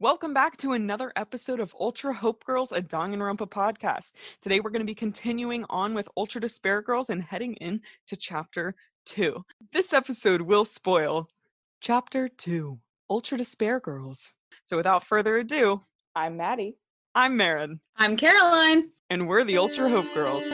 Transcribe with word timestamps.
Welcome 0.00 0.32
back 0.32 0.56
to 0.58 0.72
another 0.72 1.12
episode 1.14 1.60
of 1.60 1.74
Ultra 1.78 2.14
Hope 2.14 2.42
Girls, 2.44 2.72
a 2.72 2.80
Danganronpa 2.80 3.48
podcast. 3.50 4.12
Today 4.40 4.60
we're 4.60 4.70
going 4.70 4.80
to 4.80 4.86
be 4.86 4.94
continuing 4.94 5.66
on 5.68 5.92
with 5.94 6.08
Ultra 6.16 6.40
Despair 6.40 6.80
Girls 6.80 7.10
and 7.10 7.22
heading 7.22 7.54
in 7.56 7.82
to 8.06 8.16
chapter 8.16 8.74
2. 9.06 9.44
This 9.72 9.92
episode 9.92 10.40
will 10.40 10.64
spoil 10.64 11.28
chapter 11.82 12.28
2, 12.28 12.78
Ultra 13.10 13.36
Despair 13.38 13.78
Girls. 13.78 14.32
So 14.64 14.78
without 14.78 15.04
further 15.04 15.36
ado, 15.36 15.82
I'm 16.14 16.38
Maddie. 16.38 16.76
I'm 17.14 17.36
Marin, 17.36 17.80
I'm 17.96 18.16
Caroline. 18.16 18.88
and 19.10 19.28
we're 19.28 19.44
the 19.44 19.58
Ultra 19.58 19.90
Hope 19.90 20.14
Girls. 20.14 20.44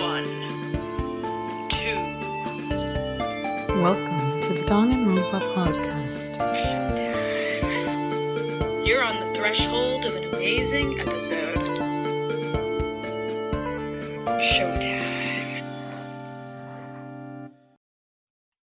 One, 0.00 0.24
two, 1.68 1.94
Welcome 3.80 4.40
to 4.40 4.48
the 4.48 4.64
Danganronpa 4.66 5.40
podcast. 5.54 7.25
You're 8.86 9.02
on 9.02 9.18
the 9.18 9.34
threshold 9.34 10.04
of 10.04 10.14
an 10.14 10.32
amazing 10.32 11.00
episode. 11.00 11.56
Showtime. 14.38 15.64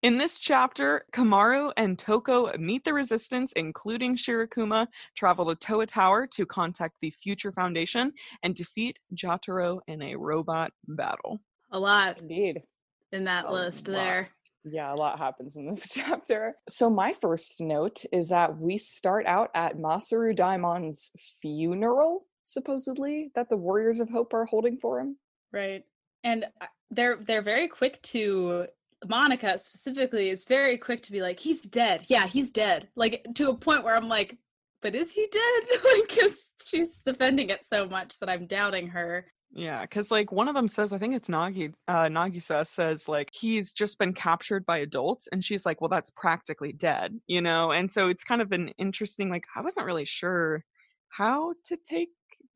In 0.02 0.18
this 0.18 0.40
chapter, 0.40 1.04
Komaru 1.12 1.74
and 1.76 2.00
Toko 2.00 2.58
meet 2.58 2.86
the 2.86 2.94
resistance, 2.94 3.52
including 3.58 4.16
Shirakuma, 4.16 4.88
travel 5.14 5.54
to 5.54 5.56
Towa 5.58 5.86
Tower 5.86 6.26
to 6.28 6.46
contact 6.46 6.96
the 7.02 7.10
Future 7.10 7.52
Foundation 7.52 8.14
and 8.44 8.56
defeat 8.56 9.00
Jotaro 9.14 9.82
in 9.88 10.02
a 10.02 10.16
robot 10.16 10.72
battle. 10.88 11.42
A 11.74 11.78
lot 11.80 12.18
Indeed. 12.20 12.64
in 13.12 13.26
that 13.26 13.44
A 13.48 13.52
list 13.52 13.90
lot. 13.90 13.96
there. 13.98 14.30
Yeah, 14.66 14.94
a 14.94 14.96
lot 14.96 15.20
happens 15.20 15.56
in 15.56 15.68
this 15.68 15.90
chapter. 15.92 16.56
So 16.70 16.90
my 16.90 17.14
first 17.14 17.60
note 17.60 18.04
is 18.12 18.30
that 18.30 18.58
we 18.58 18.78
start 18.78 19.26
out 19.26 19.50
at 19.54 19.78
Masaru 19.78 20.36
Daimon's 20.36 21.12
funeral, 21.42 22.26
supposedly, 22.44 23.32
that 23.36 23.50
the 23.50 23.58
Warriors 23.58 24.00
of 24.00 24.10
Hope 24.10 24.34
are 24.34 24.46
holding 24.46 24.78
for 24.78 25.00
him. 25.00 25.18
Right. 25.52 25.84
And 26.24 26.46
uh, 26.62 26.66
they're 26.92 27.18
they're 27.18 27.42
very 27.42 27.68
quick 27.68 28.02
to 28.04 28.68
Monaca 29.06 29.60
specifically 29.60 30.30
is 30.30 30.46
very 30.46 30.78
quick 30.78 31.02
to 31.04 31.12
be 31.12 31.22
like, 31.22 31.40
he's 31.40 31.62
dead. 31.62 32.06
Yeah, 32.08 32.28
he's 32.28 32.50
dead. 32.50 32.88
Like 32.96 33.26
to 33.36 33.50
a 33.50 33.56
point 33.56 33.84
where 33.84 33.96
I'm 33.96 34.08
like, 34.08 34.38
but 34.82 34.96
is 34.96 35.12
he 35.14 35.28
dead? 35.32 35.64
like, 35.84 36.10
because 36.10 36.48
she's 36.66 37.02
defending 37.02 37.50
it 37.50 37.66
so 37.66 37.88
much 37.88 38.20
that 38.20 38.30
I'm 38.30 38.48
doubting 38.48 38.90
her. 38.90 39.28
Yeah, 39.56 39.82
because 39.82 40.10
like 40.10 40.32
one 40.32 40.48
of 40.48 40.56
them 40.56 40.68
says, 40.68 40.94
I 40.94 40.98
think 40.98 41.14
it's 41.16 41.30
Nagi, 41.30 41.74
uh, 41.88 42.06
Nagisa 42.06 42.66
says 42.66 43.08
like 43.08 43.30
he's 43.32 43.72
just 43.72 44.00
been 44.00 44.14
captured 44.14 44.66
by 44.66 44.80
adults, 44.80 45.28
and 45.32 45.44
she's 45.46 45.64
like, 45.66 45.80
well, 45.80 45.90
that's 45.90 46.10
practically 46.10 46.74
dead, 46.74 47.20
you 47.28 47.42
know. 47.42 47.72
And 47.72 47.90
so 47.90 48.10
it's 48.10 48.24
kind 48.24 48.42
of 48.42 48.52
an 48.52 48.70
interesting 48.80 49.30
like 49.30 49.46
I 49.56 49.62
wasn't 49.62 49.86
really 49.86 50.06
sure 50.06 50.64
how 51.10 51.54
to 51.66 51.78
take 51.78 52.10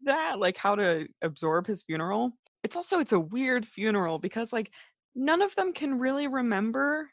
that, 0.06 0.39
like 0.39 0.58
how 0.58 0.73
to 0.76 1.08
absorb 1.22 1.67
his 1.67 1.84
funeral. 1.84 2.31
It's 2.64 2.76
also 2.76 2.98
it's 3.00 3.14
a 3.14 3.20
weird 3.20 3.67
funeral 3.67 4.17
because 4.17 4.52
like 4.52 4.72
none 5.16 5.44
of 5.44 5.54
them 5.55 5.73
can 5.73 6.00
really 6.00 6.27
remember 6.27 7.11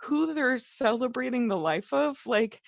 who 0.00 0.32
they're 0.32 0.58
celebrating 0.58 1.48
the 1.48 1.58
life 1.58 1.92
of. 1.92 2.18
Like 2.24 2.62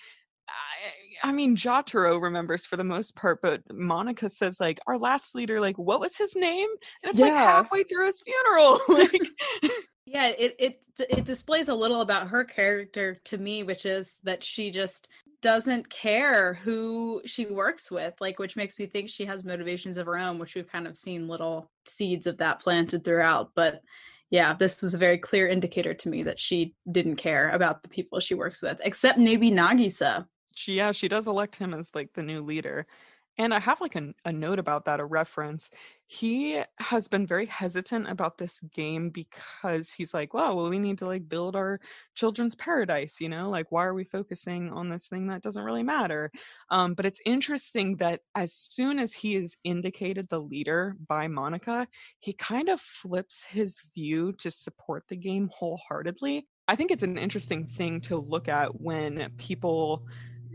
I, 1.23 1.31
mean, 1.31 1.55
Jotaro 1.55 2.21
remembers 2.21 2.65
for 2.65 2.77
the 2.77 2.83
most 2.83 3.15
part, 3.15 3.41
but 3.41 3.67
Monaca 3.69 4.31
says 4.31 4.59
like 4.59 4.79
our 4.87 4.97
last 4.97 5.35
leader, 5.35 5.59
like 5.59 5.77
what 5.77 5.99
was 5.99 6.15
his 6.15 6.35
name? 6.35 6.69
And 7.03 7.11
it's 7.11 7.19
like 7.19 7.33
halfway 7.33 7.83
through 7.83 8.07
his 8.07 8.21
funeral. 8.21 8.79
like, 8.89 9.21
Yeah, 10.11 10.25
it 10.25 10.55
it 10.57 10.83
it 11.07 11.25
displays 11.25 11.69
a 11.69 11.75
little 11.75 12.01
about 12.01 12.29
her 12.29 12.43
character 12.43 13.21
to 13.25 13.37
me, 13.37 13.61
which 13.61 13.85
is 13.85 14.19
that 14.23 14.43
she 14.43 14.71
just 14.71 15.07
doesn't 15.43 15.89
care 15.89 16.55
who 16.55 17.21
she 17.25 17.45
works 17.45 17.91
with, 17.91 18.15
like 18.19 18.39
which 18.39 18.55
makes 18.55 18.79
me 18.79 18.87
think 18.87 19.09
she 19.09 19.25
has 19.25 19.43
motivations 19.43 19.97
of 19.97 20.07
her 20.07 20.17
own, 20.17 20.39
which 20.39 20.55
we've 20.55 20.71
kind 20.71 20.87
of 20.87 20.97
seen 20.97 21.27
little 21.27 21.69
seeds 21.85 22.25
of 22.25 22.37
that 22.39 22.59
planted 22.59 23.03
throughout. 23.03 23.51
But 23.53 23.83
yeah, 24.31 24.55
this 24.55 24.81
was 24.81 24.95
a 24.95 24.99
very 24.99 25.19
clear 25.19 25.47
indicator 25.47 25.93
to 25.93 26.09
me 26.09 26.23
that 26.23 26.39
she 26.39 26.73
didn't 26.91 27.17
care 27.17 27.49
about 27.49 27.83
the 27.83 27.89
people 27.89 28.19
she 28.19 28.33
works 28.33 28.63
with, 28.63 28.81
except 28.83 29.19
maybe 29.19 29.51
Nagisa. 29.51 30.25
She 30.59 30.73
yeah, 30.73 30.91
she 30.91 31.07
does 31.07 31.27
elect 31.27 31.55
him 31.55 31.73
as 31.73 31.95
like 31.95 32.11
the 32.11 32.21
new 32.21 32.41
leader. 32.41 32.85
And 33.37 33.53
I 33.53 33.59
have 33.59 33.79
like 33.79 33.95
a, 33.95 34.13
a 34.25 34.33
note 34.33 34.59
about 34.59 34.83
that, 34.83 34.99
a 34.99 35.05
reference. 35.05 35.69
He 36.07 36.61
has 36.79 37.07
been 37.07 37.25
very 37.25 37.45
hesitant 37.45 38.09
about 38.09 38.37
this 38.37 38.59
game 38.75 39.09
because 39.09 39.93
he's 39.93 40.13
like, 40.13 40.33
wow, 40.33 40.55
well, 40.55 40.69
we 40.69 40.77
need 40.77 40.97
to 40.97 41.05
like 41.05 41.29
build 41.29 41.55
our 41.55 41.79
children's 42.13 42.55
paradise, 42.55 43.21
you 43.21 43.29
know? 43.29 43.49
Like, 43.49 43.71
why 43.71 43.85
are 43.85 43.93
we 43.93 44.03
focusing 44.03 44.69
on 44.71 44.89
this 44.89 45.07
thing 45.07 45.27
that 45.27 45.41
doesn't 45.41 45.63
really 45.63 45.83
matter? 45.83 46.29
Um, 46.69 46.93
but 46.93 47.05
it's 47.05 47.21
interesting 47.25 47.95
that 47.97 48.19
as 48.35 48.53
soon 48.53 48.99
as 48.99 49.13
he 49.13 49.37
is 49.37 49.55
indicated 49.63 50.27
the 50.27 50.41
leader 50.41 50.97
by 51.07 51.27
Monaca, 51.27 51.87
he 52.19 52.33
kind 52.33 52.67
of 52.67 52.81
flips 52.81 53.45
his 53.45 53.79
view 53.95 54.33
to 54.39 54.51
support 54.51 55.07
the 55.07 55.15
game 55.15 55.49
wholeheartedly. 55.53 56.45
I 56.67 56.75
think 56.75 56.91
it's 56.91 57.03
an 57.03 57.17
interesting 57.17 57.65
thing 57.65 58.01
to 58.01 58.17
look 58.17 58.49
at 58.49 58.81
when 58.81 59.31
people 59.37 60.05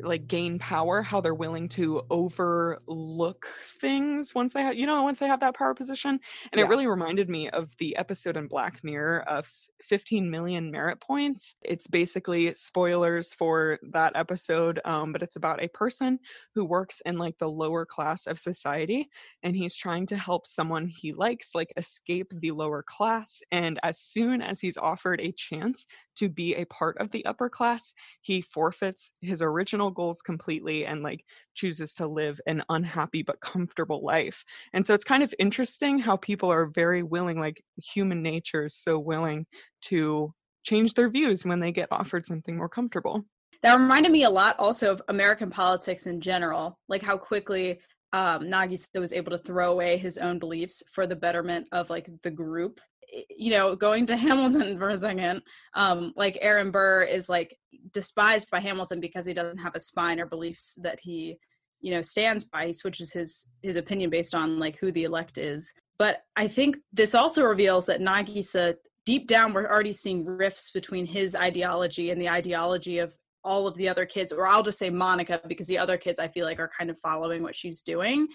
like 0.00 0.27
gain 0.27 0.59
power 0.59 1.03
how 1.03 1.21
they're 1.21 1.34
willing 1.34 1.69
to 1.69 2.03
overlook 2.10 3.47
things 3.81 4.34
once 4.34 4.53
they 4.53 4.62
have 4.62 4.75
you 4.75 4.87
know 4.87 5.03
once 5.03 5.19
they 5.19 5.27
have 5.27 5.41
that 5.41 5.56
power 5.56 5.75
position 5.75 6.19
and 6.53 6.59
Yeah. 6.59 6.65
it 6.65 6.69
really 6.69 6.87
reminded 6.87 7.28
me 7.28 7.49
of 7.50 7.71
the 7.78 7.97
episode 7.97 8.37
in 8.37 8.47
black 8.49 8.82
mirror 8.82 9.22
of 9.28 9.50
15 9.82 10.31
million 10.31 10.71
merit 10.71 11.00
points 11.00 11.56
it's 11.62 11.87
basically 11.87 12.55
spoilers 12.55 13.34
for 13.34 13.78
that 13.93 14.12
episode 14.16 14.81
um, 14.84 15.12
but 15.12 15.22
it's 15.22 15.37
about 15.37 15.62
a 15.62 15.69
person 15.69 16.19
who 16.55 16.65
works 16.65 17.03
in 17.05 17.19
like 17.19 17.37
the 17.38 17.49
lower 17.49 17.84
class 17.84 18.26
of 18.26 18.38
society 18.38 19.09
and 19.43 19.55
he's 19.55 19.76
trying 19.76 20.06
to 20.06 20.16
help 20.16 20.47
someone 20.47 20.87
he 20.87 21.12
likes 21.12 21.55
like 21.55 21.72
escape 21.76 22.32
the 22.41 22.50
lower 22.50 22.82
class 22.82 23.41
and 23.53 23.78
as 23.82 24.00
soon 24.00 24.41
as 24.41 24.59
he's 24.59 24.78
offered 24.78 25.21
a 25.21 25.32
chance 25.32 25.87
to 26.16 26.28
be 26.28 26.55
a 26.55 26.65
part 26.66 26.97
of 26.99 27.11
the 27.11 27.25
upper 27.26 27.50
class 27.50 27.93
he 28.22 28.41
forfeits 28.41 29.11
his 29.21 29.43
original 29.43 29.84
goals 29.91 30.22
completely 30.22 30.87
and 30.87 31.03
like 31.03 31.25
chooses 31.55 31.95
to 31.95 32.06
live 32.06 32.41
an 32.47 32.62
unhappy 32.69 33.22
but 33.22 33.41
comfortable 33.41 34.03
life 34.05 34.45
and 34.72 34.87
so 34.87 34.95
it's 34.95 35.05
kind 35.05 35.22
of 35.22 35.34
interesting 35.39 35.99
how 35.99 36.17
people 36.17 36.50
are 36.50 36.67
very 36.67 37.03
willing 37.03 37.39
like 37.39 37.62
human 37.77 38.23
nature 38.23 38.65
is 38.65 38.77
so 38.77 38.99
willing 38.99 39.47
to 39.83 40.33
change 40.65 40.94
their 40.94 41.11
views 41.11 41.44
when 41.44 41.61
they 41.61 41.73
get 41.73 41.89
offered 41.91 42.25
something 42.27 42.56
more 42.56 42.69
comfortable 42.69 43.25
That 43.62 43.78
reminded 43.78 44.12
me 44.12 44.25
a 44.25 44.31
lot 44.31 44.56
also 44.59 44.93
of 44.93 45.03
American 45.09 45.50
politics 45.50 46.06
in 46.06 46.21
general, 46.21 46.78
like 46.89 47.03
how 47.03 47.17
quickly 47.17 47.81
um, 48.12 48.44
Nagisa 48.44 49.00
was 49.00 49.12
able 49.12 49.33
to 49.33 49.39
throw 49.39 49.73
away 49.73 49.97
his 49.97 50.19
own 50.19 50.39
beliefs 50.39 50.83
for 50.93 51.06
the 51.06 51.17
betterment 51.17 51.67
of 51.73 51.91
like 51.91 52.09
the 52.23 52.31
group. 52.31 52.81
I- 53.12 53.25
You 53.31 53.50
know, 53.53 53.76
going 53.76 54.06
to 54.06 54.16
Hamilton 54.26 54.78
for 54.78 54.91
a 54.91 54.98
second, 54.98 55.42
um, 55.75 56.12
like 56.16 56.38
Aaron 56.41 56.70
Burr 56.70 57.03
is 57.03 57.28
like 57.28 57.56
despised 57.92 58.50
by 58.50 58.60
Hamilton 58.60 59.00
because 59.00 59.26
he 59.26 59.34
doesn't 59.34 59.59
have 59.59 59.75
a 59.75 59.81
spine 59.81 60.20
or 60.20 60.26
beliefs 60.26 60.78
that 60.82 61.00
he, 61.00 61.38
you 61.81 61.93
know, 61.93 62.02
stands 62.02 62.44
by. 62.44 62.67
He 62.67 62.73
switches 62.73 63.12
his 63.12 63.49
his 63.62 63.76
opinion 63.76 64.11
based 64.11 64.34
on 64.34 64.58
like 64.58 64.76
who 64.76 64.93
the 64.93 65.05
elect 65.05 65.38
is. 65.38 65.73
But 65.99 66.23
I 66.37 66.49
think 66.49 66.76
this 66.93 67.14
also 67.14 67.44
reveals 67.44 67.87
that 67.87 68.00
Nagisa 68.00 68.75
deep 69.05 69.29
down 69.29 69.52
we're 69.52 69.67
already 69.67 69.93
seeing 69.93 70.25
rifts 70.25 70.70
between 70.70 71.06
his 71.06 71.34
ideology 71.37 72.11
and 72.11 72.20
the 72.20 72.29
ideology 72.29 72.99
of 72.99 73.14
all 73.43 73.67
of 73.67 73.76
the 73.76 73.88
other 73.88 74.06
kids 74.06 74.32
or 74.32 74.46
i'll 74.46 74.62
just 74.62 74.79
say 74.79 74.90
monaca 74.90 75.46
because 75.46 75.67
the 75.67 75.79
other 75.79 75.99
kids 75.99 76.19
i 76.19 76.29
feel 76.29 76.46
like 76.46 76.58
are 76.58 76.70
kind 76.76 76.90
of 76.90 76.99
following 76.99 77.43
what 77.43 77.55
she's 77.55 77.82
doing 77.82 78.26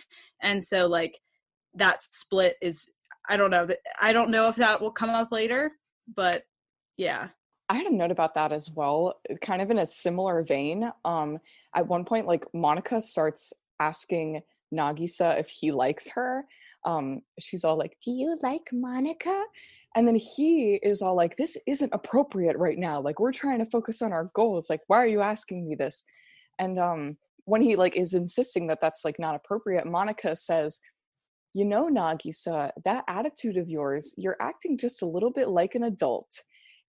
and 0.41 0.63
so 0.63 0.85
like 0.85 1.19
that 1.73 2.03
split 2.03 2.55
is 2.61 2.87
i 3.27 3.35
don't 3.35 3.51
know 3.51 3.67
i 4.01 4.13
don't 4.13 4.29
know 4.29 4.47
if 4.47 4.55
that 4.55 4.81
will 4.81 4.91
come 4.91 5.09
up 5.09 5.31
later 5.31 5.71
but 6.15 6.43
yeah 6.97 7.29
I 7.71 7.75
had 7.75 7.85
a 7.85 7.95
note 7.95 8.09
about 8.09 8.33
that 8.33 8.51
as 8.51 8.67
well, 8.71 9.21
kind 9.41 9.61
of 9.61 9.69
in 9.69 9.77
a 9.77 9.85
similar 9.85 10.41
vein. 10.41 10.91
Um, 11.05 11.37
at 11.75 11.87
one 11.87 12.03
point, 12.03 12.25
like 12.25 12.51
Monaca 12.51 12.99
starts 12.99 13.53
asking 13.79 14.41
Nagisa 14.73 15.39
if 15.39 15.49
he 15.49 15.71
likes 15.71 16.09
her. 16.09 16.45
Um, 16.83 17.21
she's 17.39 17.63
all 17.63 17.77
like, 17.77 17.97
Do 18.03 18.11
you 18.11 18.37
like 18.41 18.69
Monaca? 18.73 19.43
And 19.95 20.07
then 20.07 20.15
he 20.15 20.79
is 20.81 21.03
all 21.03 21.15
like, 21.15 21.37
This 21.37 21.57
isn't 21.67 21.93
appropriate 21.93 22.57
right 22.57 22.77
now. 22.77 23.01
Like, 23.01 23.19
we're 23.19 23.31
trying 23.31 23.59
to 23.59 23.69
focus 23.69 24.01
on 24.01 24.13
our 24.13 24.31
goals. 24.33 24.67
Like, 24.67 24.81
why 24.87 24.97
are 24.97 25.07
you 25.07 25.21
asking 25.21 25.67
me 25.67 25.75
this? 25.75 26.03
And 26.57 26.79
um, 26.79 27.17
when 27.45 27.61
he 27.61 27.75
like 27.75 27.95
is 27.95 28.13
insisting 28.13 28.67
that 28.67 28.79
that's 28.81 29.05
like 29.05 29.19
not 29.19 29.35
appropriate, 29.35 29.85
Monaca 29.85 30.37
says, 30.37 30.79
"You 31.53 31.65
know, 31.65 31.87
Nagisa, 31.87 32.71
that 32.83 33.03
attitude 33.07 33.57
of 33.57 33.69
yours, 33.69 34.13
you're 34.17 34.37
acting 34.41 34.77
just 34.77 35.01
a 35.01 35.05
little 35.05 35.31
bit 35.31 35.49
like 35.49 35.75
an 35.75 35.83
adult." 35.83 36.43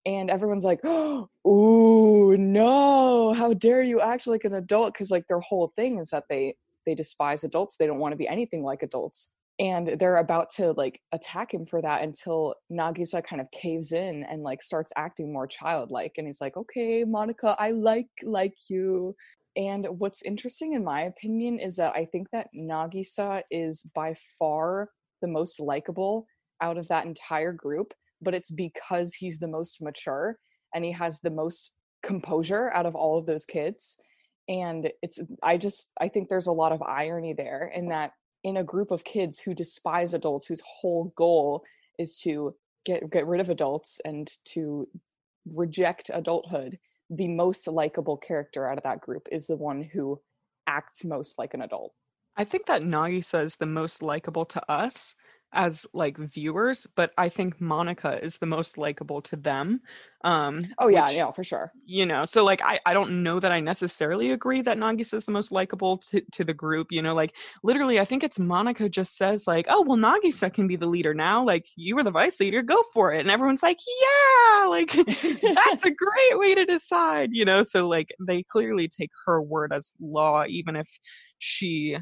And 0.06 0.30
everyone's 0.30 0.64
like, 0.64 0.80
"Oh, 0.84 2.36
no! 2.38 3.34
How 3.34 3.52
dare 3.54 3.82
you 3.82 4.00
act 4.00 4.26
like 4.26 4.44
an 4.44 4.54
adult?" 4.54 4.94
Because 4.94 5.10
like 5.10 5.26
their 5.28 5.40
whole 5.40 5.72
thing 5.76 5.98
is 5.98 6.10
that 6.10 6.24
they 6.28 6.56
they 6.86 6.94
despise 6.94 7.44
adults. 7.44 7.76
They 7.76 7.86
don't 7.86 7.98
want 7.98 8.12
to 8.12 8.16
be 8.16 8.28
anything 8.28 8.62
like 8.62 8.82
adults 8.82 9.28
and 9.60 9.88
they're 9.98 10.16
about 10.16 10.48
to 10.48 10.72
like 10.72 11.02
attack 11.12 11.52
him 11.52 11.66
for 11.66 11.82
that 11.82 12.02
until 12.02 12.54
Nagisa 12.72 13.22
kind 13.22 13.42
of 13.42 13.50
caves 13.50 13.92
in 13.92 14.24
and 14.24 14.42
like 14.42 14.62
starts 14.62 14.90
acting 14.96 15.32
more 15.32 15.46
childlike 15.46 16.14
and 16.16 16.26
he's 16.26 16.40
like 16.40 16.56
okay 16.56 17.04
Monaca 17.04 17.54
I 17.58 17.72
like 17.72 18.08
like 18.22 18.54
you 18.68 19.14
and 19.56 19.86
what's 19.98 20.22
interesting 20.22 20.74
in 20.74 20.84
my 20.84 21.02
opinion 21.02 21.58
is 21.58 21.76
that 21.76 21.94
I 21.96 22.04
think 22.04 22.30
that 22.30 22.48
Nagisa 22.54 23.42
is 23.50 23.82
by 23.94 24.14
far 24.38 24.90
the 25.22 25.28
most 25.28 25.60
likable 25.60 26.26
out 26.60 26.78
of 26.78 26.88
that 26.88 27.06
entire 27.06 27.52
group 27.52 27.94
but 28.20 28.34
it's 28.34 28.50
because 28.50 29.14
he's 29.14 29.38
the 29.38 29.48
most 29.48 29.80
mature 29.80 30.38
and 30.74 30.84
he 30.84 30.92
has 30.92 31.20
the 31.20 31.30
most 31.30 31.72
composure 32.02 32.70
out 32.72 32.86
of 32.86 32.94
all 32.94 33.18
of 33.18 33.26
those 33.26 33.44
kids. 33.44 33.96
And 34.48 34.90
it's 35.02 35.20
i 35.42 35.56
just 35.56 35.92
i 36.00 36.08
think 36.08 36.28
there's 36.28 36.48
a 36.48 36.52
lot 36.52 36.72
of 36.72 36.82
irony 36.82 37.34
there 37.34 37.70
in 37.72 37.88
that 37.90 38.12
in 38.42 38.56
a 38.56 38.64
group 38.64 38.90
of 38.90 39.04
kids 39.04 39.38
who 39.38 39.54
despise 39.54 40.12
adults 40.12 40.46
whose 40.46 40.62
whole 40.66 41.12
goal 41.16 41.62
is 41.98 42.18
to 42.24 42.54
get 42.84 43.08
get 43.10 43.26
rid 43.26 43.40
of 43.40 43.50
adults 43.50 44.00
and 44.04 44.28
to 44.46 44.88
reject 45.54 46.10
adulthood 46.12 46.78
the 47.10 47.28
most 47.28 47.66
likable 47.66 48.16
character 48.16 48.68
out 48.68 48.78
of 48.78 48.84
that 48.84 49.00
group 49.00 49.28
is 49.30 49.46
the 49.46 49.56
one 49.56 49.82
who 49.82 50.20
acts 50.66 51.04
most 51.04 51.38
like 51.38 51.54
an 51.54 51.62
adult. 51.62 51.92
I 52.36 52.44
think 52.44 52.66
that 52.66 52.82
Nagisa 52.82 53.44
is 53.44 53.56
the 53.56 53.66
most 53.66 54.02
likable 54.02 54.46
to 54.46 54.70
us 54.70 55.16
as 55.52 55.86
like 55.92 56.16
viewers, 56.16 56.86
but 56.94 57.12
I 57.18 57.28
think 57.28 57.58
Monaca 57.58 58.22
is 58.22 58.38
the 58.38 58.46
most 58.46 58.78
likable 58.78 59.20
to 59.22 59.36
them. 59.36 59.80
Um 60.22 60.66
oh 60.78 60.88
yeah 60.88 61.06
which, 61.06 61.16
yeah 61.16 61.30
for 61.30 61.42
sure 61.42 61.72
you 61.86 62.04
know 62.04 62.26
so 62.26 62.44
like 62.44 62.60
I, 62.62 62.78
I 62.84 62.92
don't 62.92 63.22
know 63.22 63.40
that 63.40 63.52
i 63.52 63.60
necessarily 63.60 64.32
agree 64.32 64.60
that 64.60 64.76
nagisa 64.76 65.14
is 65.14 65.24
the 65.24 65.32
most 65.32 65.50
likable 65.50 65.96
to, 65.96 66.20
to 66.32 66.44
the 66.44 66.52
group 66.52 66.92
you 66.92 67.00
know 67.00 67.14
like 67.14 67.34
literally 67.62 67.98
i 67.98 68.04
think 68.04 68.22
it's 68.22 68.36
monaca 68.36 68.90
just 68.90 69.16
says 69.16 69.46
like 69.46 69.64
oh 69.70 69.80
well 69.80 69.96
nagisa 69.96 70.52
can 70.52 70.66
be 70.66 70.76
the 70.76 70.86
leader 70.86 71.14
now 71.14 71.42
like 71.42 71.64
you 71.74 71.96
were 71.96 72.02
the 72.02 72.10
vice 72.10 72.38
leader 72.38 72.60
go 72.60 72.82
for 72.92 73.14
it 73.14 73.20
and 73.20 73.30
everyone's 73.30 73.62
like 73.62 73.78
yeah 74.02 74.66
like 74.66 74.92
that's 75.54 75.84
a 75.86 75.90
great 75.90 76.38
way 76.38 76.54
to 76.54 76.66
decide 76.66 77.30
you 77.32 77.46
know 77.46 77.62
so 77.62 77.88
like 77.88 78.10
they 78.20 78.42
clearly 78.42 78.88
take 78.88 79.10
her 79.24 79.40
word 79.40 79.72
as 79.72 79.94
law 80.02 80.44
even 80.46 80.76
if 80.76 80.88
she 81.38 81.96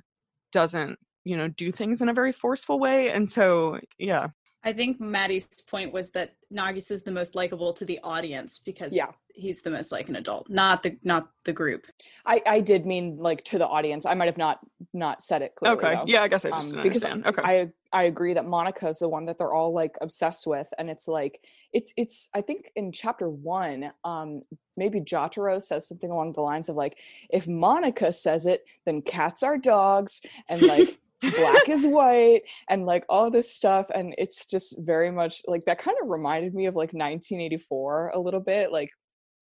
doesn't 0.50 0.98
you 1.24 1.36
know 1.36 1.48
do 1.48 1.70
things 1.72 2.00
in 2.00 2.08
a 2.08 2.14
very 2.14 2.32
forceful 2.32 2.78
way 2.78 3.10
and 3.10 3.28
so 3.28 3.78
yeah 3.98 4.28
I 4.64 4.72
think 4.72 5.00
Maddie's 5.00 5.46
point 5.68 5.92
was 5.92 6.10
that 6.10 6.34
Nagisa 6.52 6.92
is 6.92 7.02
the 7.04 7.12
most 7.12 7.34
likable 7.34 7.72
to 7.74 7.84
the 7.84 8.00
audience 8.02 8.58
because 8.58 8.94
yeah. 8.94 9.06
he's 9.28 9.62
the 9.62 9.70
most 9.70 9.92
like 9.92 10.08
an 10.08 10.16
adult, 10.16 10.50
not 10.50 10.82
the 10.82 10.96
not 11.04 11.28
the 11.44 11.52
group. 11.52 11.86
I 12.26 12.42
I 12.44 12.60
did 12.60 12.84
mean 12.84 13.18
like 13.18 13.44
to 13.44 13.58
the 13.58 13.66
audience. 13.66 14.04
I 14.04 14.14
might 14.14 14.26
have 14.26 14.36
not 14.36 14.58
not 14.92 15.22
said 15.22 15.42
it 15.42 15.54
clearly. 15.54 15.78
Okay. 15.78 15.94
Though. 15.94 16.04
Yeah, 16.06 16.22
I 16.22 16.28
guess 16.28 16.44
I 16.44 16.50
just 16.50 16.66
um, 16.66 16.70
didn't 16.70 16.82
because 16.82 17.04
understand. 17.04 17.38
Okay. 17.38 17.70
I 17.92 17.98
I 17.98 18.02
agree 18.04 18.34
that 18.34 18.44
Monaca 18.44 18.88
is 18.88 18.98
the 18.98 19.08
one 19.08 19.26
that 19.26 19.38
they're 19.38 19.54
all 19.54 19.72
like 19.72 19.96
obsessed 20.00 20.46
with, 20.46 20.68
and 20.76 20.90
it's 20.90 21.06
like 21.06 21.40
it's 21.72 21.94
it's 21.96 22.28
I 22.34 22.40
think 22.40 22.72
in 22.74 22.90
chapter 22.90 23.30
one, 23.30 23.92
um, 24.04 24.42
maybe 24.76 25.00
Jotaro 25.00 25.62
says 25.62 25.86
something 25.86 26.10
along 26.10 26.32
the 26.32 26.42
lines 26.42 26.68
of 26.68 26.74
like, 26.74 26.98
if 27.30 27.46
Monaca 27.46 28.12
says 28.12 28.44
it, 28.44 28.64
then 28.84 29.02
cats 29.02 29.44
are 29.44 29.56
dogs, 29.56 30.20
and 30.48 30.62
like 30.62 30.98
black 31.20 31.68
is 31.68 31.86
white 31.86 32.42
and 32.68 32.86
like 32.86 33.04
all 33.08 33.30
this 33.30 33.52
stuff 33.52 33.90
and 33.94 34.14
it's 34.18 34.46
just 34.46 34.74
very 34.78 35.10
much 35.10 35.42
like 35.46 35.64
that 35.64 35.78
kind 35.78 35.96
of 36.02 36.08
reminded 36.08 36.54
me 36.54 36.66
of 36.66 36.74
like 36.74 36.92
1984 36.92 38.12
a 38.14 38.20
little 38.20 38.40
bit 38.40 38.70
like 38.70 38.90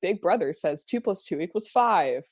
big 0.01 0.21
brother 0.21 0.53
says 0.53 0.85
two 0.85 1.01
plus 1.01 1.23
two 1.23 1.41
equals 1.41 1.69
five. 1.69 2.25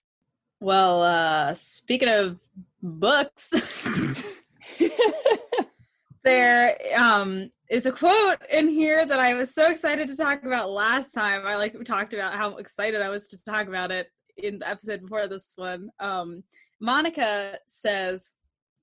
Well 0.61 1.02
uh 1.02 1.55
speaking 1.55 2.08
of 2.08 2.38
books 2.82 3.52
there 6.25 6.79
um 6.96 7.50
is 7.69 7.85
a 7.87 7.93
quote 7.93 8.38
in 8.50 8.69
here 8.69 9.05
that 9.05 9.20
i 9.20 9.35
was 9.35 9.55
so 9.55 9.70
excited 9.70 10.08
to 10.08 10.17
talk 10.17 10.43
about 10.44 10.70
last 10.70 11.12
time. 11.12 11.46
I 11.46 11.56
like 11.56 11.82
talked 11.85 12.14
about 12.14 12.35
how 12.35 12.56
excited 12.56 13.02
i 13.02 13.11
was 13.11 13.29
to 13.29 13.44
talk 13.44 13.67
about 13.67 13.91
it 13.91 14.08
in 14.37 14.58
the 14.58 14.69
episode 14.69 15.02
before 15.02 15.29
this 15.29 15.52
one. 15.56 15.91
Um 16.00 16.44
monaca 16.82 17.56
says 17.67 18.32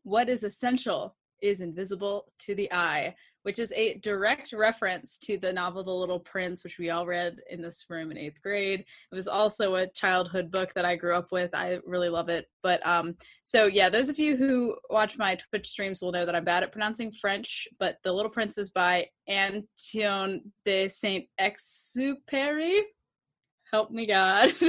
what 0.04 0.30
is 0.30 0.44
essential 0.44 1.16
is 1.42 1.62
invisible 1.62 2.26
to 2.40 2.56
the 2.56 2.72
eye, 2.72 3.16
which 3.44 3.58
is 3.58 3.74
a 3.76 3.96
direct 3.96 4.54
reference 4.54 5.18
to 5.18 5.38
the 5.38 5.52
novel 5.52 5.84
The 5.84 5.92
Little 5.92 6.20
Prince, 6.20 6.64
which 6.64 6.78
we 6.78 6.92
all 6.92 7.06
read 7.06 7.40
in 7.50 7.62
this 7.62 7.86
room 7.90 8.12
in 8.12 8.18
eighth 8.18 8.42
grade. 8.42 8.82
It 8.82 9.16
was 9.16 9.28
also 9.28 9.76
a 9.76 9.88
childhood 9.88 10.52
book 10.52 10.74
that 10.76 10.86
I 10.86 10.96
grew 10.96 11.16
up 11.16 11.32
with. 11.32 11.54
I 11.54 11.80
really 11.86 12.10
love 12.10 12.30
it. 12.30 12.48
But 12.62 12.86
um, 12.86 13.16
so 13.44 13.66
yeah, 13.66 13.90
those 13.90 14.10
of 14.10 14.20
you 14.20 14.38
who 14.38 14.76
watch 14.90 15.18
my 15.18 15.36
Twitch 15.36 15.68
streams 15.68 16.02
will 16.02 16.12
know 16.12 16.26
that 16.26 16.36
I'm 16.36 16.46
bad 16.46 16.64
at 16.64 16.72
pronouncing 16.72 17.12
French, 17.12 17.68
but 17.80 17.98
The 18.04 18.14
Little 18.14 18.32
Prince 18.32 18.58
is 18.58 18.70
by 18.70 19.08
Antoine 19.28 20.42
de 20.64 20.88
Saint 20.88 21.26
Exupéry. 21.40 22.82
Help 23.72 23.90
me 23.90 24.06
God. 24.06 24.52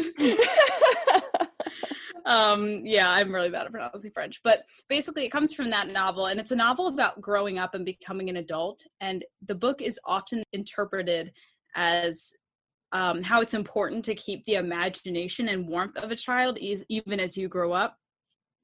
um 2.26 2.82
yeah 2.84 3.10
i'm 3.10 3.32
really 3.32 3.50
bad 3.50 3.66
at 3.66 3.72
pronouncing 3.72 4.10
french 4.12 4.40
but 4.44 4.64
basically 4.88 5.24
it 5.24 5.30
comes 5.30 5.52
from 5.52 5.70
that 5.70 5.88
novel 5.88 6.26
and 6.26 6.38
it's 6.38 6.52
a 6.52 6.56
novel 6.56 6.86
about 6.86 7.20
growing 7.20 7.58
up 7.58 7.74
and 7.74 7.84
becoming 7.84 8.28
an 8.28 8.36
adult 8.36 8.84
and 9.00 9.24
the 9.46 9.54
book 9.54 9.82
is 9.82 9.98
often 10.06 10.42
interpreted 10.52 11.32
as 11.74 12.34
um, 12.92 13.22
how 13.22 13.40
it's 13.40 13.54
important 13.54 14.04
to 14.04 14.14
keep 14.14 14.44
the 14.44 14.54
imagination 14.54 15.48
and 15.48 15.66
warmth 15.66 15.96
of 15.96 16.10
a 16.10 16.16
child 16.16 16.58
is, 16.60 16.84
even 16.88 17.18
as 17.18 17.36
you 17.36 17.48
grow 17.48 17.72
up. 17.72 17.96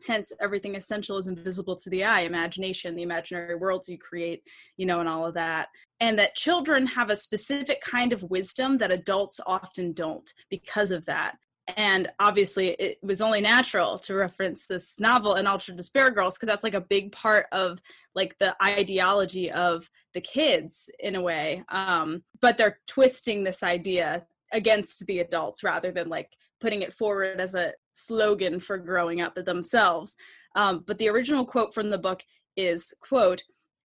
Hence 0.07 0.31
everything 0.41 0.77
essential 0.77 1.17
is 1.17 1.27
invisible 1.27 1.75
to 1.75 1.91
the 1.91 2.05
eye 2.05 2.21
imagination 2.21 2.95
the 2.95 3.03
imaginary 3.03 3.57
worlds 3.57 3.89
you 3.89 3.99
create 3.99 4.45
you 4.77 4.87
know 4.87 5.01
and 5.01 5.09
all 5.09 5.27
of 5.27 5.35
that. 5.35 5.69
And 5.99 6.17
that 6.21 6.37
children 6.37 6.87
have 6.87 7.11
a 7.11 7.17
specific 7.17 7.81
kind 7.81 8.13
of 8.13 8.23
wisdom 8.23 8.79
that 8.79 8.93
adults 8.93 9.41
often 9.45 9.93
don't 9.93 10.31
because 10.51 10.93
of 10.93 11.07
that 11.07 11.35
and 11.77 12.09
obviously 12.19 12.69
it 12.71 12.99
was 13.03 13.21
only 13.21 13.41
natural 13.41 13.99
to 13.99 14.15
reference 14.15 14.67
this 14.67 14.99
novel 14.99 15.35
and 15.35 15.47
ultra 15.47 15.75
despair 15.75 16.11
girls 16.11 16.35
because 16.35 16.49
that's 16.49 16.65
like 16.65 16.75
a 16.75 16.81
big 16.81 17.13
part 17.13 17.47
of 17.53 17.81
like 18.15 18.39
the 18.39 18.57
ideology 18.63 19.51
of 19.51 19.91
the 20.15 20.21
kids 20.21 20.91
in 20.99 21.15
a 21.15 21.21
way. 21.21 21.63
Um 21.69 22.23
but 22.41 22.57
they're 22.57 22.81
twisting 22.87 23.45
this 23.45 23.63
idea 23.63 24.27
against 24.53 25.05
the 25.07 25.21
adults 25.21 25.63
rather 25.63 25.93
than 25.93 26.09
like 26.09 26.31
putting 26.61 26.83
it 26.83 26.95
forward 26.95 27.41
as 27.41 27.55
a 27.55 27.73
slogan 27.93 28.59
for 28.59 28.79
growing 28.79 29.21
up 29.21 29.35
themselves. 29.35 30.17
Um, 30.57 30.83
but 30.87 30.99
the 30.99 31.09
original 31.09 31.45
quote 31.45 31.75
from 31.75 31.91
the 31.91 31.99
book 31.99 32.25
is 32.57 32.95
quote 33.01 33.45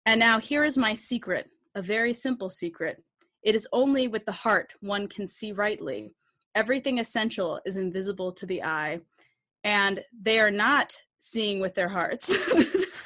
and 0.06 0.20
now 0.20 0.38
here 0.38 0.64
is 0.64 0.78
my 0.78 0.94
secret 0.94 1.50
a 1.74 1.82
very 1.82 2.12
simple 2.12 2.50
secret. 2.50 3.02
It 3.42 3.54
is 3.54 3.68
only 3.72 4.08
with 4.08 4.26
the 4.26 4.32
heart 4.32 4.72
one 4.80 5.08
can 5.08 5.26
see 5.26 5.52
rightly 5.52 6.10
everything 6.54 6.98
essential 6.98 7.60
is 7.64 7.76
invisible 7.76 8.32
to 8.32 8.46
the 8.46 8.62
eye 8.62 9.00
and 9.64 10.02
they 10.18 10.38
are 10.38 10.50
not 10.50 10.96
seeing 11.18 11.60
with 11.60 11.74
their 11.74 11.88
hearts. 11.88 12.34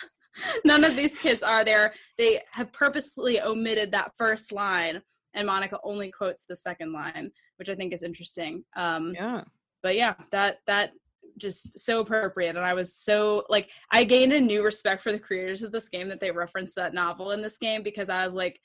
None 0.65 0.85
of 0.85 0.97
these 0.97 1.19
kids 1.19 1.43
are 1.43 1.65
there. 1.65 1.95
They 2.19 2.43
have 2.53 2.73
purposely 2.73 3.41
omitted 3.41 3.93
that 3.93 4.13
first 4.17 4.53
line 4.53 5.03
and 5.35 5.49
monaca 5.49 5.79
only 5.83 6.11
quotes 6.11 6.47
the 6.47 6.57
second 6.57 6.93
line 6.93 7.31
which 7.57 7.69
i 7.69 7.75
think 7.75 7.93
is 7.93 8.03
interesting. 8.03 8.65
Um 8.77 9.13
yeah. 9.15 9.43
but 9.83 9.97
yeah 9.97 10.15
that 10.31 10.59
that 10.67 10.93
just 11.37 11.81
so 11.81 11.99
appropriate 11.99 12.55
and 12.55 12.65
i 12.65 12.75
was 12.75 12.95
so 12.95 13.45
like 13.49 13.69
i 13.91 14.05
gained 14.05 14.33
a 14.33 14.41
new 14.41 14.63
respect 14.63 15.03
for 15.03 15.11
the 15.11 15.19
creators 15.19 15.65
of 15.65 15.73
this 15.73 15.89
game 15.89 16.09
that 16.09 16.21
they 16.21 16.31
referenced 16.31 16.77
that 16.77 16.95
novel 16.95 17.33
in 17.33 17.43
this 17.43 17.59
game 17.59 17.83
because 17.83 18.09
i 18.09 18.25
was 18.25 18.37
like 18.37 18.61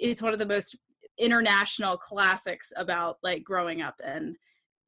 it's 0.00 0.20
one 0.20 0.32
of 0.32 0.40
the 0.40 0.46
most 0.46 0.76
international 1.18 1.96
classics 1.96 2.72
about 2.76 3.18
like 3.22 3.42
growing 3.44 3.82
up 3.82 4.00
and 4.04 4.36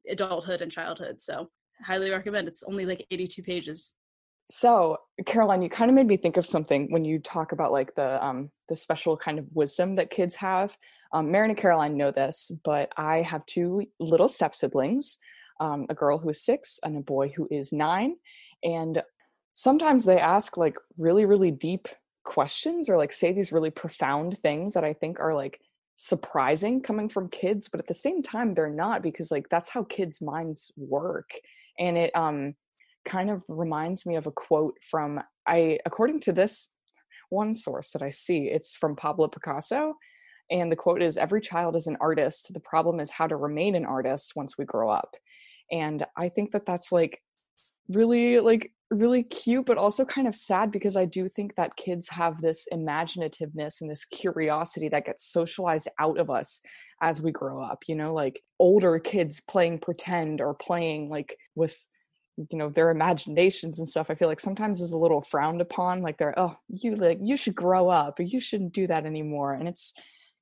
adulthood 0.09 0.63
and 0.63 0.73
childhood. 0.73 1.21
So 1.21 1.51
highly 1.85 2.11
recommend. 2.11 2.49
It's 2.49 2.63
only 2.63 2.87
like 2.87 3.07
82 3.11 3.43
pages. 3.43 3.93
So, 4.47 4.99
Caroline, 5.27 5.63
you 5.63 5.69
kind 5.69 5.91
of 5.91 5.95
made 5.95 6.09
me 6.09 6.17
think 6.17 6.37
of 6.37 6.45
something 6.45 6.91
when 6.91 7.05
you 7.05 7.21
talk 7.21 7.53
about 7.53 7.71
like 7.71 7.95
the 7.95 8.25
um 8.25 8.51
the 8.69 8.75
special 8.75 9.17
kind 9.17 9.39
of 9.39 9.47
wisdom 9.53 9.95
that 9.97 10.11
kids 10.11 10.35
have. 10.37 10.77
Um, 11.13 11.31
Marin 11.31 11.51
and 11.51 11.59
Caroline 11.59 11.97
know 11.97 12.11
this, 12.11 12.51
but 12.65 12.91
I 12.97 13.23
have 13.23 13.47
two 13.47 13.87
little 14.01 14.29
step 14.29 14.55
siblings, 14.55 15.19
um, 15.61 15.87
a 15.89 15.95
girl 15.95 16.19
who 16.19 16.29
is 16.31 16.45
six 16.45 16.81
and 16.83 16.97
a 16.97 17.01
boy 17.01 17.33
who 17.37 17.47
is 17.51 17.73
nine, 17.73 18.17
and 18.65 19.03
sometimes 19.55 20.05
they 20.05 20.19
ask 20.19 20.57
like 20.57 20.77
really 20.99 21.27
really 21.27 21.53
deep 21.53 21.87
questions 22.25 22.91
or 22.91 22.97
like 22.97 23.13
say 23.13 23.33
these 23.33 23.53
really 23.53 23.71
profound 23.71 24.37
things 24.39 24.75
that 24.75 24.85
I 24.85 24.95
think 24.95 25.21
are 25.21 25.35
like 25.35 25.61
surprising 26.07 26.81
coming 26.81 27.09
from 27.09 27.29
kids 27.29 27.69
but 27.69 27.81
at 27.81 27.87
the 27.87 27.95
same 27.95 28.23
time 28.23 28.55
they're 28.55 28.71
not 28.71 29.03
because 29.03 29.31
like 29.31 29.49
that's 29.49 29.69
how 29.69 29.85
kids 29.85 30.21
minds 30.23 30.73
work 30.77 31.31
and 31.79 31.99
it 31.99 32.15
um 32.17 32.55
kind 33.05 33.31
of 33.31 33.45
reminds 33.49 34.07
me 34.07 34.17
of 34.17 34.27
a 34.27 34.33
quote 34.33 34.77
from 34.83 35.21
I 35.47 35.79
according 35.85 36.21
to 36.21 36.33
this 36.33 36.71
one 37.31 37.55
source 37.55 37.93
that 37.93 38.03
I 38.03 38.11
see, 38.11 38.49
it's 38.49 38.77
from 38.77 38.97
Pablo 38.97 39.29
Picasso. 39.29 39.95
And 40.51 40.71
the 40.71 40.77
quote 40.77 41.01
is 41.01 41.17
Every 41.17 41.41
child 41.41 41.77
is 41.77 41.87
an 41.87 41.97
artist. 42.01 42.53
The 42.53 42.61
problem 42.61 43.01
is 43.01 43.11
how 43.11 43.27
to 43.27 43.37
remain 43.37 43.75
an 43.75 43.87
artist 43.87 44.33
once 44.37 44.59
we 44.59 44.65
grow 44.65 44.91
up. 44.91 45.17
And 45.71 46.05
I 46.17 46.29
think 46.29 46.51
that 46.53 46.67
that's 46.67 46.93
like 46.93 47.23
really, 47.89 48.41
like, 48.41 48.73
really 48.91 49.23
cute, 49.23 49.67
but 49.67 49.79
also 49.79 50.05
kind 50.05 50.27
of 50.27 50.35
sad 50.35 50.73
because 50.73 50.97
I 50.97 51.05
do 51.05 51.29
think 51.29 51.55
that 51.55 51.77
kids 51.77 52.09
have 52.09 52.41
this 52.41 52.67
imaginativeness 52.73 53.81
and 53.81 53.91
this 53.91 54.05
curiosity 54.05 54.89
that 54.89 55.05
gets 55.05 55.25
socialized 55.25 55.89
out 55.99 56.19
of 56.19 56.29
us 56.29 56.61
as 57.01 57.23
we 57.23 57.31
grow 57.31 57.63
up. 57.63 57.85
You 57.87 57.95
know, 57.95 58.13
like 58.13 58.43
older 58.59 58.99
kids 58.99 59.41
playing 59.41 59.79
pretend 59.79 60.41
or 60.41 60.55
playing 60.55 61.09
like 61.09 61.37
with 61.55 61.79
you 62.51 62.59
know 62.59 62.69
their 62.71 62.91
imaginations 62.91 63.79
and 63.79 63.89
stuff 63.89 64.09
i 64.09 64.15
feel 64.15 64.29
like 64.29 64.41
sometimes 64.41 64.81
is 64.81 64.93
a 64.93 64.99
little 64.99 65.21
frowned 65.21 65.61
upon 65.61 66.01
like 66.01 66.17
they're 66.17 66.39
oh 66.39 66.57
you 66.69 66.95
like 66.95 67.19
you 67.21 67.37
should 67.37 67.55
grow 67.55 67.89
up 67.89 68.19
or 68.19 68.23
you 68.23 68.41
shouldn't 68.41 68.73
do 68.73 68.87
that 68.87 69.05
anymore 69.05 69.53
and 69.53 69.69
it's 69.69 69.93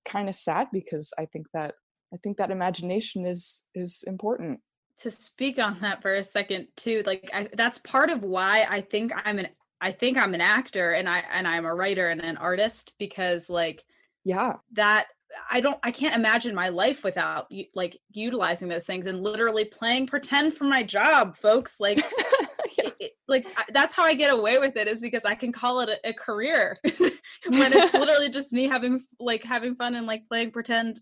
kind 0.05 0.29
of 0.29 0.35
sad 0.35 0.69
because 0.73 1.13
i 1.19 1.25
think 1.25 1.47
that 1.53 1.75
i 2.15 2.17
think 2.23 2.37
that 2.37 2.51
imagination 2.51 3.27
is 3.27 3.65
is 3.75 4.05
important 4.07 4.61
to 5.01 5.11
speak 5.11 5.59
on 5.59 5.79
that 5.81 6.03
for 6.03 6.15
a 6.15 6.25
second 6.25 6.69
too 6.77 7.03
like 7.07 7.31
I, 7.33 7.49
that's 7.55 7.79
part 7.79 8.11
of 8.11 8.23
why 8.23 8.67
i 8.69 8.81
think 8.81 9.13
i'm 9.25 9.39
an 9.39 9.49
i 9.81 9.93
think 9.93 10.19
i'm 10.19 10.35
an 10.35 10.41
actor 10.41 10.93
and 10.93 11.09
i 11.09 11.23
and 11.33 11.47
i'm 11.47 11.65
a 11.65 11.75
writer 11.75 12.09
and 12.09 12.23
an 12.23 12.37
artist 12.37 12.95
because 12.99 13.49
like 13.49 13.85
yeah 14.25 14.57
that 14.73 15.07
I 15.51 15.61
don't 15.61 15.79
I 15.83 15.91
can't 15.91 16.15
imagine 16.15 16.55
my 16.55 16.69
life 16.69 17.05
without 17.05 17.53
like 17.75 17.99
utilizing 18.13 18.69
those 18.69 18.87
things 18.87 19.07
and 19.07 19.23
literally 19.23 19.65
playing 19.65 20.07
pretend 20.07 20.55
for 20.55 20.65
my 20.65 20.83
job 20.83 21.37
folks 21.37 21.81
like 21.81 21.99
yeah. 22.79 22.91
it, 22.99 23.13
like 23.27 23.47
that's 23.73 23.95
how 23.95 24.05
I 24.05 24.15
get 24.15 24.33
away 24.33 24.59
with 24.59 24.77
it 24.77 24.89
is 24.89 25.01
because 25.01 25.25
I 25.25 25.35
can 25.35 25.53
call 25.53 25.81
it 25.81 25.89
a, 25.89 26.09
a 26.09 26.13
career 26.13 26.79
when 26.85 27.73
it's 27.73 27.95
literally 27.95 28.31
just 28.31 28.53
me 28.53 28.69
having 28.69 29.05
like 29.21 29.45
having 29.45 29.75
fun 29.75 29.95
and 29.95 30.07
like 30.07 30.27
playing 30.29 30.51
pretend 30.51 31.01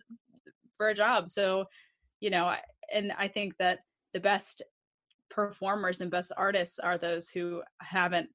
for 0.76 0.88
a 0.88 0.95
job 0.95 1.29
so 1.29 1.67
you 2.21 2.31
know 2.31 2.53
and 2.93 3.12
I 3.17 3.29
think 3.29 3.57
that 3.59 3.81
the 4.16 4.20
best 4.20 4.62
performers 5.28 6.00
and 6.00 6.11
best 6.11 6.32
artists 6.38 6.78
are 6.78 6.96
those 6.96 7.28
who 7.28 7.61
haven't 7.82 8.30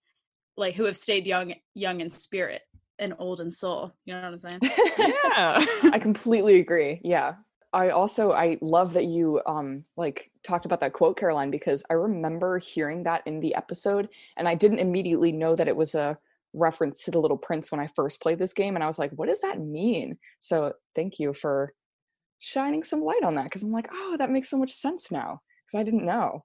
like 0.56 0.76
who 0.76 0.84
have 0.84 0.96
stayed 0.96 1.26
young 1.26 1.56
young 1.74 2.02
in 2.02 2.10
spirit 2.12 2.62
and 3.00 3.16
old 3.18 3.40
in 3.40 3.50
soul. 3.50 3.92
You 4.06 4.14
know 4.14 4.22
what 4.22 4.28
I'm 4.28 4.38
saying? 4.38 4.60
Yeah. 5.00 5.66
I 5.92 5.98
completely 6.00 6.60
agree. 6.60 7.02
Yeah. 7.04 7.34
I 7.74 7.90
also 7.90 8.32
I 8.32 8.60
love 8.62 8.94
that 8.94 9.06
you 9.06 9.42
um 9.48 9.86
like 9.98 10.30
talked 10.44 10.66
about 10.66 10.82
that 10.82 10.94
quote 10.94 11.18
Caroline 11.18 11.50
because 11.50 11.84
I 11.90 11.94
remember 11.94 12.60
hearing 12.60 13.02
that 13.04 13.24
in 13.26 13.40
the 13.40 13.56
episode 13.56 14.10
and 14.38 14.48
I 14.48 14.54
didn't 14.54 14.80
immediately 14.86 15.32
know 15.32 15.56
that 15.56 15.68
it 15.68 15.76
was 15.76 15.96
a 15.96 16.20
reference 16.54 17.06
to 17.06 17.12
the 17.12 17.20
little 17.20 17.40
prince 17.40 17.72
when 17.72 17.82
I 17.82 17.88
first 17.88 18.22
played 18.22 18.38
this 18.38 18.54
game 18.54 18.76
and 18.76 18.84
I 18.84 18.88
was 18.88 19.00
like 19.00 19.14
what 19.14 19.30
does 19.30 19.42
that 19.42 19.60
mean? 19.60 20.20
So 20.38 20.74
thank 20.94 21.18
you 21.18 21.34
for 21.34 21.74
shining 22.38 22.84
some 22.84 23.02
light 23.02 23.24
on 23.24 23.34
that 23.36 23.46
because 23.46 23.64
I'm 23.64 23.72
like 23.72 23.90
oh 23.92 24.18
that 24.20 24.30
makes 24.30 24.50
so 24.52 24.60
much 24.60 24.74
sense 24.74 25.12
now 25.12 25.42
because 25.72 25.80
I 25.80 25.84
didn't 25.84 26.06
know. 26.06 26.44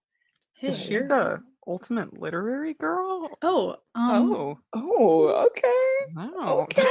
Is 0.63 0.79
she 0.79 0.99
the 0.99 1.43
ultimate 1.67 2.19
literary 2.19 2.75
girl? 2.75 3.29
Oh, 3.43 3.77
um, 3.95 4.33
oh, 4.33 4.59
Oh, 4.73 5.47
okay. 5.49 6.15
wow. 6.15 6.67
Okay. 6.71 6.87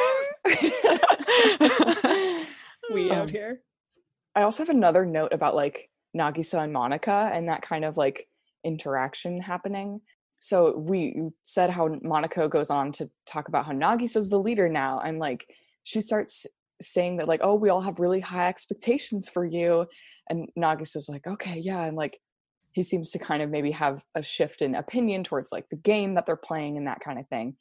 we 2.93 3.09
Um, 3.09 3.21
out 3.21 3.29
here. 3.29 3.61
I 4.35 4.43
also 4.43 4.63
have 4.63 4.69
another 4.69 5.05
note 5.05 5.33
about 5.33 5.55
like 5.55 5.89
Nagisa 6.15 6.63
and 6.63 6.75
Monaca 6.75 7.31
and 7.33 7.49
that 7.49 7.61
kind 7.61 7.85
of 7.85 7.97
like 7.97 8.27
interaction 8.63 9.41
happening. 9.41 10.01
So 10.39 10.77
we 10.77 11.29
said 11.43 11.69
how 11.69 11.87
Monaca 11.87 12.49
goes 12.49 12.69
on 12.69 12.91
to 12.93 13.09
talk 13.25 13.47
about 13.47 13.65
how 13.65 13.71
Nagisa's 13.71 14.29
the 14.29 14.39
leader 14.39 14.69
now, 14.69 14.99
and 14.99 15.17
like 15.17 15.47
she 15.83 16.01
starts 16.01 16.45
saying 16.81 17.17
that 17.17 17.27
like, 17.27 17.39
oh, 17.43 17.55
we 17.55 17.69
all 17.69 17.81
have 17.81 17.99
really 17.99 18.19
high 18.19 18.47
expectations 18.47 19.29
for 19.29 19.45
you, 19.45 19.87
and 20.29 20.49
Nagisa's 20.57 21.09
like, 21.09 21.25
okay, 21.25 21.57
yeah, 21.57 21.83
and 21.85 21.97
like 21.97 22.19
he 22.75 22.83
seems 22.83 23.09
to 23.11 23.19
kind 23.19 23.41
of 23.41 23.49
maybe 23.49 23.71
have 23.71 24.03
a 24.15 24.21
shift 24.21 24.61
in 24.61 24.75
opinion 24.75 25.23
towards 25.23 25.49
like 25.49 25.69
the 25.69 25.77
game 25.77 26.15
that 26.15 26.25
they're 26.25 26.35
playing 26.35 26.75
and 26.75 26.87
that 26.87 26.99
kind 26.99 27.17
of 27.17 27.27
thing. 27.29 27.55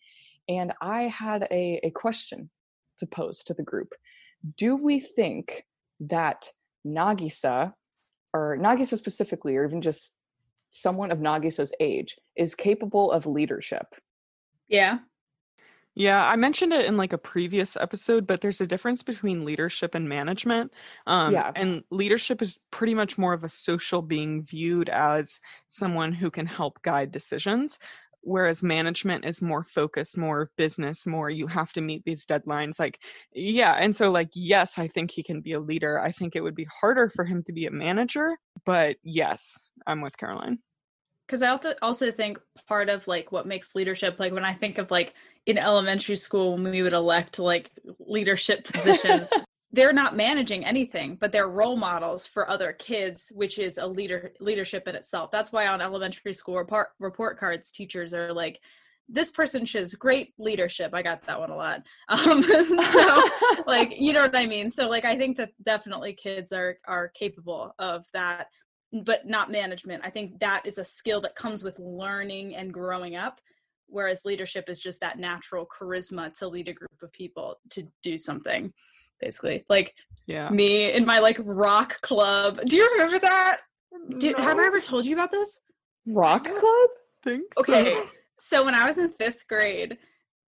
And 0.49 0.73
I 0.83 1.03
had 1.03 1.47
a, 1.53 1.79
a 1.85 1.91
question 1.93 2.51
to 2.99 3.07
pose 3.07 3.45
to 3.45 3.55
the 3.55 3.63
group. 3.63 3.95
Do 4.57 4.75
we 4.75 4.99
think 4.99 5.67
that 6.01 6.49
Nagisa, 6.85 7.75
or 8.33 8.59
Nagisa 8.61 8.99
specifically, 8.99 9.55
or 9.55 9.65
even 9.65 9.81
just 9.81 10.17
someone 10.69 11.13
of 11.13 11.19
Nagisa's 11.19 11.73
age, 11.79 12.17
is 12.35 12.57
capable 12.57 13.13
of 13.13 13.25
leadership? 13.25 13.87
Yeah. 14.67 14.99
Yeah, 15.97 16.27
I 16.27 16.35
mentioned 16.37 16.73
it 16.73 16.87
in 16.87 16.97
like 16.97 17.13
a 17.13 17.19
previous 17.19 17.77
episode, 17.77 18.27
but 18.27 18.41
there's 18.41 18.61
a 18.61 18.67
difference 18.67 19.03
between 19.05 19.45
leadership 19.45 19.95
and 19.95 20.09
management. 20.09 20.73
Um, 21.07 21.33
Yeah. 21.33 21.53
And 21.55 21.85
leadership 21.91 22.43
is 22.43 22.59
pretty 22.73 22.95
much 22.95 23.17
more 23.17 23.33
of 23.33 23.45
a 23.45 23.49
social 23.49 24.03
being 24.03 24.45
viewed 24.45 24.89
as 24.89 25.41
someone 25.69 26.13
who 26.13 26.31
can 26.33 26.47
help 26.47 26.83
guide 26.83 27.13
decisions, 27.13 27.79
whereas 28.23 28.63
management 28.63 29.25
is 29.25 29.41
more 29.41 29.63
focused, 29.63 30.17
more 30.19 30.51
business, 30.57 31.07
more 31.07 31.31
you 31.31 31.47
have 31.47 31.73
to 31.73 31.81
meet 31.81 32.05
these 32.05 32.27
deadlines. 32.27 32.79
Like, 32.81 32.99
yeah. 33.33 33.75
And 33.75 33.95
so, 33.95 34.11
like, 34.11 34.31
yes, 34.35 34.79
I 34.79 34.89
think 34.89 35.13
he 35.13 35.23
can 35.23 35.43
be 35.43 35.53
a 35.53 35.61
leader. 35.61 36.01
I 36.01 36.11
think 36.11 36.35
it 36.35 36.41
would 36.43 36.57
be 36.57 36.67
harder 36.81 37.09
for 37.09 37.25
him 37.25 37.45
to 37.45 37.53
be 37.53 37.67
a 37.67 37.71
manager, 37.71 38.37
but 38.65 38.97
yes, 39.05 39.59
I'm 39.87 40.01
with 40.01 40.17
Caroline. 40.17 40.59
Because 41.27 41.43
i 41.43 41.49
also 41.49 41.75
also 41.83 42.11
think 42.11 42.39
part 42.69 42.89
of 42.89 43.07
like 43.07 43.33
what 43.33 43.47
makes 43.47 43.75
leadership 43.75 44.17
like 44.19 44.33
when 44.33 44.45
i 44.45 44.53
think 44.55 44.79
of 44.79 44.91
like 44.91 45.15
in 45.47 45.59
elementary 45.59 46.17
school 46.17 46.55
when 46.55 46.71
we 46.71 46.83
would 46.83 46.93
elect 46.93 47.39
like 47.39 47.71
leadership 47.99 48.65
positions 48.73 49.31
they're 49.75 49.93
not 49.93 50.17
managing 50.17 50.65
anything 50.65 51.17
but 51.21 51.33
they're 51.33 51.49
role 51.49 51.77
models 51.77 52.25
for 52.25 52.49
other 52.49 52.73
kids 52.73 53.33
which 53.35 53.59
is 53.59 53.77
a 53.77 53.87
leader 53.87 54.33
leadership 54.41 54.87
in 54.87 54.95
itself. 54.95 55.31
That's 55.33 55.53
why 55.53 55.67
on 55.67 55.81
elementary 55.81 56.33
school 56.33 56.57
report 56.57 56.89
report 57.01 57.39
cards 57.39 57.73
teachers 57.73 58.15
are 58.15 58.33
like 58.33 58.61
this 59.09 59.31
person 59.31 59.67
shows 59.67 59.95
great 59.95 60.33
leadership. 60.39 60.95
I 60.95 61.03
got 61.03 61.25
that 61.25 61.39
one 61.39 61.51
a 61.51 61.57
lot. 61.57 61.83
Um 62.09 62.43
so 62.43 63.29
like 63.67 63.95
you 63.99 64.13
know 64.13 64.23
what 64.23 64.37
i 64.37 64.47
mean? 64.47 64.71
So 64.71 64.89
like 64.89 65.05
i 65.05 65.17
think 65.17 65.37
that 65.39 65.51
definitely 65.63 66.13
kids 66.13 66.53
are 66.53 66.79
are 66.87 67.09
capable 67.09 67.75
of 67.79 68.07
that 68.13 68.47
but 69.03 69.27
not 69.27 69.51
management. 69.51 70.03
I 70.05 70.11
think 70.11 70.39
that 70.41 70.63
is 70.65 70.79
a 70.79 70.85
skill 70.85 71.21
that 71.23 71.35
comes 71.35 71.65
with 71.65 71.79
learning 71.79 72.55
and 72.55 72.73
growing 72.73 73.17
up, 73.17 73.41
whereas 73.89 74.25
leadership 74.25 74.69
is 74.69 74.79
just 74.79 75.01
that 75.01 75.19
natural 75.19 75.67
charisma 75.67 76.33
to 76.39 76.49
lead 76.49 76.69
a 76.69 76.73
group 76.73 77.03
of 77.03 77.13
people 77.13 77.59
to 77.71 77.89
do 78.03 78.17
something. 78.17 78.73
Basically, 79.21 79.65
like 79.69 79.95
Yeah. 80.27 80.51
me 80.51 80.93
in 80.93 81.07
my 81.07 81.19
like 81.19 81.39
rock 81.43 82.01
club. 82.03 82.61
Do 82.67 82.77
you 82.77 82.89
remember 82.93 83.19
that? 83.21 83.61
Do, 84.19 84.35
Have 84.37 84.59
I 84.59 84.67
ever 84.67 84.81
told 84.81 85.07
you 85.07 85.15
about 85.15 85.31
this? 85.31 85.61
Rock 86.09 86.45
Club? 86.45 86.91
Think 87.23 87.45
Okay. 87.59 87.93
so. 87.95 88.09
So 88.39 88.65
when 88.65 88.75
I 88.75 88.87
was 88.87 88.99
in 88.99 89.11
fifth 89.13 89.47
grade, 89.49 89.97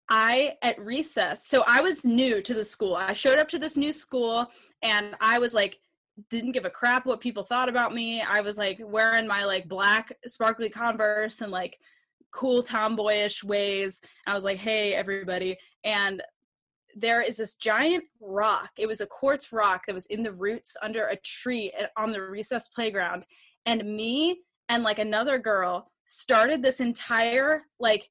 I 0.09 0.57
at 0.63 0.79
recess, 0.79 1.47
so 1.47 1.65
I 1.67 1.81
was 1.81 2.05
new 2.05 2.43
to 2.43 2.55
the 2.55 2.65
school. 2.65 2.95
I 2.95 3.13
showed 3.13 3.39
up 3.39 3.49
to 3.49 3.59
this 3.59 3.77
new 3.77 3.93
school 3.93 4.47
and 4.83 5.17
I 5.21 5.39
was 5.39 5.55
like, 5.55 5.81
didn't 6.29 6.53
give 6.53 6.65
a 6.65 6.71
crap 6.71 7.07
what 7.07 7.21
people 7.21 7.45
thought 7.45 7.69
about 7.69 7.95
me. 7.95 8.21
I 8.23 8.41
was 8.41 8.59
like 8.59 8.81
wearing 8.83 9.27
my 9.27 9.45
like 9.45 9.69
black 9.69 10.17
sparkly 10.27 10.69
Converse 10.69 11.41
and 11.41 11.53
like 11.53 11.79
cool 12.33 12.63
tomboyish 12.63 13.43
ways. 13.43 14.01
I 14.27 14.35
was 14.35 14.45
like, 14.45 14.59
hey, 14.59 14.95
everybody. 14.95 15.59
And 15.85 16.23
there 16.97 17.23
is 17.23 17.37
this 17.37 17.55
giant 17.55 18.05
rock. 18.21 18.71
It 18.77 18.87
was 18.87 19.01
a 19.01 19.07
quartz 19.07 19.53
rock 19.53 19.83
that 19.87 19.95
was 19.95 20.07
in 20.07 20.23
the 20.23 20.33
roots 20.33 20.77
under 20.83 21.07
a 21.07 21.17
tree 21.17 21.73
on 21.97 22.13
the 22.13 22.23
recess 22.23 22.69
playground. 22.69 23.25
And 23.67 23.85
me 23.85 24.41
and 24.69 24.83
like 24.83 24.99
another 24.99 25.39
girl 25.39 25.91
started 26.05 26.63
this 26.63 26.81
entire 26.81 27.63
like 27.79 28.11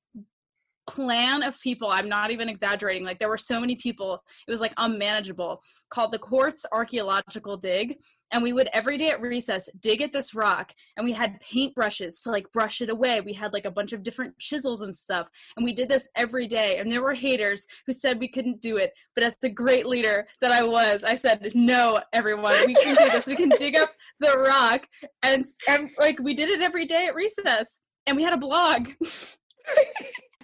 clan 0.90 1.44
of 1.44 1.60
people 1.62 1.90
i'm 1.90 2.10
not 2.10 2.32
even 2.32 2.50
exaggerating 2.50 3.04
like 3.04 3.20
there 3.20 3.30
were 3.30 3.38
so 3.38 3.60
many 3.60 3.76
people 3.76 4.24
it 4.48 4.52
was 4.52 4.62
like 4.62 4.74
unmanageable 4.78 5.62
called 5.90 6.12
the 6.12 6.18
quartz 6.18 6.66
archaeological 6.72 7.58
dig 7.58 7.98
and 8.32 8.44
we 8.44 8.54
would 8.54 8.70
every 8.74 8.98
day 8.98 9.10
at 9.10 9.22
recess 9.22 9.70
dig 9.80 10.02
at 10.02 10.12
this 10.14 10.34
rock 10.34 10.74
and 10.98 11.06
we 11.06 11.14
had 11.14 11.40
paintbrushes 11.42 12.24
to 12.24 12.32
like 12.32 12.52
brush 12.52 12.82
it 12.82 12.90
away 12.90 13.22
we 13.22 13.34
had 13.34 13.54
like 13.54 13.66
a 13.66 13.72
bunch 13.72 13.94
of 13.94 14.02
different 14.02 14.38
chisels 14.40 14.82
and 14.82 14.96
stuff 14.96 15.30
and 15.56 15.64
we 15.64 15.74
did 15.74 15.90
this 15.90 16.10
every 16.16 16.48
day 16.48 16.78
and 16.78 16.92
there 16.92 17.04
were 17.04 17.14
haters 17.14 17.66
who 17.86 17.94
said 17.94 18.20
we 18.20 18.28
couldn't 18.28 18.62
do 18.62 18.78
it 18.78 18.94
but 19.14 19.24
as 19.24 19.36
the 19.42 19.50
great 19.50 19.86
leader 19.86 20.28
that 20.42 20.52
i 20.52 20.64
was 20.64 21.04
i 21.04 21.16
said 21.16 21.52
no 21.54 22.00
everyone 22.14 22.56
we 22.66 22.74
can 22.74 22.96
do 22.96 23.10
this 23.12 23.28
we 23.28 23.36
can 23.36 23.50
dig 23.60 23.78
up 23.78 23.92
the 24.20 24.38
rock 24.40 24.88
and, 25.22 25.46
and 25.68 25.90
like 26.00 26.20
we 26.20 26.34
did 26.34 26.50
it 26.50 26.62
every 26.62 26.86
day 26.86 27.06
at 27.08 27.16
recess 27.16 27.80
and 28.08 28.18
we 28.18 28.24
had 28.24 28.34
a 28.34 28.38
blog 28.38 28.90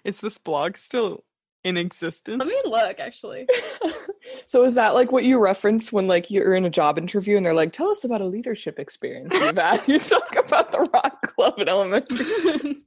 Is 0.05 0.21
this 0.21 0.37
blog 0.37 0.77
still 0.77 1.25
in 1.63 1.77
existence? 1.77 2.37
let 2.37 2.47
me 2.47 2.61
look 2.65 2.99
actually 2.99 3.47
so 4.45 4.63
is 4.63 4.75
that 4.75 4.93
like 4.93 5.11
what 5.11 5.23
you 5.23 5.39
reference 5.39 5.91
when 5.91 6.07
like 6.07 6.29
you're 6.29 6.53
in 6.53 6.63
a 6.63 6.69
job 6.69 6.99
interview 6.99 7.35
and 7.37 7.45
they're 7.45 7.55
like, 7.55 7.73
tell 7.73 7.89
us 7.89 8.03
about 8.03 8.21
a 8.21 8.25
leadership 8.25 8.79
experience 8.79 9.33
you've 9.33 9.57
had? 9.57 9.81
you 9.87 9.97
talk 9.99 10.35
about 10.37 10.71
the 10.71 10.87
Rock 10.93 11.21
Club 11.23 11.55
in 11.57 11.67
elementary. 11.67 12.77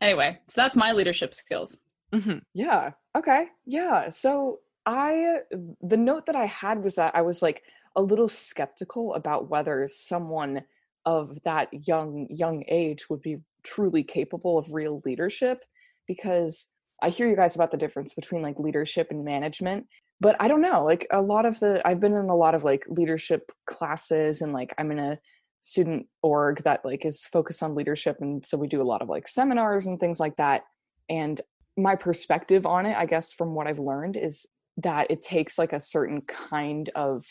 Anyway, 0.00 0.38
so 0.48 0.60
that's 0.60 0.76
my 0.76 0.92
leadership 0.92 1.32
skills. 1.34 1.78
Mhm. 2.12 2.42
Yeah. 2.52 2.90
Okay. 3.16 3.46
Yeah. 3.64 4.10
So 4.10 4.60
I, 4.84 5.38
the 5.80 5.96
note 5.96 6.26
that 6.26 6.36
I 6.36 6.44
had 6.46 6.82
was 6.82 6.96
that 6.96 7.14
I 7.14 7.22
was 7.22 7.40
like 7.40 7.62
a 7.96 8.02
little 8.02 8.28
skeptical 8.28 9.14
about 9.14 9.48
whether 9.48 9.86
someone 9.88 10.64
of 11.06 11.42
that 11.44 11.68
young, 11.86 12.26
young 12.28 12.64
age 12.68 13.08
would 13.08 13.22
be 13.22 13.38
truly 13.64 14.02
capable 14.02 14.58
of 14.58 14.72
real 14.72 15.02
leadership 15.04 15.64
because 16.06 16.68
I 17.02 17.08
hear 17.08 17.28
you 17.28 17.36
guys 17.36 17.54
about 17.54 17.70
the 17.70 17.76
difference 17.76 18.14
between 18.14 18.42
like 18.42 18.58
leadership 18.58 19.08
and 19.10 19.24
management. 19.24 19.86
But 20.20 20.36
I 20.38 20.48
don't 20.48 20.60
know, 20.60 20.84
like 20.84 21.06
a 21.10 21.20
lot 21.20 21.44
of 21.44 21.58
the, 21.60 21.82
I've 21.84 22.00
been 22.00 22.14
in 22.14 22.28
a 22.28 22.36
lot 22.36 22.54
of 22.54 22.64
like 22.64 22.84
leadership 22.88 23.50
classes 23.66 24.40
and 24.40 24.52
like 24.52 24.72
I'm 24.78 24.90
in 24.90 24.98
a 24.98 25.18
student 25.60 26.06
org 26.22 26.62
that 26.62 26.84
like 26.84 27.04
is 27.04 27.24
focused 27.24 27.62
on 27.62 27.74
leadership. 27.74 28.18
And 28.20 28.44
so 28.44 28.56
we 28.56 28.68
do 28.68 28.82
a 28.82 28.84
lot 28.84 29.02
of 29.02 29.08
like 29.08 29.26
seminars 29.26 29.86
and 29.86 29.98
things 29.98 30.20
like 30.20 30.36
that. 30.36 30.62
And 31.08 31.40
my 31.76 31.96
perspective 31.96 32.66
on 32.66 32.86
it, 32.86 32.96
I 32.96 33.06
guess, 33.06 33.32
from 33.32 33.54
what 33.54 33.66
I've 33.66 33.78
learned 33.78 34.16
is 34.16 34.46
that 34.78 35.10
it 35.10 35.22
takes 35.22 35.58
like 35.58 35.72
a 35.72 35.80
certain 35.80 36.20
kind 36.22 36.90
of 36.94 37.24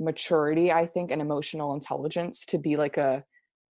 maturity, 0.00 0.72
I 0.72 0.86
think, 0.86 1.10
and 1.10 1.20
emotional 1.20 1.74
intelligence 1.74 2.46
to 2.46 2.58
be 2.58 2.76
like 2.76 2.96
a 2.96 3.24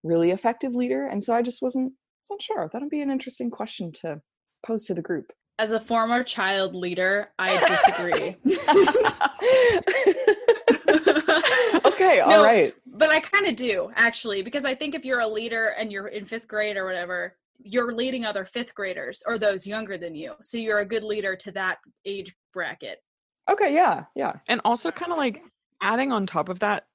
really 0.03 0.31
effective 0.31 0.75
leader. 0.75 1.07
And 1.07 1.21
so 1.23 1.33
I 1.33 1.41
just 1.41 1.61
wasn't 1.61 1.93
wasn't 2.21 2.41
sure. 2.41 2.69
That'd 2.71 2.89
be 2.89 3.01
an 3.01 3.11
interesting 3.11 3.49
question 3.49 3.91
to 4.01 4.21
pose 4.65 4.85
to 4.85 4.93
the 4.93 5.01
group. 5.01 5.31
As 5.59 5.71
a 5.71 5.79
former 5.79 6.23
child 6.23 6.73
leader, 6.73 7.29
I 7.37 7.57
disagree. 7.67 8.37
okay, 11.85 12.19
all 12.19 12.29
No, 12.29 12.43
right. 12.43 12.73
But 12.85 13.11
I 13.11 13.19
kind 13.19 13.47
of 13.47 13.55
do, 13.55 13.91
actually, 13.95 14.41
because 14.41 14.65
I 14.65 14.75
think 14.75 14.95
if 14.95 15.05
you're 15.05 15.19
a 15.19 15.27
leader 15.27 15.73
and 15.77 15.91
you're 15.91 16.07
in 16.07 16.25
fifth 16.25 16.47
grade 16.47 16.77
or 16.77 16.85
whatever, 16.85 17.35
you're 17.63 17.93
leading 17.93 18.25
other 18.25 18.45
fifth 18.45 18.73
graders 18.73 19.21
or 19.25 19.37
those 19.37 19.67
younger 19.67 19.97
than 19.97 20.15
you. 20.15 20.33
So 20.41 20.57
you're 20.57 20.79
a 20.79 20.85
good 20.85 21.03
leader 21.03 21.35
to 21.35 21.51
that 21.51 21.79
age 22.05 22.35
bracket. 22.53 23.03
Okay, 23.49 23.73
yeah, 23.73 24.05
yeah. 24.15 24.33
And 24.47 24.61
also, 24.65 24.91
kind 24.91 25.11
of 25.11 25.17
like 25.17 25.41
adding 25.81 26.11
on 26.11 26.25
top 26.25 26.49
of 26.49 26.59
that, 26.59 26.85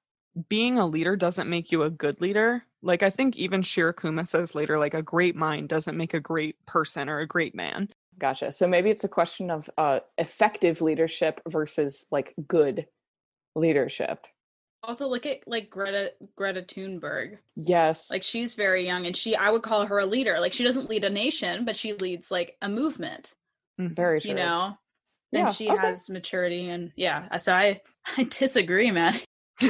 being 0.49 0.79
a 0.79 0.87
leader 0.87 1.17
doesn't 1.17 1.49
make 1.49 1.73
you 1.73 1.83
a 1.83 1.91
good 1.91 2.21
leader. 2.21 2.63
Like, 2.87 3.03
I 3.03 3.11
think 3.11 3.37
even 3.37 3.63
Shirakuma 3.63 4.27
says 4.27 4.55
later, 4.55 4.79
like, 4.79 4.95
a 4.95 5.03
great 5.03 5.37
mind 5.37 5.69
doesn't 5.69 5.97
make 5.97 6.15
a 6.15 6.21
great 6.21 6.57
person 6.67 7.09
or 7.09 7.19
a 7.21 7.27
great 7.27 7.55
man. 7.55 7.89
Gotcha. 8.19 8.51
So 8.53 8.67
maybe 8.67 8.91
it's 8.91 9.05
a 9.05 9.09
question 9.09 9.51
of 9.51 9.69
uh, 9.77 10.01
effective 10.17 10.81
leadership 10.81 11.41
versus 11.47 12.07
like 12.11 12.35
good 12.49 12.87
leadership. 13.55 14.27
Also, 14.83 15.09
look 15.09 15.27
at 15.27 15.41
like 15.47 15.69
Greta 15.69 16.13
Greta 16.37 16.63
Thunberg. 16.63 17.39
Yes. 17.57 18.11
Like 18.11 18.23
she's 18.23 18.55
very 18.55 18.87
young, 18.87 19.05
and 19.05 19.17
she 19.17 19.35
I 19.35 19.51
would 19.51 19.63
call 19.63 19.85
her 19.87 19.99
a 19.99 20.07
leader. 20.07 20.39
Like 20.41 20.53
she 20.55 20.65
doesn't 20.65 20.89
lead 20.89 21.05
a 21.05 21.11
nation, 21.11 21.65
but 21.65 21.77
she 21.77 21.93
leads 21.95 22.31
like 22.31 22.57
a 22.63 22.69
movement. 22.69 23.35
very 23.79 24.21
true. 24.21 24.31
You 24.31 24.37
know, 24.37 24.79
Yeah, 25.33 25.47
and 25.47 25.55
she 25.55 25.69
okay. 25.69 25.77
has 25.79 26.09
maturity, 26.09 26.69
and 26.69 26.93
yeah. 26.97 27.37
So 27.39 27.53
I 27.53 27.83
I 28.17 28.23
disagree, 28.25 28.91
man. 28.91 29.21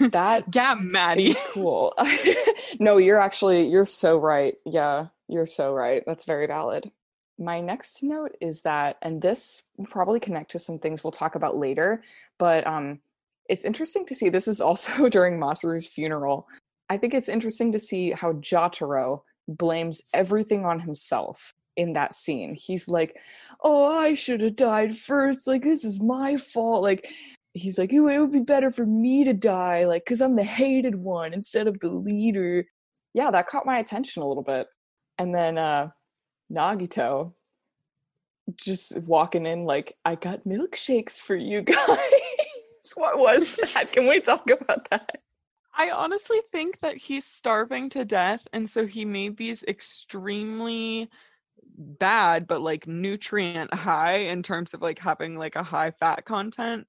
That 0.00 0.44
yeah, 0.54 0.74
Maddie. 0.80 1.34
cool. 1.50 1.94
no, 2.80 2.98
you're 2.98 3.20
actually 3.20 3.68
you're 3.68 3.84
so 3.84 4.16
right. 4.16 4.54
Yeah, 4.64 5.06
you're 5.28 5.46
so 5.46 5.72
right. 5.72 6.02
That's 6.06 6.24
very 6.24 6.46
valid. 6.46 6.90
My 7.38 7.60
next 7.60 8.02
note 8.02 8.36
is 8.40 8.62
that, 8.62 8.96
and 9.02 9.22
this 9.22 9.62
will 9.76 9.86
probably 9.86 10.20
connect 10.20 10.50
to 10.52 10.58
some 10.58 10.78
things 10.78 11.04
we'll 11.04 11.12
talk 11.12 11.34
about 11.34 11.56
later, 11.56 12.02
but 12.38 12.66
um, 12.66 13.00
it's 13.48 13.64
interesting 13.64 14.04
to 14.06 14.14
see. 14.14 14.28
This 14.28 14.48
is 14.48 14.60
also 14.60 15.08
during 15.10 15.38
Masaru's 15.38 15.86
funeral. 15.86 16.48
I 16.90 16.96
think 16.96 17.14
it's 17.14 17.28
interesting 17.28 17.72
to 17.72 17.78
see 17.78 18.12
how 18.12 18.32
Jotaro 18.34 19.22
blames 19.46 20.02
everything 20.12 20.64
on 20.64 20.80
himself 20.80 21.54
in 21.76 21.92
that 21.94 22.14
scene. 22.14 22.54
He's 22.54 22.88
like, 22.88 23.16
"Oh, 23.62 23.98
I 23.98 24.14
should 24.14 24.40
have 24.40 24.56
died 24.56 24.96
first. 24.96 25.46
Like 25.46 25.62
this 25.62 25.84
is 25.84 26.00
my 26.00 26.36
fault." 26.36 26.82
Like 26.82 27.08
he's 27.54 27.78
like, 27.78 27.92
"Ooh, 27.92 28.08
it 28.08 28.18
would 28.18 28.32
be 28.32 28.40
better 28.40 28.70
for 28.70 28.86
me 28.86 29.24
to 29.24 29.32
die, 29.32 29.86
like, 29.86 30.04
because 30.04 30.20
I'm 30.20 30.36
the 30.36 30.44
hated 30.44 30.94
one 30.94 31.32
instead 31.32 31.66
of 31.66 31.78
the 31.80 31.90
leader. 31.90 32.64
Yeah, 33.14 33.30
that 33.30 33.46
caught 33.48 33.66
my 33.66 33.78
attention 33.78 34.22
a 34.22 34.28
little 34.28 34.42
bit. 34.42 34.66
And 35.18 35.34
then 35.34 35.58
uh 35.58 35.90
Nagito 36.52 37.34
just 38.56 38.96
walking 39.02 39.46
in 39.46 39.64
like, 39.64 39.94
I 40.04 40.14
got 40.14 40.44
milkshakes 40.44 41.20
for 41.20 41.36
you 41.36 41.62
guys. 41.62 42.94
what 42.94 43.18
was 43.18 43.56
that? 43.56 43.92
Can 43.92 44.06
we 44.06 44.20
talk 44.20 44.48
about 44.50 44.88
that? 44.90 45.16
I 45.76 45.90
honestly 45.90 46.40
think 46.50 46.80
that 46.80 46.96
he's 46.96 47.24
starving 47.24 47.88
to 47.90 48.04
death, 48.04 48.46
and 48.52 48.68
so 48.68 48.84
he 48.86 49.04
made 49.04 49.36
these 49.36 49.62
extremely 49.62 51.08
bad 51.76 52.48
but 52.48 52.60
like 52.60 52.88
nutrient 52.88 53.72
high 53.72 54.16
in 54.16 54.42
terms 54.42 54.74
of 54.74 54.82
like 54.82 54.98
having 54.98 55.36
like 55.36 55.54
a 55.54 55.62
high 55.62 55.92
fat 55.92 56.24
content 56.24 56.86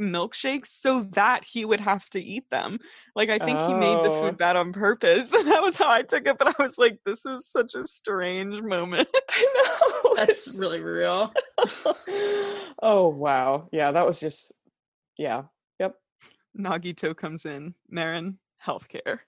milkshakes 0.00 0.68
so 0.68 1.02
that 1.12 1.44
he 1.44 1.64
would 1.64 1.80
have 1.80 2.08
to 2.10 2.20
eat 2.20 2.48
them. 2.50 2.78
Like 3.14 3.28
I 3.28 3.38
think 3.38 3.60
he 3.60 3.74
made 3.74 3.98
the 4.04 4.10
Oh. 4.10 4.22
food 4.22 4.38
bad 4.38 4.56
on 4.56 4.72
purpose. 4.72 5.32
And 5.32 5.46
that 5.50 5.62
was 5.62 5.74
how 5.76 5.90
I 5.90 6.02
took 6.02 6.26
it, 6.26 6.38
but 6.38 6.48
I 6.58 6.62
was 6.62 6.78
like, 6.78 6.98
this 7.04 7.24
is 7.26 7.46
such 7.46 7.74
a 7.74 7.86
strange 7.86 8.60
moment. 8.62 9.08
I 9.30 10.00
know. 10.04 10.14
That's 10.16 10.58
really 10.58 10.80
real. 10.80 11.32
oh 12.82 13.08
wow. 13.08 13.68
Yeah, 13.72 13.92
that 13.92 14.06
was 14.06 14.18
just 14.18 14.52
yeah. 15.18 15.42
Yep. 15.78 15.94
Nagito 16.58 17.16
comes 17.16 17.44
in, 17.46 17.74
Marin, 17.88 18.38
healthcare. 18.66 19.20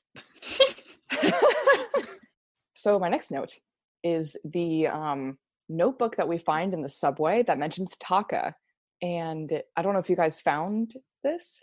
so 2.75 2.99
my 2.99 3.09
next 3.09 3.31
note 3.31 3.55
is 4.03 4.37
the 4.45 4.89
um, 4.89 5.39
notebook 5.69 6.17
that 6.17 6.29
we 6.29 6.39
find 6.39 6.75
in 6.75 6.83
the 6.83 6.89
subway 6.89 7.43
that 7.45 7.59
mentions 7.59 7.97
Taka. 7.99 8.55
And 9.03 9.63
I 9.77 9.83
don't 9.83 9.93
know 9.93 9.99
if 9.99 10.09
you 10.09 10.17
guys 10.17 10.41
found 10.41 10.95
this. 11.23 11.63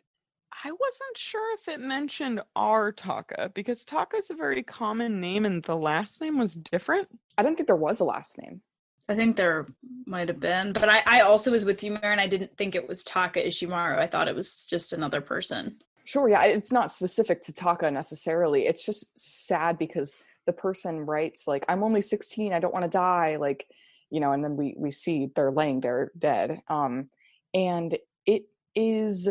I 0.64 0.72
wasn't 0.72 1.18
sure 1.18 1.56
if 1.56 1.68
it 1.70 1.80
mentioned 1.80 2.42
our 2.56 2.92
Taka 2.92 3.52
because 3.54 3.86
Taka 3.86 4.18
is 4.18 4.30
a 4.30 4.34
very 4.36 4.62
common 4.62 5.22
name 5.22 5.46
and 5.46 5.64
the 5.64 5.78
last 5.78 6.22
name 6.22 6.38
was 6.38 6.54
different. 6.56 7.08
I 7.38 7.44
didn't 7.44 7.58
think 7.58 7.68
there 7.68 7.76
was 7.76 8.02
a 8.02 8.04
last 8.04 8.38
name. 8.42 8.62
I 9.08 9.16
think 9.16 9.38
there 9.38 9.68
might 10.06 10.28
have 10.28 10.40
been, 10.40 10.74
but 10.74 10.90
I, 10.90 11.02
I 11.06 11.22
also 11.22 11.52
was 11.52 11.66
with 11.66 11.84
you, 11.84 11.98
Marin. 12.00 12.20
I 12.20 12.28
didn't 12.28 12.56
think 12.58 12.76
it 12.76 12.88
was 12.88 13.04
Taka 13.04 13.42
Ishimaru. 13.42 13.98
I 13.98 14.06
thought 14.06 14.28
it 14.28 14.36
was 14.36 14.66
just 14.66 14.94
another 14.94 15.20
person. 15.20 15.78
Sure, 16.06 16.30
yeah, 16.30 16.44
it's 16.44 16.72
not 16.72 16.92
specific 16.92 17.42
to 17.42 17.54
Taka 17.54 17.90
necessarily. 17.90 18.68
It's 18.68 18.86
just 18.86 19.18
sad 19.18 19.80
because 19.80 20.16
the 20.46 20.54
person 20.54 21.08
writes 21.08 21.48
like, 21.48 21.66
"I'm 21.68 21.84
only 21.84 22.02
16. 22.02 22.54
I 22.54 22.60
don't 22.60 22.74
want 22.74 22.86
to 22.86 22.90
die." 22.90 23.38
Like, 23.38 23.68
you 24.12 24.20
know, 24.20 24.32
and 24.32 24.44
then 24.44 24.56
we 24.56 24.76
we 24.78 24.92
see 24.92 25.32
they're 25.36 25.52
laying 25.52 25.80
there 25.80 26.12
dead. 26.18 26.62
Um, 26.68 27.10
and 27.54 27.98
it 28.26 28.44
is, 28.76 29.30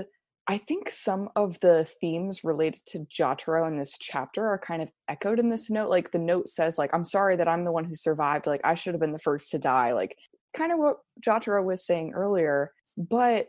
I 0.48 0.58
think, 0.58 0.90
some 0.90 1.28
of 1.36 1.60
the 1.60 1.84
themes 2.00 2.44
related 2.44 2.82
to 2.86 3.06
Jotaro 3.06 3.66
in 3.68 3.78
this 3.78 3.96
chapter 3.98 4.46
are 4.46 4.58
kind 4.58 4.82
of 4.82 4.90
echoed 5.08 5.38
in 5.38 5.48
this 5.48 5.70
note. 5.70 5.90
Like 5.90 6.10
the 6.10 6.18
note 6.18 6.48
says, 6.48 6.78
like, 6.78 6.90
"I'm 6.92 7.04
sorry 7.04 7.36
that 7.36 7.48
I'm 7.48 7.64
the 7.64 7.72
one 7.72 7.84
who 7.84 7.94
survived. 7.94 8.46
Like, 8.46 8.62
I 8.64 8.74
should 8.74 8.94
have 8.94 9.00
been 9.00 9.12
the 9.12 9.18
first 9.18 9.50
to 9.52 9.58
die." 9.58 9.92
Like, 9.92 10.16
kind 10.54 10.72
of 10.72 10.78
what 10.78 10.98
Jotaro 11.24 11.64
was 11.64 11.86
saying 11.86 12.12
earlier, 12.14 12.72
but 12.96 13.48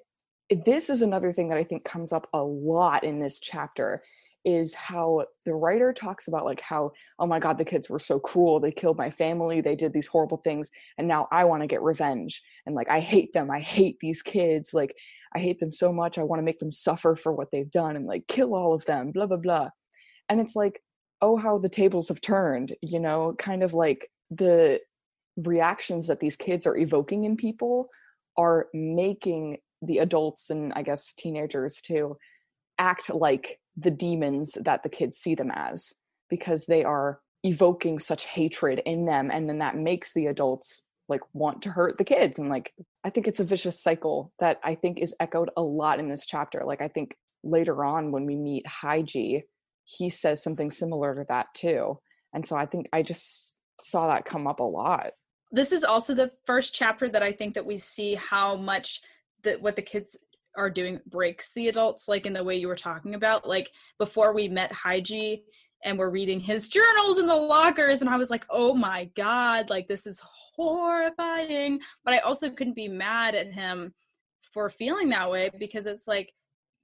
this 0.65 0.89
is 0.89 1.01
another 1.01 1.31
thing 1.31 1.49
that 1.49 1.57
I 1.57 1.63
think 1.63 1.83
comes 1.83 2.11
up 2.11 2.27
a 2.33 2.43
lot 2.43 3.03
in 3.03 3.19
this 3.19 3.39
chapter 3.39 4.03
is 4.45 4.73
how 4.73 5.25
the 5.45 5.53
writer 5.53 5.91
talks 5.91 6.27
about 6.27 6.45
like 6.45 6.61
how 6.61 6.91
oh 7.19 7.27
my 7.27 7.39
god 7.39 7.57
the 7.57 7.65
kids 7.65 7.89
were 7.89 7.99
so 7.99 8.19
cruel 8.19 8.59
they 8.59 8.71
killed 8.71 8.97
my 8.97 9.09
family 9.09 9.59
they 9.59 9.75
did 9.75 9.91
these 9.91 10.07
horrible 10.07 10.37
things 10.37 10.71
and 10.97 11.07
now 11.07 11.27
I 11.31 11.43
want 11.45 11.61
to 11.61 11.67
get 11.67 11.81
revenge 11.81 12.41
and 12.65 12.73
like 12.75 12.89
I 12.89 12.99
hate 12.99 13.33
them 13.33 13.51
I 13.51 13.59
hate 13.59 13.97
these 13.99 14.21
kids 14.21 14.73
like 14.73 14.95
I 15.35 15.39
hate 15.39 15.59
them 15.59 15.71
so 15.71 15.91
much 15.91 16.17
I 16.17 16.23
want 16.23 16.39
to 16.39 16.45
make 16.45 16.59
them 16.59 16.71
suffer 16.71 17.15
for 17.15 17.33
what 17.33 17.51
they've 17.51 17.69
done 17.69 17.95
and 17.95 18.05
like 18.05 18.27
kill 18.27 18.55
all 18.55 18.73
of 18.73 18.85
them 18.85 19.11
blah 19.11 19.25
blah 19.25 19.37
blah. 19.37 19.69
And 20.29 20.39
it's 20.39 20.55
like 20.55 20.81
oh 21.21 21.35
how 21.35 21.57
the 21.57 21.69
tables 21.69 22.07
have 22.07 22.21
turned 22.21 22.75
you 22.81 22.99
know 22.99 23.35
kind 23.37 23.61
of 23.61 23.73
like 23.73 24.09
the 24.31 24.79
reactions 25.37 26.07
that 26.07 26.19
these 26.19 26.35
kids 26.35 26.65
are 26.65 26.77
evoking 26.77 27.25
in 27.25 27.35
people 27.35 27.89
are 28.37 28.67
making 28.73 29.57
the 29.81 29.97
adults 29.99 30.49
and 30.49 30.73
I 30.75 30.81
guess 30.81 31.13
teenagers 31.13 31.81
too 31.81 32.17
act 32.77 33.09
like 33.09 33.59
the 33.79 33.91
demons 33.91 34.57
that 34.61 34.83
the 34.83 34.89
kids 34.89 35.17
see 35.17 35.35
them 35.35 35.51
as 35.53 35.93
because 36.29 36.65
they 36.65 36.83
are 36.83 37.19
evoking 37.43 37.99
such 37.99 38.25
hatred 38.25 38.81
in 38.85 39.05
them 39.05 39.31
and 39.31 39.47
then 39.47 39.59
that 39.59 39.77
makes 39.77 40.13
the 40.13 40.25
adults 40.25 40.83
like 41.07 41.21
want 41.33 41.61
to 41.61 41.69
hurt 41.69 41.97
the 41.97 42.03
kids 42.03 42.37
and 42.37 42.49
like 42.49 42.73
I 43.03 43.09
think 43.09 43.27
it's 43.27 43.39
a 43.39 43.45
vicious 43.45 43.81
cycle 43.81 44.33
that 44.39 44.59
I 44.63 44.75
think 44.75 44.99
is 44.99 45.15
echoed 45.19 45.49
a 45.55 45.61
lot 45.61 45.99
in 45.99 46.09
this 46.09 46.25
chapter 46.25 46.63
like 46.65 46.81
I 46.81 46.89
think 46.89 47.15
later 47.43 47.85
on 47.85 48.11
when 48.11 48.25
we 48.25 48.35
meet 48.35 48.65
Haiji 48.65 49.43
he 49.85 50.09
says 50.09 50.43
something 50.43 50.69
similar 50.69 51.15
to 51.15 51.25
that 51.29 51.47
too 51.53 51.99
and 52.33 52.45
so 52.45 52.55
I 52.55 52.65
think 52.65 52.89
I 52.91 53.01
just 53.01 53.57
saw 53.81 54.07
that 54.07 54.25
come 54.25 54.47
up 54.47 54.59
a 54.59 54.63
lot. 54.63 55.11
This 55.51 55.71
is 55.71 55.83
also 55.83 56.13
the 56.13 56.31
first 56.45 56.75
chapter 56.75 57.09
that 57.09 57.23
I 57.23 57.31
think 57.31 57.55
that 57.55 57.65
we 57.65 57.77
see 57.77 58.15
how 58.15 58.55
much 58.55 59.01
that 59.43 59.61
what 59.61 59.75
the 59.75 59.81
kids 59.81 60.17
are 60.57 60.69
doing 60.69 60.99
breaks 61.07 61.53
the 61.53 61.67
adults, 61.67 62.07
like 62.07 62.25
in 62.25 62.33
the 62.33 62.43
way 62.43 62.55
you 62.55 62.67
were 62.67 62.75
talking 62.75 63.15
about. 63.15 63.47
Like 63.47 63.71
before 63.97 64.33
we 64.33 64.47
met 64.47 64.71
Haiji, 64.71 65.41
and 65.83 65.97
we're 65.97 66.09
reading 66.09 66.39
his 66.39 66.67
journals 66.69 67.17
in 67.17 67.25
the 67.25 67.35
lockers 67.35 68.01
and 68.01 68.09
i 68.09 68.17
was 68.17 68.29
like 68.29 68.45
oh 68.49 68.73
my 68.73 69.05
god 69.15 69.69
like 69.69 69.87
this 69.87 70.05
is 70.05 70.21
horrifying 70.55 71.79
but 72.03 72.13
i 72.13 72.17
also 72.19 72.49
couldn't 72.49 72.75
be 72.75 72.87
mad 72.87 73.35
at 73.35 73.53
him 73.53 73.93
for 74.53 74.69
feeling 74.69 75.09
that 75.09 75.29
way 75.29 75.49
because 75.57 75.85
it's 75.85 76.07
like 76.07 76.33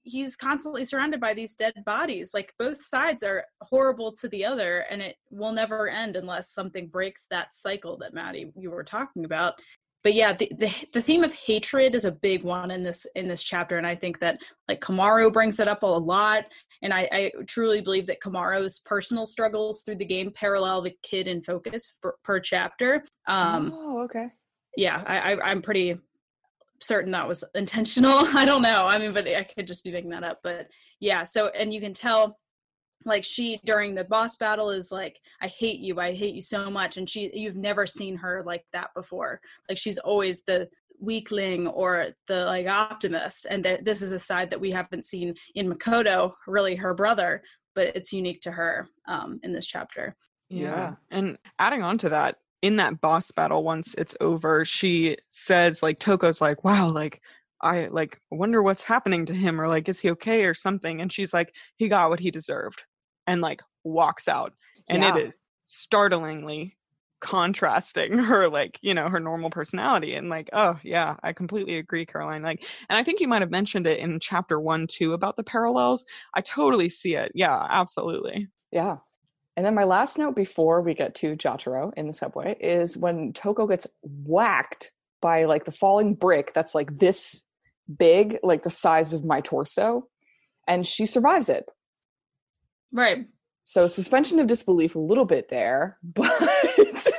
he's 0.03 0.35
constantly 0.35 0.85
surrounded 0.85 1.19
by 1.19 1.33
these 1.33 1.55
dead 1.55 1.73
bodies 1.83 2.31
like 2.33 2.53
both 2.59 2.81
sides 2.81 3.23
are 3.23 3.43
horrible 3.61 4.11
to 4.11 4.29
the 4.29 4.45
other 4.45 4.85
and 4.89 5.01
it 5.01 5.17
will 5.31 5.51
never 5.51 5.89
end 5.89 6.15
unless 6.15 6.51
something 6.51 6.87
breaks 6.87 7.25
that 7.27 7.53
cycle 7.55 7.97
that 7.97 8.13
maddie 8.13 8.51
you 8.55 8.69
were 8.69 8.83
talking 8.83 9.25
about 9.25 9.59
but 10.05 10.13
yeah 10.13 10.31
the, 10.31 10.49
the, 10.55 10.71
the 10.93 11.01
theme 11.01 11.23
of 11.23 11.33
hatred 11.33 11.95
is 11.95 12.05
a 12.05 12.11
big 12.11 12.43
one 12.43 12.69
in 12.69 12.83
this 12.83 13.07
in 13.15 13.27
this 13.27 13.41
chapter. 13.41 13.77
And 13.77 13.87
i 13.87 13.95
think 13.95 14.19
that 14.19 14.39
like 14.69 14.79
Komaru 14.79 15.33
brings 15.33 15.59
it 15.59 15.67
up 15.67 15.81
a 15.83 15.87
lot. 15.87 16.45
And 16.83 16.93
I, 16.93 17.09
I 17.11 17.31
truly 17.47 17.81
believe 17.81 18.05
that 18.07 18.21
Komaru's 18.21 18.79
personal 18.79 19.25
struggles 19.25 19.81
through 19.81 19.95
the 19.95 20.05
game 20.05 20.31
parallel 20.31 20.83
the 20.83 20.95
kid 21.01 21.27
in 21.27 21.41
focus 21.41 21.93
per, 22.03 22.13
per 22.23 22.39
chapter. 22.39 23.03
Um 23.27 23.73
oh, 23.75 24.03
okay. 24.03 24.27
yeah 24.77 25.03
I, 25.07 25.33
I 25.33 25.49
i'm 25.49 25.63
pretty 25.63 25.97
certain 26.79 27.11
that 27.11 27.27
was 27.27 27.43
intentional. 27.55 28.27
I 28.37 28.45
don't 28.45 28.61
know. 28.61 28.85
I 28.85 28.99
mean 28.99 29.11
but 29.11 29.27
i 29.27 29.43
could 29.43 29.65
just 29.65 29.83
be 29.83 29.91
making 29.91 30.11
that 30.11 30.23
up. 30.23 30.41
But 30.43 30.67
yeah 30.99 31.23
so 31.23 31.47
and 31.47 31.73
you 31.73 31.81
can 31.81 31.95
tell 31.95 32.37
like 33.05 33.23
she 33.23 33.59
during 33.65 33.95
the 33.95 34.03
boss 34.03 34.35
battle 34.35 34.69
is 34.71 34.91
like 34.91 35.19
i 35.41 35.47
hate 35.47 35.79
you 35.79 35.99
i 35.99 36.13
hate 36.13 36.35
you 36.35 36.41
so 36.41 36.69
much 36.69 36.97
and 36.97 37.09
she 37.09 37.31
you've 37.33 37.55
never 37.55 37.85
seen 37.85 38.17
her 38.17 38.43
like 38.45 38.65
that 38.73 38.89
before 38.95 39.39
like 39.69 39.77
she's 39.77 39.97
always 39.99 40.43
the 40.43 40.67
weakling 40.99 41.67
or 41.67 42.07
the 42.27 42.45
like 42.45 42.67
optimist 42.67 43.45
and 43.49 43.63
th- 43.63 43.81
this 43.83 44.01
is 44.01 44.11
a 44.11 44.19
side 44.19 44.49
that 44.49 44.61
we 44.61 44.71
haven't 44.71 45.05
seen 45.05 45.35
in 45.53 45.71
makoto 45.71 46.33
really 46.47 46.75
her 46.75 46.93
brother 46.93 47.43
but 47.75 47.95
it's 47.95 48.13
unique 48.13 48.41
to 48.41 48.51
her 48.51 48.87
um 49.07 49.39
in 49.43 49.51
this 49.51 49.65
chapter 49.65 50.15
yeah. 50.49 50.61
Yeah. 50.61 50.95
And 51.11 51.37
adding 51.59 51.83
on 51.83 51.97
to 51.99 52.09
that, 52.09 52.37
in 52.61 52.77
that 52.77 53.01
boss 53.01 53.31
battle, 53.31 53.63
once 53.63 53.93
it's 53.97 54.15
over, 54.21 54.65
she 54.65 55.17
says, 55.27 55.83
like, 55.83 55.99
Toko's 55.99 56.41
like, 56.41 56.63
wow, 56.63 56.89
like, 56.89 57.21
I 57.61 57.87
like 57.87 58.19
wonder 58.31 58.61
what's 58.61 58.81
happening 58.81 59.25
to 59.27 59.33
him, 59.33 59.59
or 59.59 59.67
like, 59.67 59.87
is 59.89 59.99
he 59.99 60.11
okay 60.11 60.45
or 60.45 60.53
something? 60.53 61.01
And 61.01 61.11
she's 61.11 61.33
like, 61.33 61.53
he 61.77 61.87
got 61.87 62.09
what 62.09 62.19
he 62.19 62.29
deserved, 62.29 62.83
and 63.27 63.41
like 63.41 63.61
walks 63.83 64.27
out. 64.27 64.53
And 64.89 65.03
Yeah. 65.03 65.17
it 65.17 65.27
is 65.27 65.43
startlingly 65.63 66.77
contrasting 67.21 68.17
her 68.17 68.47
like 68.47 68.77
you 68.81 68.93
know 68.93 69.09
her 69.09 69.19
normal 69.19 69.49
personality 69.49 70.13
and 70.13 70.29
like 70.29 70.49
oh 70.53 70.77
yeah 70.83 71.15
i 71.23 71.33
completely 71.33 71.77
agree 71.77 72.05
caroline 72.05 72.43
like 72.43 72.63
and 72.87 72.97
i 72.99 73.03
think 73.03 73.19
you 73.19 73.27
might 73.27 73.41
have 73.41 73.49
mentioned 73.49 73.87
it 73.87 73.97
in 73.99 74.19
chapter 74.19 74.59
one 74.59 74.85
too 74.85 75.13
about 75.13 75.35
the 75.35 75.43
parallels 75.43 76.05
i 76.35 76.41
totally 76.41 76.89
see 76.89 77.15
it 77.15 77.31
yeah 77.33 77.65
absolutely 77.69 78.47
Yeah. 78.71 78.97
And 79.57 79.65
then 79.65 79.73
my 79.73 79.85
last 79.85 80.17
note 80.17 80.35
before 80.35 80.81
we 80.81 80.93
get 80.93 81.15
to 81.15 81.35
Jotaro 81.37 81.93
in 81.95 82.07
the 82.07 82.13
subway 82.13 82.57
is 82.59 82.97
when 82.97 83.31
Toko 83.31 83.65
gets 83.65 83.87
whacked 84.03 84.91
by 85.21 85.45
like 85.45 85.63
the 85.63 85.71
falling 85.71 86.13
brick 86.13 86.51
that's 86.53 86.75
like 86.75 86.99
this 86.99 87.43
big, 87.97 88.37
like 88.43 88.63
the 88.63 88.69
size 88.69 89.13
of 89.13 89.23
my 89.23 89.39
torso, 89.39 90.09
and 90.67 90.85
she 90.85 91.05
survives 91.05 91.47
it. 91.47 91.65
Right 92.95 93.27
So 93.63 93.87
suspension 93.87 94.39
of 94.39 94.47
disbelief 94.47 94.95
a 94.95 94.99
little 94.99 95.25
bit 95.25 95.49
there, 95.49 95.97
but 96.03 96.31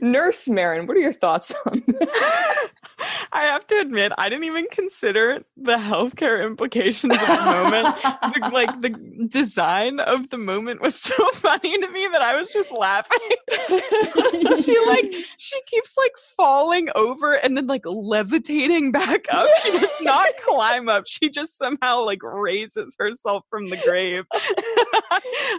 Nurse 0.00 0.48
Marin, 0.48 0.86
what 0.86 0.96
are 0.96 1.00
your 1.00 1.12
thoughts 1.12 1.52
on 1.66 1.82
that? 1.86 2.70
I 3.32 3.42
have 3.42 3.66
to 3.68 3.78
admit, 3.80 4.12
I 4.18 4.28
didn't 4.28 4.44
even 4.44 4.66
consider 4.70 5.42
the 5.56 5.76
healthcare 5.76 6.44
implications 6.44 7.14
of 7.14 7.20
the 7.20 7.42
moment. 7.44 7.96
The- 8.02 8.50
like 8.52 8.80
the 8.80 8.90
design 9.28 10.00
of 10.00 10.28
the 10.30 10.38
moment 10.38 10.80
was 10.82 10.94
so 11.00 11.14
funny 11.32 11.78
to 11.78 11.88
me 11.90 12.08
that 12.12 12.22
I 12.22 12.36
was 12.36 12.52
just 12.52 12.72
laughing. 12.72 13.18
she 14.62 14.78
like 14.86 15.12
she 15.38 15.60
keeps 15.66 15.96
like 15.96 16.12
falling 16.36 16.88
over 16.94 17.32
and 17.34 17.56
then 17.56 17.66
like 17.66 17.84
levitating 17.86 18.92
back 18.92 19.26
up. 19.30 19.48
She 19.62 19.70
does 19.72 19.90
not 20.02 20.26
climb 20.44 20.88
up. 20.88 21.04
She 21.06 21.28
just 21.30 21.56
somehow 21.58 22.04
like 22.04 22.22
raises 22.22 22.94
herself 22.98 23.44
from 23.50 23.68
the 23.68 23.76
grave. 23.78 24.24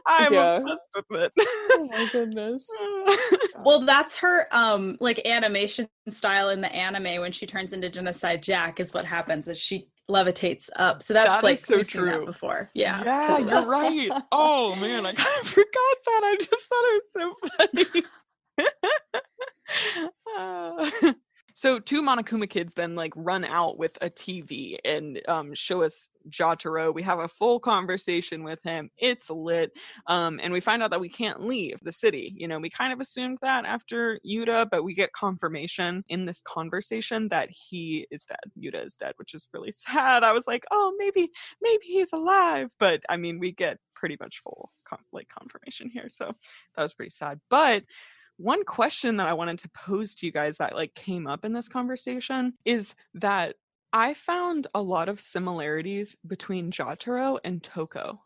I'm 0.08 0.34
Yeah. 0.34 0.58
obsessed 0.58 0.90
with 1.10 1.22
it. 1.24 1.32
oh 1.74 1.88
my 1.92 2.10
goodness. 2.12 2.68
well 3.64 3.80
that's 3.82 4.16
her 4.18 4.48
um 4.52 4.98
like 5.00 5.22
animation 5.26 5.88
style 6.10 6.50
in 6.50 6.62
the 6.62 6.72
anime 6.74 7.22
when 7.22 7.32
she 7.38 7.46
turns 7.46 7.72
into 7.74 7.90
genocide 7.90 8.42
jack 8.44 8.80
is 8.80 8.94
what 8.94 9.06
happens 9.06 9.48
is 9.48 9.58
she 9.58 9.90
levitates 10.10 10.70
up 10.78 11.04
so 11.04 11.14
that's 11.14 11.30
That 11.30 11.44
like 11.44 11.60
so 11.60 11.78
we've 11.78 11.86
seen 11.88 12.06
that 12.06 12.16
true. 12.18 12.26
before 12.26 12.70
yeah 12.74 13.04
Yeah, 13.04 13.38
you're 13.40 13.66
right. 13.66 14.10
Oh 14.32 14.76
man, 14.78 15.06
I 15.06 15.14
kind 15.26 15.42
of 15.42 15.48
forgot 15.48 15.98
that. 16.06 16.22
I 16.24 16.36
just 16.40 16.66
thought 16.68 16.86
it 16.86 17.02
was 17.04 17.12
so 17.14 17.34
funny. 17.58 18.04
Uh, 20.38 21.14
so 21.58 21.80
two 21.80 22.04
Monokuma 22.04 22.48
kids 22.48 22.76
then 22.76 22.94
like 22.94 23.14
run 23.16 23.44
out 23.44 23.80
with 23.80 23.98
a 24.02 24.12
TV 24.12 24.78
and 24.86 25.20
um, 25.28 25.56
show 25.56 25.82
us 25.82 26.08
Jotaro. 26.30 26.94
We 26.94 27.02
have 27.02 27.18
a 27.18 27.28
full 27.28 27.60
conversation 27.60 28.44
with 28.44 28.60
him. 28.64 28.92
It's 29.00 29.32
lit. 29.32 29.72
Um, 30.06 30.40
and 30.44 30.54
we 30.54 30.60
find 30.60 30.84
out 30.84 30.92
that 30.92 31.00
we 31.00 31.10
can't 31.10 31.42
leave 31.42 31.80
the 31.82 31.92
city. 31.92 32.32
You 32.38 32.48
know, 32.48 32.60
we 32.60 32.70
kind 32.70 32.94
of 32.94 33.00
assumed 33.00 33.40
that 33.42 33.66
after 33.66 34.20
Yuta, 34.24 34.70
but 34.70 34.84
we 34.84 34.94
get 34.94 35.12
confirmation 35.14 36.04
in 36.10 36.26
this 36.26 36.44
conversation 36.44 37.28
that 37.30 37.50
he 37.50 38.06
is 38.12 38.26
dead. 38.26 38.38
Yuta 38.56 38.86
is 38.86 38.96
dead, 38.96 39.14
which 39.16 39.34
is 39.34 39.48
really 39.52 39.72
sad. 39.72 40.24
I 40.24 40.34
was 40.34 40.46
like, 40.46 40.64
oh, 40.70 40.94
maybe 41.00 41.32
maybe 41.60 41.86
he's 41.86 42.14
alive. 42.14 42.70
But 42.78 43.02
I 43.10 43.18
mean, 43.18 43.40
we 43.40 43.52
get 43.52 43.80
pretty 43.96 44.18
much 44.20 44.44
full 44.44 44.72
con- 44.88 45.00
like 45.12 45.28
confirmation 45.28 45.90
here. 45.90 46.10
So 46.10 46.36
that 46.76 46.84
was 46.84 46.94
pretty 46.94 47.10
sad. 47.10 47.40
But 47.50 47.84
one 48.38 48.64
question 48.64 49.18
that 49.18 49.28
I 49.28 49.34
wanted 49.34 49.60
to 49.60 49.70
pose 49.70 50.16
to 50.16 50.26
you 50.26 50.32
guys 50.32 50.58
that 50.58 50.76
like 50.76 50.94
came 50.94 51.28
up 51.28 51.44
in 51.44 51.54
this 51.54 51.68
conversation 51.68 52.54
is 52.66 52.96
that 53.16 53.56
I 53.92 54.14
found 54.14 54.68
a 54.74 54.82
lot 54.82 55.10
of 55.10 55.22
similarities 55.22 56.16
between 56.26 56.72
Jotaro 56.72 57.40
and 57.44 57.64
Toko. 57.64 58.22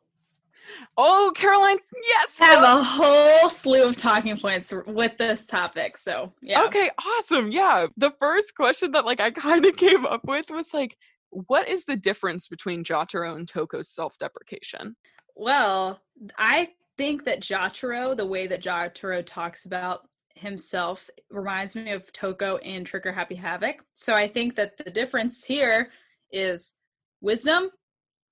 Oh, 0.97 1.31
Caroline, 1.35 1.79
yes. 2.03 2.39
I 2.39 2.45
have 2.45 2.63
a 2.63 2.83
whole 2.83 3.49
slew 3.49 3.83
of 3.83 3.97
talking 3.97 4.37
points 4.37 4.73
with 4.87 5.17
this 5.17 5.45
topic 5.45 5.97
so 5.97 6.31
yeah 6.41 6.63
Okay, 6.63 6.89
awesome. 7.05 7.51
Yeah. 7.51 7.87
The 7.97 8.13
first 8.19 8.55
question 8.55 8.91
that 8.91 9.05
like 9.05 9.19
I 9.19 9.31
kind 9.31 9.65
of 9.65 9.75
came 9.75 10.05
up 10.05 10.21
with 10.25 10.49
was 10.49 10.73
like, 10.73 10.95
what 11.29 11.69
is 11.69 11.85
the 11.85 11.95
difference 11.95 12.47
between 12.47 12.83
Jotaro 12.83 13.35
and 13.35 13.47
Toko's 13.47 13.89
self-deprecation? 13.89 14.95
Well, 15.35 16.01
I 16.37 16.69
think 17.01 17.25
that 17.25 17.41
Jotaro, 17.41 18.15
the 18.15 18.27
way 18.27 18.45
that 18.45 18.61
Jotaro 18.61 19.25
talks 19.25 19.65
about 19.65 20.07
himself, 20.35 21.09
reminds 21.31 21.75
me 21.75 21.89
of 21.89 22.13
Toko 22.13 22.57
in 22.57 22.85
Trigger 22.85 23.11
Happy 23.11 23.33
Havoc. 23.33 23.77
So 23.95 24.13
I 24.13 24.27
think 24.27 24.55
that 24.57 24.77
the 24.77 24.91
difference 24.91 25.43
here 25.43 25.89
is 26.31 26.73
wisdom, 27.19 27.71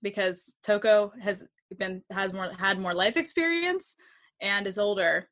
because 0.03 0.53
Toko 0.63 1.11
has 1.19 1.47
been 1.79 2.03
has 2.11 2.31
more 2.31 2.51
had 2.59 2.79
more 2.79 2.93
life 2.93 3.17
experience 3.17 3.95
and 4.39 4.67
is 4.67 4.77
older, 4.77 5.29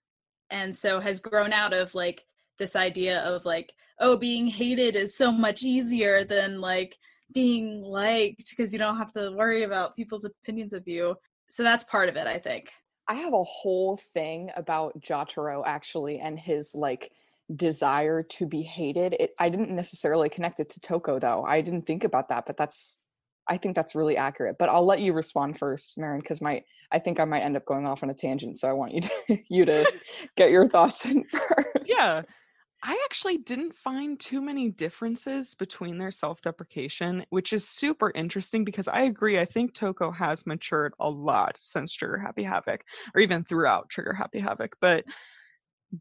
and 0.50 0.76
so 0.76 1.00
has 1.00 1.19
grown 1.19 1.54
out 1.54 1.73
of 1.73 1.93
like 1.93 2.26
this 2.58 2.76
idea 2.76 3.19
of 3.19 3.45
like, 3.45 3.71
oh, 4.00 4.17
being 4.17 4.47
hated 4.47 4.95
is 4.95 5.15
so 5.15 5.32
much 5.32 5.62
easier 5.62 6.23
than 6.23 6.60
like 6.60 6.97
being 7.32 7.84
liked 7.84 8.50
because 8.50 8.73
you 8.73 8.80
don't 8.80 8.97
have 8.97 9.12
to 9.12 9.32
worry 9.38 9.62
about 9.62 9.95
people's 9.95 10.26
opinions 10.26 10.73
of 10.73 10.88
you 10.88 11.13
so 11.50 11.62
that's 11.62 11.84
part 11.84 12.08
of 12.08 12.15
it 12.15 12.26
i 12.26 12.39
think 12.39 12.71
I 13.07 13.15
have 13.15 13.33
a 13.33 13.43
whole 13.43 13.97
thing 14.13 14.51
about 14.55 14.99
Jotaro 15.01 15.63
actually 15.65 16.19
and 16.19 16.39
his 16.39 16.75
like 16.75 17.11
desire 17.53 18.23
to 18.23 18.45
be 18.45 18.61
hated. 18.61 19.15
It, 19.19 19.31
I 19.39 19.49
didn't 19.49 19.71
necessarily 19.71 20.29
connect 20.29 20.59
it 20.59 20.69
to 20.71 20.79
Toko 20.79 21.19
though. 21.19 21.43
I 21.43 21.61
didn't 21.61 21.87
think 21.87 22.03
about 22.03 22.29
that, 22.29 22.45
but 22.45 22.57
that's 22.57 22.99
I 23.47 23.57
think 23.57 23.75
that's 23.75 23.95
really 23.95 24.17
accurate. 24.17 24.57
But 24.59 24.69
I'll 24.69 24.85
let 24.85 24.99
you 24.99 25.13
respond 25.13 25.57
first, 25.57 25.97
Marin, 25.97 26.19
because 26.19 26.41
my 26.41 26.63
I 26.91 26.99
think 26.99 27.19
I 27.19 27.25
might 27.25 27.41
end 27.41 27.55
up 27.55 27.65
going 27.65 27.85
off 27.85 28.03
on 28.03 28.09
a 28.09 28.13
tangent. 28.13 28.57
So 28.57 28.69
I 28.69 28.73
want 28.73 28.93
you 28.93 29.01
to 29.01 29.37
you 29.49 29.65
to 29.65 29.91
get 30.35 30.51
your 30.51 30.67
thoughts 30.67 31.05
in 31.05 31.23
first. 31.31 31.85
Yeah. 31.85 32.23
I 32.89 32.97
actually 33.04 33.39
didn't 33.39 33.76
find 33.76 34.17
too 34.17 34.39
many 34.39 34.69
differences 34.69 35.56
between 35.56 35.97
their 35.97 36.10
self 36.10 36.39
deprecation, 36.39 37.26
which 37.32 37.52
is 37.52 37.67
super 37.67 38.13
interesting 38.15 38.63
because 38.63 38.88
I 38.88 39.02
agree. 39.02 39.38
I 39.38 39.43
think 39.43 39.73
Toko 39.73 40.10
has 40.10 40.47
matured 40.47 40.93
a 40.97 41.10
lot 41.10 41.58
since 41.60 41.93
Trigger 41.93 42.17
Happy 42.17 42.43
Havoc, 42.43 42.86
or 43.13 43.19
even 43.19 43.43
throughout 43.43 43.89
Trigger 43.89 44.13
Happy 44.13 44.39
Havoc. 44.39 44.78
But 44.80 45.04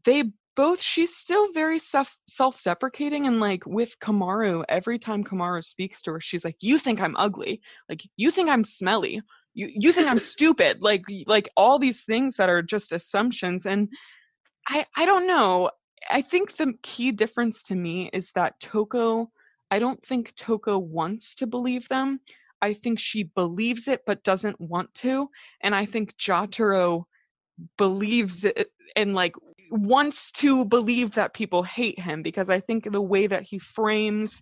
they 0.05 0.31
both, 0.55 0.81
she's 0.81 1.13
still 1.13 1.51
very 1.51 1.77
self 1.77 2.15
self 2.25 2.63
deprecating. 2.63 3.27
And 3.27 3.41
like 3.41 3.65
with 3.65 3.99
Komaru, 3.99 4.63
every 4.69 4.97
time 4.97 5.25
Komaru 5.25 5.65
speaks 5.65 6.01
to 6.03 6.13
her, 6.13 6.21
she's 6.21 6.45
like, 6.45 6.55
You 6.61 6.79
think 6.79 7.01
I'm 7.01 7.17
ugly. 7.17 7.59
Like, 7.89 8.01
you 8.15 8.31
think 8.31 8.49
I'm 8.49 8.63
smelly. 8.63 9.21
You, 9.53 9.69
you 9.75 9.91
think 9.91 10.07
I'm 10.07 10.19
stupid. 10.35 10.81
Like, 10.81 11.03
like 11.25 11.49
all 11.57 11.79
these 11.79 12.05
things 12.05 12.37
that 12.37 12.47
are 12.47 12.61
just 12.61 12.93
assumptions. 12.93 13.65
And 13.65 13.89
I, 14.69 14.85
I 14.95 15.05
don't 15.05 15.27
know. 15.27 15.71
I 16.09 16.21
think 16.21 16.55
the 16.55 16.73
key 16.83 17.11
difference 17.11 17.63
to 17.63 17.75
me 17.75 18.09
is 18.13 18.31
that 18.33 18.59
Toko, 18.59 19.31
I 19.71 19.79
don't 19.79 20.01
think 20.03 20.35
Toko 20.35 20.77
wants 20.77 21.35
to 21.35 21.47
believe 21.47 21.87
them. 21.89 22.19
I 22.61 22.73
think 22.73 22.99
she 22.99 23.23
believes 23.23 23.87
it 23.87 24.01
but 24.05 24.23
doesn't 24.23 24.59
want 24.59 24.93
to. 24.95 25.29
And 25.61 25.75
I 25.75 25.85
think 25.85 26.17
Jotaro 26.17 27.03
believes 27.77 28.43
it 28.43 28.71
and 28.95 29.13
like 29.13 29.35
wants 29.71 30.31
to 30.31 30.65
believe 30.65 31.11
that 31.15 31.33
people 31.33 31.63
hate 31.63 31.99
him 31.99 32.21
because 32.21 32.49
I 32.49 32.59
think 32.59 32.91
the 32.91 33.01
way 33.01 33.27
that 33.27 33.43
he 33.43 33.59
frames 33.59 34.41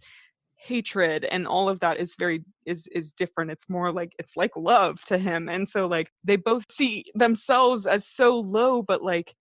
hatred 0.57 1.25
and 1.25 1.47
all 1.47 1.69
of 1.69 1.79
that 1.79 1.97
is 1.97 2.15
very 2.17 2.43
is 2.65 2.87
is 2.87 3.11
different 3.11 3.51
it's 3.51 3.69
more 3.69 3.91
like 3.91 4.11
it's 4.17 4.35
like 4.35 4.55
love 4.55 5.01
to 5.03 5.17
him 5.17 5.47
and 5.47 5.67
so 5.67 5.87
like 5.87 6.09
they 6.23 6.37
both 6.37 6.63
see 6.71 7.03
themselves 7.13 7.85
as 7.85 8.07
so 8.07 8.39
low 8.39 8.81
but 8.81 9.03
like 9.03 9.33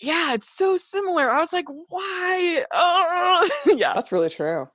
yeah 0.00 0.34
it's 0.34 0.48
so 0.50 0.76
similar 0.76 1.30
i 1.30 1.40
was 1.40 1.52
like 1.52 1.66
why 1.88 2.64
oh 2.72 3.48
yeah 3.76 3.94
That's 3.94 4.12
really 4.12 4.30
true. 4.30 4.68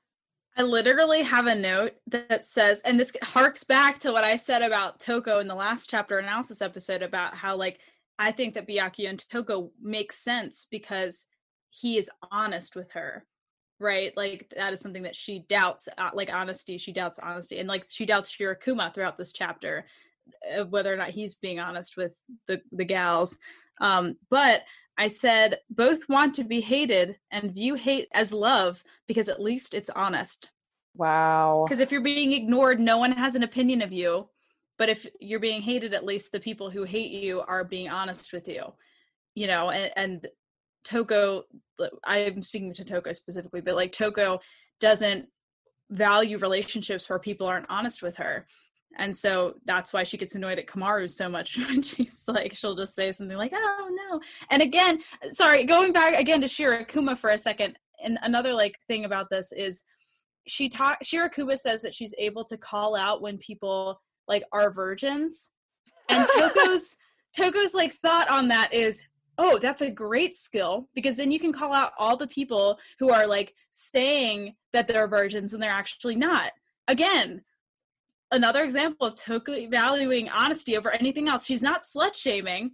I 0.57 0.61
literally 0.61 1.23
have 1.23 1.47
a 1.47 1.55
note 1.55 1.95
that 2.07 2.45
says, 2.45 2.81
and 2.85 2.97
this 2.97 3.11
harks 3.21 3.65
back 3.65 3.99
to 3.99 4.13
what 4.13 4.23
I 4.23 4.37
said 4.37 4.61
about 4.61 5.01
Toko 5.01 5.39
in 5.39 5.49
the 5.49 5.55
last 5.55 5.89
chapter 5.89 6.17
analysis 6.17 6.61
episode 6.61 7.01
about 7.01 7.35
how, 7.35 7.57
like, 7.57 7.79
I 8.17 8.31
think 8.31 8.53
that 8.53 8.67
Byakuya 8.67 9.09
and 9.09 9.29
Toko 9.29 9.71
makes 9.81 10.17
sense 10.17 10.65
because 10.71 11.25
he 11.71 11.97
is 11.97 12.09
honest 12.31 12.73
with 12.73 12.91
her, 12.91 13.25
right? 13.81 14.15
Like, 14.15 14.53
that 14.55 14.71
is 14.71 14.79
something 14.79 15.03
that 15.03 15.17
she 15.17 15.39
doubts, 15.49 15.89
uh, 15.97 16.11
like, 16.13 16.31
honesty. 16.33 16.77
She 16.77 16.93
doubts 16.93 17.19
honesty. 17.19 17.59
And, 17.59 17.67
like, 17.67 17.87
she 17.89 18.05
doubts 18.05 18.33
Shirakuma 18.33 18.93
throughout 18.93 19.17
this 19.17 19.33
chapter, 19.33 19.85
uh, 20.57 20.63
whether 20.63 20.93
or 20.93 20.97
not 20.97 21.09
he's 21.09 21.35
being 21.35 21.59
honest 21.59 21.97
with 21.97 22.13
the, 22.47 22.61
the 22.71 22.85
gals. 22.85 23.39
Um, 23.81 24.15
but 24.29 24.63
I 24.97 25.07
said, 25.07 25.59
both 25.69 26.07
want 26.07 26.35
to 26.35 26.43
be 26.43 26.61
hated 26.61 27.17
and 27.31 27.53
view 27.53 27.75
hate 27.75 28.07
as 28.13 28.33
love 28.33 28.83
because 29.07 29.27
at 29.27 29.41
least 29.41 29.73
it's 29.73 29.89
honest. 29.89 30.51
Wow. 30.95 31.65
Because 31.67 31.81
if 31.81 31.91
you're 31.91 32.01
being 32.01 32.33
ignored, 32.33 32.79
no 32.79 32.97
one 32.97 33.11
has 33.11 33.35
an 33.35 33.43
opinion 33.43 33.81
of 33.81 33.91
you. 33.91 34.29
But 34.77 34.89
if 34.89 35.05
you're 35.19 35.39
being 35.39 35.61
hated, 35.61 35.93
at 35.93 36.05
least 36.05 36.31
the 36.31 36.39
people 36.39 36.69
who 36.69 36.83
hate 36.83 37.11
you 37.11 37.41
are 37.41 37.63
being 37.63 37.89
honest 37.89 38.31
with 38.33 38.47
you. 38.47 38.73
You 39.33 39.47
know, 39.47 39.69
and, 39.69 39.91
and 39.95 40.27
Toko, 40.85 41.43
I'm 42.05 42.41
speaking 42.41 42.73
to 42.73 42.85
Toko 42.85 43.11
specifically, 43.11 43.61
but 43.61 43.75
like 43.75 43.91
Toko 43.91 44.39
doesn't 44.79 45.27
value 45.89 46.37
relationships 46.37 47.09
where 47.09 47.19
people 47.19 47.47
aren't 47.47 47.69
honest 47.69 48.01
with 48.01 48.17
her. 48.17 48.47
And 48.97 49.15
so 49.15 49.55
that's 49.65 49.91
why 49.91 50.03
she 50.03 50.17
gets 50.17 50.35
annoyed 50.35 50.59
at 50.59 50.67
Komaru 50.67 51.09
so 51.09 51.27
much 51.27 51.57
when 51.67 51.81
she's 51.81 52.25
like, 52.27 52.55
she'll 52.55 52.75
just 52.75 52.95
say 52.95 53.11
something 53.11 53.37
like, 53.37 53.53
oh 53.53 53.89
no. 53.91 54.21
And 54.49 54.61
again, 54.61 54.99
sorry, 55.31 55.65
going 55.65 55.91
back 55.91 56.15
again 56.15 56.41
to 56.41 56.47
Shirakuma 56.47 57.17
for 57.17 57.29
a 57.29 57.37
second. 57.37 57.77
And 58.03 58.17
another 58.21 58.53
like 58.53 58.79
thing 58.87 59.05
about 59.05 59.29
this 59.29 59.51
is 59.51 59.81
she 60.47 60.69
taught 60.69 61.03
Shirakuma 61.03 61.57
says 61.57 61.81
that 61.81 61.93
she's 61.93 62.13
able 62.17 62.45
to 62.45 62.57
call 62.57 62.95
out 62.95 63.21
when 63.21 63.37
people 63.37 64.01
like 64.27 64.43
are 64.51 64.71
virgins. 64.71 65.51
And 66.09 66.27
Toko's 66.37 66.95
Toko's 67.35 67.73
like 67.73 67.93
thought 67.93 68.29
on 68.29 68.47
that 68.49 68.73
is, 68.73 69.03
oh, 69.37 69.59
that's 69.59 69.81
a 69.81 69.91
great 69.91 70.35
skill 70.35 70.87
because 70.93 71.17
then 71.17 71.31
you 71.31 71.39
can 71.39 71.51
call 71.51 71.73
out 71.73 71.91
all 71.97 72.15
the 72.15 72.27
people 72.27 72.79
who 72.99 73.09
are 73.09 73.27
like 73.27 73.53
saying 73.71 74.55
that 74.71 74.87
they're 74.87 75.07
virgins 75.07 75.51
when 75.51 75.59
they're 75.59 75.69
actually 75.69 76.15
not. 76.15 76.51
Again, 76.87 77.41
another 78.35 78.63
example 78.63 79.07
of 79.07 79.15
totally 79.15 79.65
valuing 79.65 80.29
honesty 80.29 80.77
over 80.77 80.91
anything 80.91 81.27
else. 81.27 81.45
She's 81.45 81.61
not 81.63 81.83
slut 81.83 82.15
shaming 82.15 82.71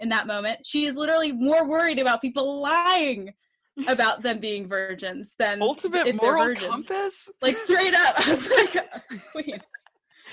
in 0.00 0.08
that 0.08 0.26
moment. 0.26 0.60
She 0.66 0.86
is 0.86 0.96
literally 0.96 1.32
more 1.32 1.66
worried 1.66 1.98
about 2.00 2.20
people 2.20 2.60
lying 2.60 3.32
about 3.88 4.22
them 4.22 4.38
being 4.38 4.66
virgins 4.68 5.34
than 5.38 5.62
ultimate 5.62 6.06
if 6.06 6.18
they're 6.20 6.32
moral 6.32 6.44
virgins. 6.46 6.68
compass 6.70 7.30
Like 7.40 7.56
straight 7.56 7.94
up, 7.94 8.14
I 8.26 8.30
was 8.30 8.50
like, 8.50 8.76
oh, 8.76 9.18
queen. 9.32 9.60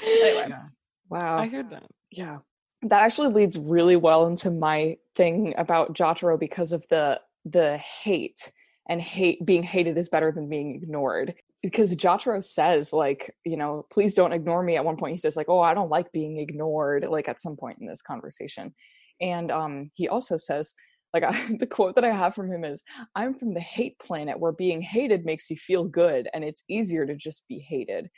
Anyway, 0.03 0.45
yeah, 0.49 0.63
Wow. 1.09 1.37
i 1.37 1.47
heard 1.47 1.69
that 1.71 1.83
yeah 2.11 2.37
that 2.83 3.01
actually 3.01 3.27
leads 3.33 3.57
really 3.57 3.95
well 3.95 4.27
into 4.27 4.49
my 4.51 4.95
thing 5.15 5.53
about 5.57 5.93
jotaro 5.93 6.39
because 6.39 6.71
of 6.71 6.85
the 6.89 7.19
the 7.45 7.77
hate 7.77 8.51
and 8.87 9.01
hate 9.01 9.45
being 9.45 9.63
hated 9.63 9.97
is 9.97 10.07
better 10.07 10.31
than 10.31 10.47
being 10.47 10.75
ignored 10.75 11.33
because 11.61 11.95
jotaro 11.95 12.43
says 12.43 12.93
like 12.93 13.35
you 13.45 13.57
know 13.57 13.85
please 13.91 14.15
don't 14.15 14.33
ignore 14.33 14.63
me. 14.63 14.77
At 14.77 14.85
one 14.85 14.97
point 14.97 15.11
he 15.11 15.17
says 15.17 15.35
like 15.35 15.49
oh 15.49 15.61
i 15.61 15.73
don't 15.73 15.89
like 15.89 16.11
being 16.11 16.37
ignored 16.37 17.05
like 17.09 17.27
at 17.27 17.39
some 17.39 17.57
point 17.57 17.79
in 17.79 17.87
this 17.87 18.01
conversation. 18.01 18.73
And 19.21 19.51
um 19.51 19.91
he 19.93 20.07
also 20.07 20.37
says 20.37 20.73
like 21.13 21.23
I, 21.23 21.55
the 21.59 21.67
quote 21.67 21.95
that 21.95 22.05
i 22.05 22.11
have 22.11 22.35
from 22.35 22.51
him 22.51 22.63
is 22.63 22.83
i'm 23.15 23.33
from 23.37 23.53
the 23.53 23.59
hate 23.59 23.99
planet 23.99 24.39
where 24.39 24.51
being 24.51 24.81
hated 24.81 25.25
makes 25.25 25.49
you 25.49 25.57
feel 25.57 25.83
good 25.83 26.29
and 26.33 26.43
it's 26.43 26.63
easier 26.69 27.05
to 27.05 27.15
just 27.15 27.47
be 27.47 27.59
hated. 27.59 28.09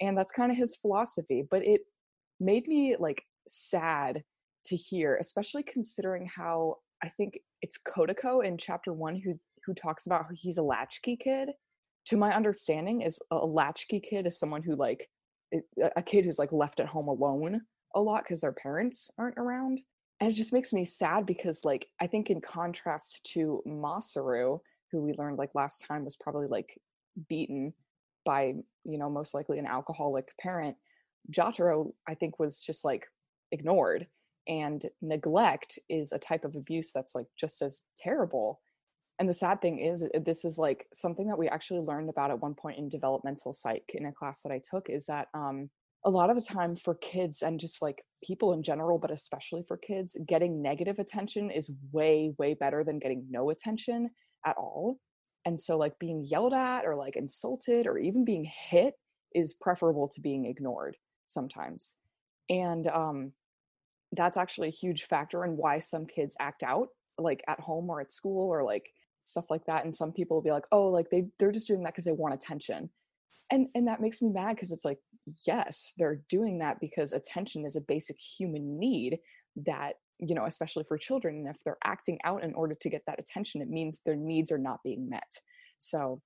And 0.00 0.18
that's 0.18 0.32
kind 0.32 0.50
of 0.50 0.58
his 0.58 0.76
philosophy 0.76 1.44
but 1.50 1.66
it 1.66 1.82
made 2.40 2.66
me 2.66 2.96
like 2.98 3.22
sad 3.46 4.22
to 4.66 4.76
hear 4.76 5.16
especially 5.16 5.62
considering 5.62 6.26
how 6.26 6.76
i 7.02 7.08
think 7.08 7.38
it's 7.62 7.78
Kotoko 7.78 8.44
in 8.44 8.58
chapter 8.58 8.92
one 8.92 9.16
who 9.16 9.38
who 9.64 9.74
talks 9.74 10.06
about 10.06 10.26
he's 10.32 10.58
a 10.58 10.62
latchkey 10.62 11.16
kid 11.16 11.50
to 12.06 12.16
my 12.16 12.34
understanding 12.34 13.02
is 13.02 13.20
a 13.30 13.36
latchkey 13.36 14.00
kid 14.00 14.26
is 14.26 14.38
someone 14.38 14.62
who 14.62 14.74
like 14.76 15.08
a- 15.54 15.92
a 15.96 16.02
kid 16.02 16.24
who's 16.24 16.38
like 16.38 16.52
left 16.52 16.80
at 16.80 16.86
home 16.86 17.08
alone 17.08 17.62
a 17.94 18.00
lot 18.00 18.24
because 18.24 18.40
their 18.40 18.52
parents 18.52 19.10
aren't 19.18 19.38
around 19.38 19.80
and 20.20 20.30
it 20.30 20.34
just 20.34 20.52
makes 20.52 20.72
me 20.72 20.84
sad 20.84 21.26
because 21.26 21.64
like 21.64 21.86
i 22.00 22.06
think 22.06 22.30
in 22.30 22.40
contrast 22.40 23.22
to 23.24 23.62
masaru 23.66 24.58
who 24.90 25.02
we 25.02 25.12
learned 25.14 25.38
like 25.38 25.50
last 25.54 25.84
time 25.86 26.04
was 26.04 26.16
probably 26.16 26.46
like 26.46 26.78
beaten 27.28 27.72
by 28.24 28.54
you 28.84 28.98
know 28.98 29.10
most 29.10 29.34
likely 29.34 29.58
an 29.58 29.66
alcoholic 29.66 30.28
parent 30.40 30.76
jotaro 31.30 31.92
i 32.08 32.14
think 32.14 32.38
was 32.38 32.60
just 32.60 32.84
like 32.84 33.06
ignored 33.52 34.06
and 34.48 34.86
neglect 35.00 35.78
is 35.88 36.12
a 36.12 36.18
type 36.18 36.44
of 36.44 36.56
abuse 36.56 36.90
that's 36.92 37.14
like 37.14 37.26
just 37.38 37.62
as 37.62 37.84
terrible 37.96 38.60
and 39.18 39.28
the 39.28 39.34
sad 39.34 39.60
thing 39.60 39.78
is 39.78 40.02
uh, 40.02 40.18
this 40.24 40.44
is 40.44 40.58
like 40.58 40.86
something 40.92 41.28
that 41.28 41.38
we 41.38 41.48
actually 41.48 41.80
learned 41.80 42.10
about 42.10 42.30
at 42.30 42.40
one 42.40 42.54
point 42.54 42.78
in 42.78 42.88
developmental 42.88 43.52
psych 43.52 43.84
in 43.94 44.06
a 44.06 44.12
class 44.12 44.42
that 44.42 44.52
i 44.52 44.60
took 44.70 44.88
is 44.88 45.06
that 45.06 45.28
um 45.34 45.70
a 46.04 46.10
lot 46.10 46.30
of 46.30 46.36
the 46.36 46.42
time 46.42 46.74
for 46.74 46.94
kids 46.96 47.42
and 47.42 47.60
just 47.60 47.80
like 47.80 48.02
people 48.24 48.52
in 48.52 48.62
general 48.62 48.98
but 48.98 49.10
especially 49.10 49.62
for 49.66 49.76
kids 49.76 50.16
getting 50.26 50.60
negative 50.60 50.98
attention 50.98 51.50
is 51.50 51.70
way 51.92 52.34
way 52.38 52.54
better 52.54 52.82
than 52.82 52.98
getting 52.98 53.26
no 53.30 53.50
attention 53.50 54.10
at 54.44 54.56
all. 54.56 54.98
And 55.44 55.58
so 55.58 55.76
like 55.76 55.98
being 55.98 56.24
yelled 56.24 56.54
at 56.54 56.84
or 56.84 56.96
like 56.96 57.16
insulted 57.16 57.86
or 57.86 57.98
even 57.98 58.24
being 58.24 58.44
hit 58.44 58.94
is 59.34 59.54
preferable 59.54 60.08
to 60.08 60.20
being 60.20 60.46
ignored 60.46 60.96
sometimes. 61.26 61.96
And 62.48 62.86
um 62.88 63.32
that's 64.12 64.36
actually 64.36 64.68
a 64.68 64.72
huge 64.72 65.04
factor 65.04 65.44
in 65.44 65.56
why 65.56 65.78
some 65.78 66.06
kids 66.06 66.36
act 66.38 66.62
out 66.62 66.88
like 67.18 67.42
at 67.48 67.60
home 67.60 67.88
or 67.88 68.00
at 68.00 68.12
school 68.12 68.48
or 68.48 68.62
like 68.62 68.92
stuff 69.24 69.50
like 69.50 69.64
that 69.66 69.84
and 69.84 69.94
some 69.94 70.12
people 70.12 70.36
will 70.36 70.42
be 70.42 70.50
like 70.50 70.66
oh 70.72 70.88
like 70.88 71.10
they 71.10 71.26
they're 71.38 71.52
just 71.52 71.66
doing 71.66 71.82
that 71.82 71.92
because 71.92 72.04
they 72.04 72.12
want 72.12 72.34
attention. 72.34 72.90
And 73.50 73.68
and 73.74 73.88
that 73.88 74.00
makes 74.00 74.22
me 74.22 74.30
mad 74.30 74.56
because 74.56 74.72
it's 74.72 74.84
like 74.84 74.98
yes 75.46 75.92
they're 75.98 76.20
doing 76.28 76.58
that 76.58 76.80
because 76.80 77.12
attention 77.12 77.64
is 77.64 77.76
a 77.76 77.80
basic 77.80 78.18
human 78.18 78.78
need 78.78 79.18
that 79.56 79.94
you 80.18 80.34
know 80.34 80.46
especially 80.46 80.84
for 80.84 80.98
children 80.98 81.36
and 81.36 81.48
if 81.48 81.62
they're 81.64 81.78
acting 81.84 82.18
out 82.24 82.42
in 82.42 82.54
order 82.54 82.74
to 82.80 82.90
get 82.90 83.02
that 83.06 83.20
attention 83.20 83.60
it 83.60 83.68
means 83.68 84.00
their 84.04 84.16
needs 84.16 84.50
are 84.50 84.58
not 84.58 84.82
being 84.82 85.08
met. 85.08 85.40
So 85.78 86.20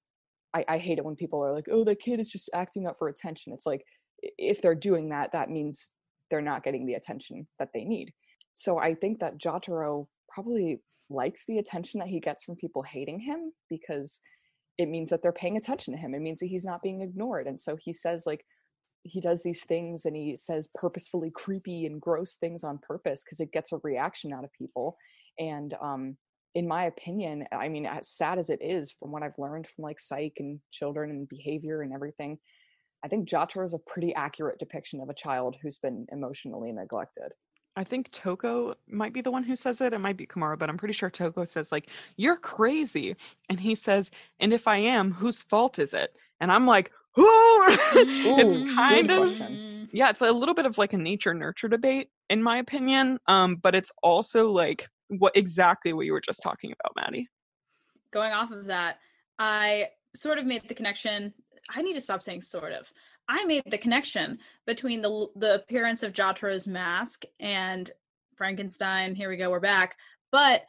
i, 0.54 0.64
I 0.68 0.78
hate 0.78 0.98
it 0.98 1.04
when 1.04 1.16
people 1.16 1.44
are 1.44 1.52
like 1.52 1.66
oh 1.70 1.84
the 1.84 1.94
kid 1.94 2.20
is 2.20 2.30
just 2.30 2.50
acting 2.54 2.86
up 2.86 2.96
for 2.98 3.08
attention. 3.08 3.52
It's 3.52 3.66
like 3.66 3.84
if 4.22 4.62
they're 4.62 4.74
doing 4.74 5.10
that 5.10 5.32
that 5.32 5.50
means 5.50 5.92
they're 6.30 6.40
not 6.40 6.64
getting 6.64 6.86
the 6.86 6.94
attention 6.94 7.46
that 7.58 7.70
they 7.74 7.84
need. 7.84 8.12
So 8.54 8.78
i 8.78 8.94
think 8.94 9.20
that 9.20 9.38
jotaro 9.38 10.06
probably 10.28 10.80
likes 11.08 11.44
the 11.46 11.58
attention 11.58 12.00
that 12.00 12.08
he 12.08 12.20
gets 12.20 12.44
from 12.44 12.56
people 12.56 12.82
hating 12.82 13.20
him 13.20 13.52
because 13.68 14.20
it 14.78 14.88
means 14.88 15.10
that 15.10 15.22
they're 15.22 15.32
paying 15.32 15.56
attention 15.56 15.94
to 15.94 15.98
him. 15.98 16.14
It 16.14 16.20
means 16.20 16.40
that 16.40 16.46
he's 16.46 16.64
not 16.64 16.82
being 16.82 17.00
ignored. 17.00 17.46
And 17.46 17.58
so 17.58 17.76
he 17.76 17.92
says 17.92 18.24
like 18.26 18.44
he 19.02 19.20
does 19.20 19.42
these 19.42 19.64
things 19.64 20.04
and 20.04 20.16
he 20.16 20.36
says 20.36 20.68
purposefully 20.74 21.30
creepy 21.32 21.86
and 21.86 22.00
gross 22.00 22.36
things 22.36 22.64
on 22.64 22.78
purpose 22.78 23.22
because 23.24 23.40
it 23.40 23.52
gets 23.52 23.72
a 23.72 23.78
reaction 23.82 24.32
out 24.32 24.44
of 24.44 24.52
people. 24.52 24.96
And 25.38 25.74
um 25.80 26.16
in 26.56 26.66
my 26.66 26.84
opinion 26.86 27.44
i 27.52 27.68
mean 27.68 27.84
as 27.84 28.08
sad 28.08 28.38
as 28.38 28.48
it 28.48 28.60
is 28.62 28.90
from 28.90 29.12
what 29.12 29.22
i've 29.22 29.38
learned 29.38 29.66
from 29.66 29.82
like 29.82 30.00
psych 30.00 30.32
and 30.38 30.58
children 30.72 31.10
and 31.10 31.28
behavior 31.28 31.82
and 31.82 31.92
everything 31.92 32.38
i 33.04 33.08
think 33.08 33.28
jotaro 33.28 33.62
is 33.62 33.74
a 33.74 33.78
pretty 33.78 34.14
accurate 34.14 34.58
depiction 34.58 35.00
of 35.00 35.10
a 35.10 35.14
child 35.14 35.54
who's 35.60 35.76
been 35.76 36.06
emotionally 36.10 36.72
neglected 36.72 37.32
I 37.76 37.84
think 37.84 38.10
Toko 38.10 38.74
might 38.88 39.12
be 39.12 39.20
the 39.20 39.30
one 39.30 39.42
who 39.42 39.54
says 39.54 39.82
it. 39.82 39.92
It 39.92 40.00
might 40.00 40.16
be 40.16 40.26
Komaru, 40.26 40.58
but 40.58 40.70
I'm 40.70 40.78
pretty 40.78 40.94
sure 40.94 41.10
Toko 41.10 41.44
says 41.44 41.70
like, 41.70 41.90
"You're 42.16 42.36
crazy," 42.36 43.16
and 43.50 43.60
he 43.60 43.74
says, 43.74 44.10
"And 44.40 44.52
if 44.52 44.66
I 44.66 44.78
am, 44.78 45.12
whose 45.12 45.42
fault 45.42 45.78
is 45.78 45.92
it?" 45.92 46.16
And 46.40 46.50
I'm 46.50 46.66
like, 46.66 46.90
"Oh!" 47.18 47.66
it's 47.94 48.74
kind 48.74 49.10
of 49.10 49.36
question. 49.36 49.90
yeah, 49.92 50.08
it's 50.08 50.22
a 50.22 50.32
little 50.32 50.54
bit 50.54 50.64
of 50.64 50.78
like 50.78 50.94
a 50.94 50.98
nature 50.98 51.34
nurture 51.34 51.68
debate, 51.68 52.08
in 52.30 52.42
my 52.42 52.58
opinion. 52.58 53.18
Um, 53.28 53.56
but 53.56 53.74
it's 53.74 53.92
also 54.02 54.50
like 54.50 54.88
what 55.08 55.36
exactly 55.36 55.92
what 55.92 56.06
you 56.06 56.12
were 56.12 56.20
just 56.20 56.42
talking 56.42 56.72
about, 56.72 56.96
Maddie. 56.96 57.28
going 58.10 58.32
off 58.32 58.52
of 58.52 58.66
that, 58.66 58.98
I 59.38 59.90
sort 60.14 60.38
of 60.38 60.46
made 60.46 60.66
the 60.66 60.74
connection. 60.74 61.34
I 61.68 61.82
need 61.82 61.94
to 61.94 62.00
stop 62.00 62.22
saying 62.22 62.40
sort 62.40 62.72
of. 62.72 62.90
I 63.28 63.44
made 63.44 63.62
the 63.66 63.78
connection 63.78 64.38
between 64.66 65.02
the 65.02 65.28
the 65.36 65.54
appearance 65.54 66.02
of 66.02 66.12
Jotaro's 66.12 66.66
mask 66.66 67.24
and 67.40 67.90
Frankenstein. 68.36 69.14
Here 69.14 69.28
we 69.28 69.36
go, 69.36 69.50
we're 69.50 69.60
back. 69.60 69.96
But 70.30 70.64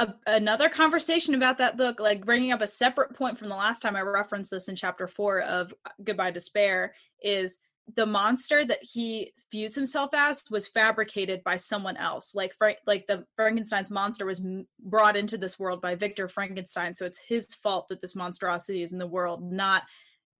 a, 0.00 0.14
another 0.26 0.68
conversation 0.68 1.34
about 1.34 1.58
that 1.58 1.76
book, 1.76 2.00
like 2.00 2.24
bringing 2.24 2.52
up 2.52 2.62
a 2.62 2.66
separate 2.66 3.14
point 3.14 3.38
from 3.38 3.48
the 3.48 3.56
last 3.56 3.80
time 3.80 3.96
I 3.96 4.00
referenced 4.00 4.50
this 4.50 4.68
in 4.68 4.76
chapter 4.76 5.06
four 5.06 5.40
of 5.40 5.72
uh, 5.84 5.90
Goodbye 6.02 6.30
Despair, 6.32 6.94
is 7.22 7.58
the 7.94 8.06
monster 8.06 8.64
that 8.64 8.82
he 8.82 9.32
views 9.50 9.74
himself 9.74 10.10
as 10.14 10.42
was 10.50 10.68
fabricated 10.68 11.42
by 11.44 11.56
someone 11.56 11.96
else. 11.96 12.34
Like 12.34 12.52
like 12.86 13.06
the 13.06 13.24
Frankenstein's 13.36 13.90
monster 13.90 14.24
was 14.24 14.40
m- 14.40 14.66
brought 14.80 15.16
into 15.16 15.36
this 15.36 15.58
world 15.58 15.80
by 15.80 15.94
Victor 15.94 16.28
Frankenstein, 16.28 16.94
so 16.94 17.04
it's 17.04 17.18
his 17.18 17.54
fault 17.54 17.88
that 17.88 18.00
this 18.00 18.16
monstrosity 18.16 18.82
is 18.82 18.92
in 18.92 18.98
the 18.98 19.06
world, 19.06 19.42
not 19.42 19.82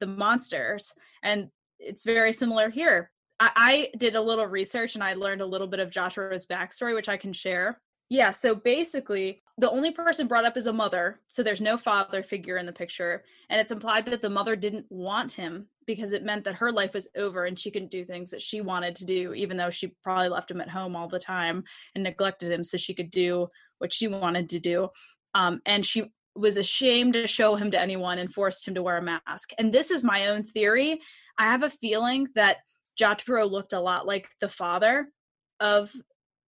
the 0.03 0.07
monsters. 0.09 0.93
And 1.23 1.49
it's 1.79 2.05
very 2.05 2.33
similar 2.33 2.71
here. 2.71 3.13
I, 3.39 3.51
I 3.57 3.97
did 3.97 4.17
a 4.17 4.21
little 4.21 4.47
research 4.47 4.97
and 4.97 5.05
I 5.05 5.15
learned 5.15 5.41
a 5.41 5.47
little 5.47 5.69
bit 5.69 5.79
of 5.79 5.91
joshua's 5.91 6.45
backstory, 6.45 6.95
which 6.95 7.09
I 7.09 7.17
can 7.17 7.33
share. 7.33 7.81
Yeah, 8.11 8.33
so 8.33 8.55
basically, 8.55 9.41
the 9.57 9.71
only 9.71 9.93
person 9.93 10.27
brought 10.27 10.45
up 10.45 10.57
is 10.57 10.67
a 10.67 10.73
mother. 10.73 11.21
So 11.29 11.43
there's 11.43 11.61
no 11.61 11.79
father 11.79 12.23
figure 12.23 12.57
in 12.57 12.67
the 12.67 12.73
picture. 12.73 13.23
And 13.49 13.61
it's 13.61 13.71
implied 13.71 14.07
that 14.07 14.23
the 14.23 14.29
mother 14.29 14.57
didn't 14.57 14.87
want 14.91 15.33
him 15.33 15.69
because 15.87 16.13
it 16.13 16.25
meant 16.25 16.45
that 16.45 16.57
her 16.57 16.73
life 16.73 16.95
was 16.95 17.09
over 17.17 17.45
and 17.45 17.59
she 17.59 17.71
couldn't 17.71 17.91
do 17.93 18.05
things 18.05 18.31
that 18.31 18.43
she 18.43 18.61
wanted 18.61 18.97
to 18.97 19.07
do, 19.07 19.33
even 19.35 19.57
though 19.57 19.71
she 19.71 19.95
probably 20.03 20.29
left 20.29 20.51
him 20.51 20.61
at 20.61 20.69
home 20.69 20.97
all 20.97 21.09
the 21.09 21.19
time 21.19 21.65
and 21.95 22.03
neglected 22.05 22.51
him 22.51 22.65
so 22.65 22.77
she 22.77 22.93
could 22.93 23.11
do 23.11 23.49
what 23.79 23.93
she 23.93 24.09
wanted 24.09 24.49
to 24.51 24.59
do. 24.59 24.89
Um, 25.35 25.63
and 25.65 25.87
she 25.87 26.13
was 26.35 26.57
ashamed 26.57 27.15
to 27.15 27.27
show 27.27 27.57
him 27.57 27.71
to 27.71 27.81
anyone 27.81 28.19
and 28.19 28.33
forced 28.33 28.67
him 28.67 28.75
to 28.75 28.83
wear 28.83 28.97
a 28.97 29.03
mask. 29.03 29.51
And 29.59 29.73
this 29.73 29.91
is 29.91 30.03
my 30.03 30.29
own 30.29 30.45
theory. 30.45 31.01
I 31.39 31.45
have 31.45 31.63
a 31.63 31.71
feeling 31.71 32.29
that 32.35 32.59
Jotaro 33.01 33.51
looked 33.51 33.73
a 33.73 33.81
lot 33.81 34.07
like 34.07 34.29
the 34.41 34.49
father 34.49 35.09
of 35.61 35.93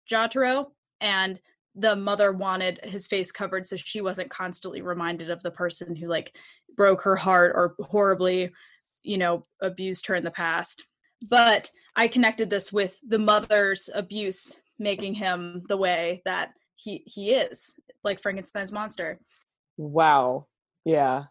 Jotaro 0.09 0.67
and 1.01 1.39
the 1.75 1.95
mother 1.95 2.31
wanted 2.31 2.79
his 2.83 3.07
face 3.07 3.31
covered 3.31 3.65
so 3.65 3.75
she 3.75 4.01
wasn't 4.01 4.29
constantly 4.29 4.81
reminded 4.81 5.29
of 5.29 5.41
the 5.41 5.51
person 5.51 5.95
who 5.95 6.07
like 6.07 6.35
broke 6.75 7.01
her 7.01 7.15
heart 7.15 7.53
or 7.55 7.75
horribly 7.79 8.51
you 9.01 9.17
know 9.17 9.43
abused 9.61 10.07
her 10.07 10.15
in 10.15 10.23
the 10.23 10.31
past 10.31 10.83
but 11.29 11.71
i 11.95 12.07
connected 12.07 12.49
this 12.49 12.71
with 12.71 12.97
the 13.07 13.17
mother's 13.17 13.89
abuse 13.93 14.53
making 14.77 15.15
him 15.15 15.63
the 15.67 15.77
way 15.77 16.21
that 16.25 16.51
he 16.75 17.03
he 17.07 17.31
is 17.31 17.75
like 18.03 18.21
frankenstein's 18.21 18.71
monster 18.71 19.19
Wow. 19.77 20.47
Yeah, 20.85 21.25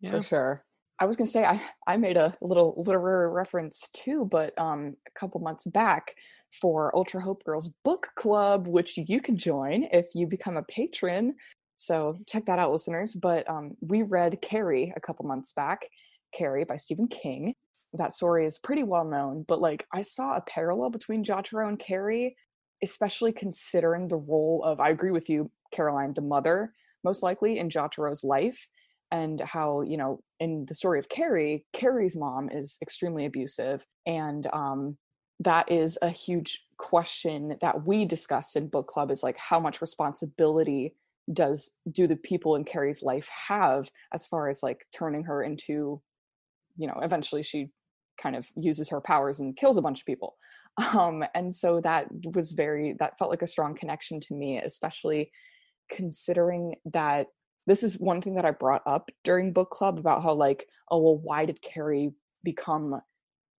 Yeah. 0.00 0.10
for 0.10 0.22
sure. 0.22 0.64
I 1.00 1.06
was 1.06 1.16
gonna 1.16 1.26
say 1.28 1.44
I 1.44 1.60
I 1.86 1.96
made 1.96 2.16
a 2.16 2.34
little 2.40 2.74
literary 2.84 3.30
reference 3.30 3.88
too, 3.92 4.26
but 4.30 4.58
um 4.58 4.96
a 5.06 5.10
couple 5.18 5.40
months 5.40 5.64
back 5.66 6.14
for 6.60 6.94
Ultra 6.96 7.20
Hope 7.22 7.44
Girls 7.44 7.68
Book 7.84 8.10
Club, 8.16 8.66
which 8.66 8.96
you 8.96 9.20
can 9.20 9.36
join 9.38 9.84
if 9.92 10.06
you 10.14 10.26
become 10.26 10.56
a 10.56 10.62
patron. 10.64 11.36
So 11.76 12.18
check 12.26 12.46
that 12.46 12.58
out, 12.58 12.72
listeners. 12.72 13.14
But 13.14 13.48
um 13.48 13.76
we 13.80 14.02
read 14.02 14.40
Carrie 14.42 14.92
a 14.96 15.00
couple 15.00 15.26
months 15.26 15.52
back, 15.52 15.86
Carrie 16.34 16.64
by 16.64 16.76
Stephen 16.76 17.08
King. 17.08 17.54
That 17.94 18.12
story 18.12 18.44
is 18.44 18.58
pretty 18.58 18.82
well 18.82 19.04
known, 19.04 19.44
but 19.46 19.60
like 19.60 19.86
I 19.92 20.02
saw 20.02 20.36
a 20.36 20.40
parallel 20.42 20.90
between 20.90 21.24
Jotaro 21.24 21.68
and 21.68 21.78
Carrie, 21.78 22.36
especially 22.82 23.32
considering 23.32 24.08
the 24.08 24.16
role 24.16 24.62
of 24.64 24.80
I 24.80 24.90
agree 24.90 25.10
with 25.12 25.30
you, 25.30 25.50
Caroline, 25.72 26.12
the 26.14 26.20
mother, 26.22 26.74
most 27.04 27.22
likely 27.22 27.58
in 27.58 27.68
Jotaro's 27.68 28.24
life 28.24 28.68
and 29.10 29.40
how 29.40 29.80
you 29.82 29.96
know 29.96 30.20
in 30.38 30.66
the 30.66 30.74
story 30.74 30.98
of 30.98 31.08
carrie 31.08 31.64
carrie's 31.72 32.14
mom 32.14 32.50
is 32.50 32.76
extremely 32.82 33.24
abusive 33.24 33.86
and 34.04 34.46
um 34.52 34.98
that 35.40 35.70
is 35.70 35.96
a 36.02 36.10
huge 36.10 36.64
question 36.76 37.56
that 37.62 37.86
we 37.86 38.04
discussed 38.04 38.54
in 38.54 38.68
book 38.68 38.86
club 38.86 39.10
is 39.10 39.22
like 39.22 39.38
how 39.38 39.58
much 39.58 39.80
responsibility 39.80 40.94
does 41.32 41.70
do 41.90 42.06
the 42.06 42.16
people 42.16 42.54
in 42.54 42.64
carrie's 42.64 43.02
life 43.02 43.28
have 43.28 43.90
as 44.12 44.26
far 44.26 44.48
as 44.48 44.62
like 44.62 44.84
turning 44.94 45.24
her 45.24 45.42
into 45.42 46.02
you 46.76 46.86
know 46.86 46.98
eventually 47.02 47.42
she 47.42 47.70
kind 48.20 48.36
of 48.36 48.50
uses 48.56 48.90
her 48.90 49.00
powers 49.00 49.40
and 49.40 49.56
kills 49.56 49.78
a 49.78 49.82
bunch 49.82 50.00
of 50.00 50.06
people. 50.06 50.36
Um 50.94 51.24
and 51.34 51.52
so 51.52 51.80
that 51.80 52.06
was 52.34 52.52
very 52.52 52.94
that 53.00 53.18
felt 53.18 53.30
like 53.30 53.42
a 53.42 53.48
strong 53.48 53.74
connection 53.74 54.20
to 54.20 54.34
me 54.34 54.58
especially 54.58 55.32
considering 55.88 56.74
that 56.86 57.28
this 57.66 57.82
is 57.82 57.98
one 57.98 58.22
thing 58.22 58.34
that 58.36 58.46
I 58.46 58.50
brought 58.50 58.82
up 58.86 59.10
during 59.24 59.52
book 59.52 59.70
club 59.70 59.98
about 59.98 60.22
how 60.22 60.32
like 60.34 60.66
oh 60.90 60.98
well 60.98 61.18
why 61.18 61.44
did 61.44 61.62
Carrie 61.62 62.12
become 62.42 63.00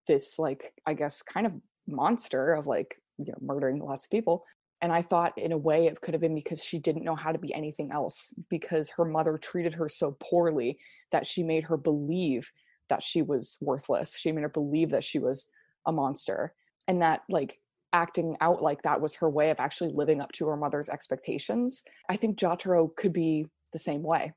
this 0.07 0.39
like 0.39 0.73
I 0.85 0.93
guess 0.93 1.21
kind 1.21 1.45
of 1.45 1.55
monster 1.87 2.53
of 2.53 2.67
like 2.67 2.95
you 3.17 3.27
know 3.27 3.37
murdering 3.41 3.79
lots 3.79 4.05
of 4.05 4.11
people? 4.11 4.45
And 4.81 4.93
I 4.93 5.01
thought 5.01 5.37
in 5.37 5.51
a 5.51 5.57
way 5.57 5.87
it 5.87 5.99
could 5.99 6.13
have 6.13 6.21
been 6.21 6.35
because 6.35 6.63
she 6.63 6.79
didn't 6.79 7.03
know 7.03 7.15
how 7.15 7.31
to 7.31 7.37
be 7.37 7.53
anything 7.53 7.91
else 7.91 8.33
because 8.49 8.89
her 8.91 9.03
mother 9.03 9.37
treated 9.37 9.73
her 9.73 9.89
so 9.89 10.15
poorly 10.19 10.79
that 11.11 11.27
she 11.27 11.43
made 11.43 11.65
her 11.65 11.75
believe 11.75 12.51
that 12.87 13.03
she 13.03 13.21
was 13.21 13.57
worthless. 13.61 14.15
She 14.17 14.31
made 14.31 14.41
her 14.41 14.49
believe 14.49 14.91
that 14.91 15.03
she 15.03 15.19
was 15.19 15.49
a 15.85 15.91
monster. 15.91 16.53
And 16.87 17.01
that 17.01 17.23
like 17.29 17.59
acting 17.93 18.35
out 18.41 18.61
like 18.61 18.81
that 18.83 19.01
was 19.01 19.15
her 19.15 19.29
way 19.29 19.49
of 19.49 19.59
actually 19.59 19.91
living 19.93 20.21
up 20.21 20.31
to 20.31 20.47
her 20.47 20.57
mother's 20.57 20.89
expectations 20.89 21.83
i 22.09 22.15
think 22.15 22.37
jotaro 22.37 22.95
could 22.95 23.13
be 23.13 23.45
the 23.73 23.79
same 23.79 24.03
way 24.03 24.33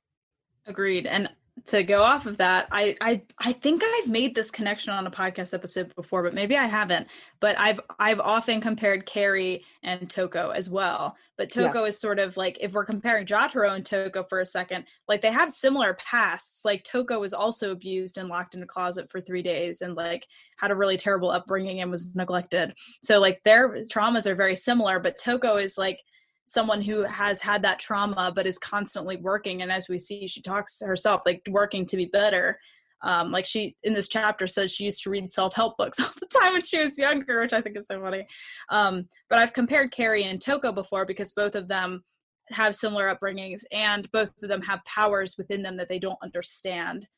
Agreed. 0.66 1.06
And 1.06 1.28
to 1.66 1.82
go 1.84 2.02
off 2.02 2.26
of 2.26 2.38
that, 2.38 2.66
I 2.72 2.96
I 3.00 3.22
I 3.38 3.52
think 3.52 3.82
I've 3.84 4.08
made 4.08 4.34
this 4.34 4.50
connection 4.50 4.92
on 4.92 5.06
a 5.06 5.10
podcast 5.10 5.52
episode 5.54 5.94
before, 5.94 6.22
but 6.22 6.34
maybe 6.34 6.56
I 6.56 6.66
haven't. 6.66 7.06
But 7.40 7.56
I've 7.58 7.78
I've 7.98 8.20
often 8.20 8.60
compared 8.60 9.06
Carrie 9.06 9.64
and 9.82 10.08
Toko 10.08 10.50
as 10.50 10.70
well. 10.70 11.14
But 11.36 11.50
Toko 11.50 11.80
Yes. 11.84 11.94
is 11.94 11.98
sort 12.00 12.18
of 12.18 12.36
like 12.36 12.56
if 12.60 12.72
we're 12.72 12.84
comparing 12.86 13.26
Jotaro 13.26 13.74
and 13.76 13.84
Toko 13.84 14.24
for 14.24 14.40
a 14.40 14.46
second, 14.46 14.86
like 15.08 15.20
they 15.20 15.30
have 15.30 15.52
similar 15.52 15.94
pasts. 15.94 16.64
Like 16.64 16.84
Toko 16.84 17.20
was 17.20 17.34
also 17.34 17.70
abused 17.70 18.16
and 18.18 18.28
locked 18.28 18.54
in 18.54 18.62
a 18.62 18.66
closet 18.66 19.10
for 19.10 19.20
three 19.20 19.42
days 19.42 19.82
and 19.82 19.94
like 19.94 20.26
had 20.58 20.70
a 20.70 20.74
really 20.76 20.96
terrible 20.96 21.30
upbringing 21.30 21.80
and 21.80 21.90
was 21.90 22.14
neglected. 22.14 22.72
So 23.02 23.20
like 23.20 23.40
their 23.44 23.84
traumas 23.92 24.26
are 24.26 24.34
very 24.34 24.56
similar, 24.56 24.98
but 24.98 25.18
Toko 25.18 25.56
is 25.58 25.76
like 25.76 26.00
someone 26.44 26.82
who 26.82 27.02
has 27.04 27.40
had 27.40 27.62
that 27.62 27.78
trauma 27.78 28.32
but 28.34 28.46
is 28.46 28.58
constantly 28.58 29.16
working 29.16 29.62
and 29.62 29.70
as 29.70 29.88
we 29.88 29.98
see 29.98 30.26
she 30.26 30.42
talks 30.42 30.78
to 30.78 30.86
herself 30.86 31.22
like 31.24 31.42
working 31.48 31.86
to 31.86 31.96
be 31.96 32.06
better. 32.06 32.58
Um, 33.04 33.32
like 33.32 33.46
she 33.46 33.76
in 33.82 33.94
this 33.94 34.06
chapter 34.06 34.46
says 34.46 34.70
she 34.70 34.84
used 34.84 35.02
to 35.02 35.10
read 35.10 35.28
self-help 35.30 35.76
books 35.76 35.98
all 36.00 36.10
the 36.20 36.26
time 36.40 36.52
when 36.52 36.62
she 36.62 36.78
was 36.78 36.96
younger 36.96 37.40
which 37.40 37.52
i 37.52 37.60
think 37.60 37.76
is 37.76 37.86
so 37.86 38.00
funny. 38.00 38.26
Um, 38.68 39.08
but 39.28 39.38
i've 39.38 39.52
compared 39.52 39.90
carrie 39.90 40.24
and 40.24 40.40
toko 40.40 40.72
before 40.72 41.04
because 41.04 41.32
both 41.32 41.54
of 41.54 41.68
them 41.68 42.04
have 42.50 42.76
similar 42.76 43.14
upbringings 43.14 43.62
and 43.72 44.10
both 44.12 44.30
of 44.42 44.48
them 44.48 44.62
have 44.62 44.84
powers 44.84 45.36
within 45.38 45.62
them 45.62 45.76
that 45.76 45.88
they 45.88 45.98
don't 45.98 46.18
understand 46.22 47.08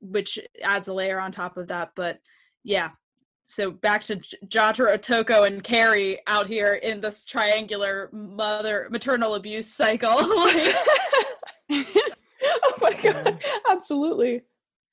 which 0.00 0.38
adds 0.62 0.88
a 0.88 0.94
layer 0.94 1.20
on 1.20 1.32
top 1.32 1.56
of 1.56 1.68
that 1.68 1.90
but 1.96 2.18
yeah 2.62 2.90
so 3.44 3.70
back 3.70 4.02
to 4.04 4.16
Jotaro, 4.46 5.00
Toko, 5.00 5.44
and 5.44 5.62
Carrie 5.62 6.18
out 6.26 6.46
here 6.46 6.74
in 6.74 7.00
this 7.00 7.24
triangular 7.24 8.08
mother 8.12 8.88
maternal 8.90 9.34
abuse 9.34 9.70
cycle. 9.72 10.16
Oh 12.46 12.74
my 12.80 12.92
god 12.92 13.42
absolutely 13.70 14.42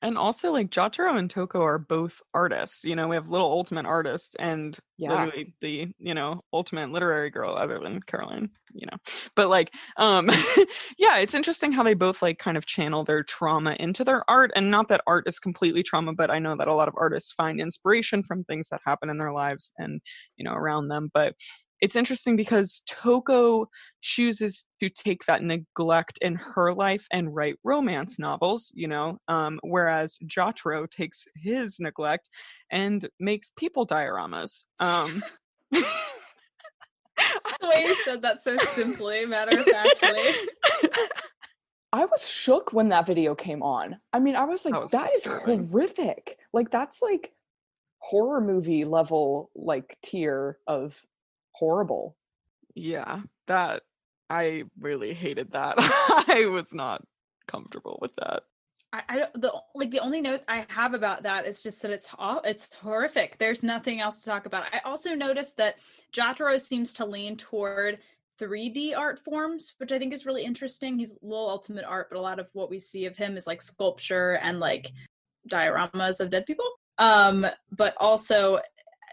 And 0.02 0.18
also, 0.18 0.52
like 0.52 0.70
Jotaro 0.70 1.16
and 1.16 1.30
Toko 1.30 1.62
are 1.62 1.78
both 1.78 2.20
artists. 2.34 2.84
You 2.84 2.96
know, 2.96 3.08
we 3.08 3.16
have 3.16 3.28
little 3.28 3.50
ultimate 3.50 3.86
artist 3.86 4.36
and 4.38 4.78
Yeah. 4.96 5.30
literally 5.30 5.54
the 5.60 5.92
you 5.98 6.14
know 6.14 6.42
ultimate 6.52 6.90
literary 6.90 7.30
girl, 7.30 7.54
other 7.54 7.78
than 7.78 8.00
Caroline. 8.02 8.50
You 8.74 8.86
know, 8.90 8.96
but 9.36 9.48
like, 9.48 9.72
um, 9.98 10.28
yeah, 10.98 11.18
it's 11.18 11.34
interesting 11.34 11.72
how 11.72 11.82
they 11.84 11.94
both 11.94 12.20
like 12.22 12.38
kind 12.38 12.56
of 12.56 12.66
channel 12.66 13.04
their 13.04 13.22
trauma 13.22 13.76
into 13.78 14.02
their 14.04 14.28
art, 14.28 14.50
and 14.56 14.70
not 14.70 14.88
that 14.88 15.02
art 15.06 15.28
is 15.28 15.38
completely 15.38 15.82
trauma, 15.82 16.14
but 16.14 16.30
I 16.30 16.38
know 16.40 16.56
that 16.56 16.68
a 16.68 16.74
lot 16.74 16.88
of 16.88 16.94
artists 16.96 17.32
find 17.32 17.60
inspiration 17.60 18.22
from 18.22 18.44
things 18.44 18.68
that 18.70 18.80
happen 18.84 19.08
in 19.10 19.18
their 19.18 19.32
lives 19.32 19.72
and 19.78 20.00
you 20.36 20.44
know 20.44 20.54
around 20.54 20.88
them. 20.88 21.10
But 21.14 21.36
it's 21.82 21.96
interesting 21.96 22.36
because 22.36 22.80
Toko 22.86 23.68
chooses 24.02 24.64
to 24.78 24.88
take 24.88 25.24
that 25.26 25.42
neglect 25.42 26.18
in 26.22 26.36
her 26.36 26.72
life 26.72 27.04
and 27.10 27.34
write 27.34 27.56
romance 27.64 28.20
novels, 28.20 28.70
you 28.72 28.86
know, 28.86 29.18
um, 29.26 29.58
whereas 29.64 30.16
Jotaro 30.24 30.88
takes 30.88 31.26
his 31.34 31.80
neglect 31.80 32.30
and 32.70 33.08
makes 33.18 33.50
people 33.56 33.84
dioramas. 33.84 34.64
Um, 34.78 35.24
the 35.72 35.82
way 37.62 37.84
you 37.84 37.96
said 38.04 38.22
that 38.22 38.44
so 38.44 38.56
simply, 38.58 39.26
matter 39.26 39.58
of 39.58 39.66
factly. 39.66 40.20
i 41.92 42.04
was 42.04 42.26
shook 42.26 42.72
when 42.72 42.88
that 42.88 43.06
video 43.06 43.34
came 43.34 43.62
on 43.62 43.98
i 44.14 44.18
mean 44.18 44.34
i 44.34 44.44
was 44.44 44.64
like 44.64 44.72
That 44.72 44.80
was 44.80 44.90
that 44.92 45.10
is 45.10 45.24
horrific 45.26 46.38
like 46.54 46.70
that's 46.70 47.02
like 47.02 47.32
horror 47.98 48.40
movie 48.40 48.84
level 48.84 49.50
like 49.54 49.96
tier 50.02 50.58
of 50.66 51.04
horrible 51.52 52.16
yeah, 52.74 53.20
that 53.46 53.82
I 54.30 54.64
really 54.80 55.12
hated 55.12 55.52
that. 55.52 55.74
I 55.78 56.46
was 56.46 56.74
not 56.74 57.04
comfortable 57.46 57.98
with 58.00 58.12
that. 58.16 58.42
I, 58.92 59.02
I 59.08 59.16
don't 59.16 59.40
the 59.40 59.52
like 59.74 59.90
the 59.90 60.00
only 60.00 60.20
note 60.20 60.42
I 60.48 60.66
have 60.68 60.94
about 60.94 61.22
that 61.24 61.46
is 61.46 61.62
just 61.62 61.82
that 61.82 61.90
it's 61.90 62.08
it's 62.44 62.74
horrific. 62.74 63.38
There's 63.38 63.64
nothing 63.64 64.00
else 64.00 64.20
to 64.20 64.26
talk 64.26 64.46
about. 64.46 64.64
I 64.72 64.80
also 64.84 65.14
noticed 65.14 65.56
that 65.58 65.76
Jotaro 66.14 66.60
seems 66.60 66.92
to 66.94 67.06
lean 67.06 67.36
toward 67.36 67.98
3D 68.40 68.96
art 68.96 69.18
forms, 69.18 69.74
which 69.78 69.92
I 69.92 69.98
think 69.98 70.12
is 70.12 70.26
really 70.26 70.44
interesting. 70.44 70.98
He's 70.98 71.12
a 71.12 71.26
little 71.26 71.48
ultimate 71.48 71.84
art, 71.84 72.08
but 72.10 72.18
a 72.18 72.20
lot 72.20 72.38
of 72.38 72.48
what 72.54 72.70
we 72.70 72.78
see 72.78 73.06
of 73.06 73.16
him 73.16 73.36
is 73.36 73.46
like 73.46 73.62
sculpture 73.62 74.38
and 74.42 74.58
like 74.58 74.90
dioramas 75.48 76.20
of 76.20 76.30
dead 76.30 76.46
people. 76.46 76.66
Um, 76.98 77.46
but 77.70 77.94
also 77.98 78.60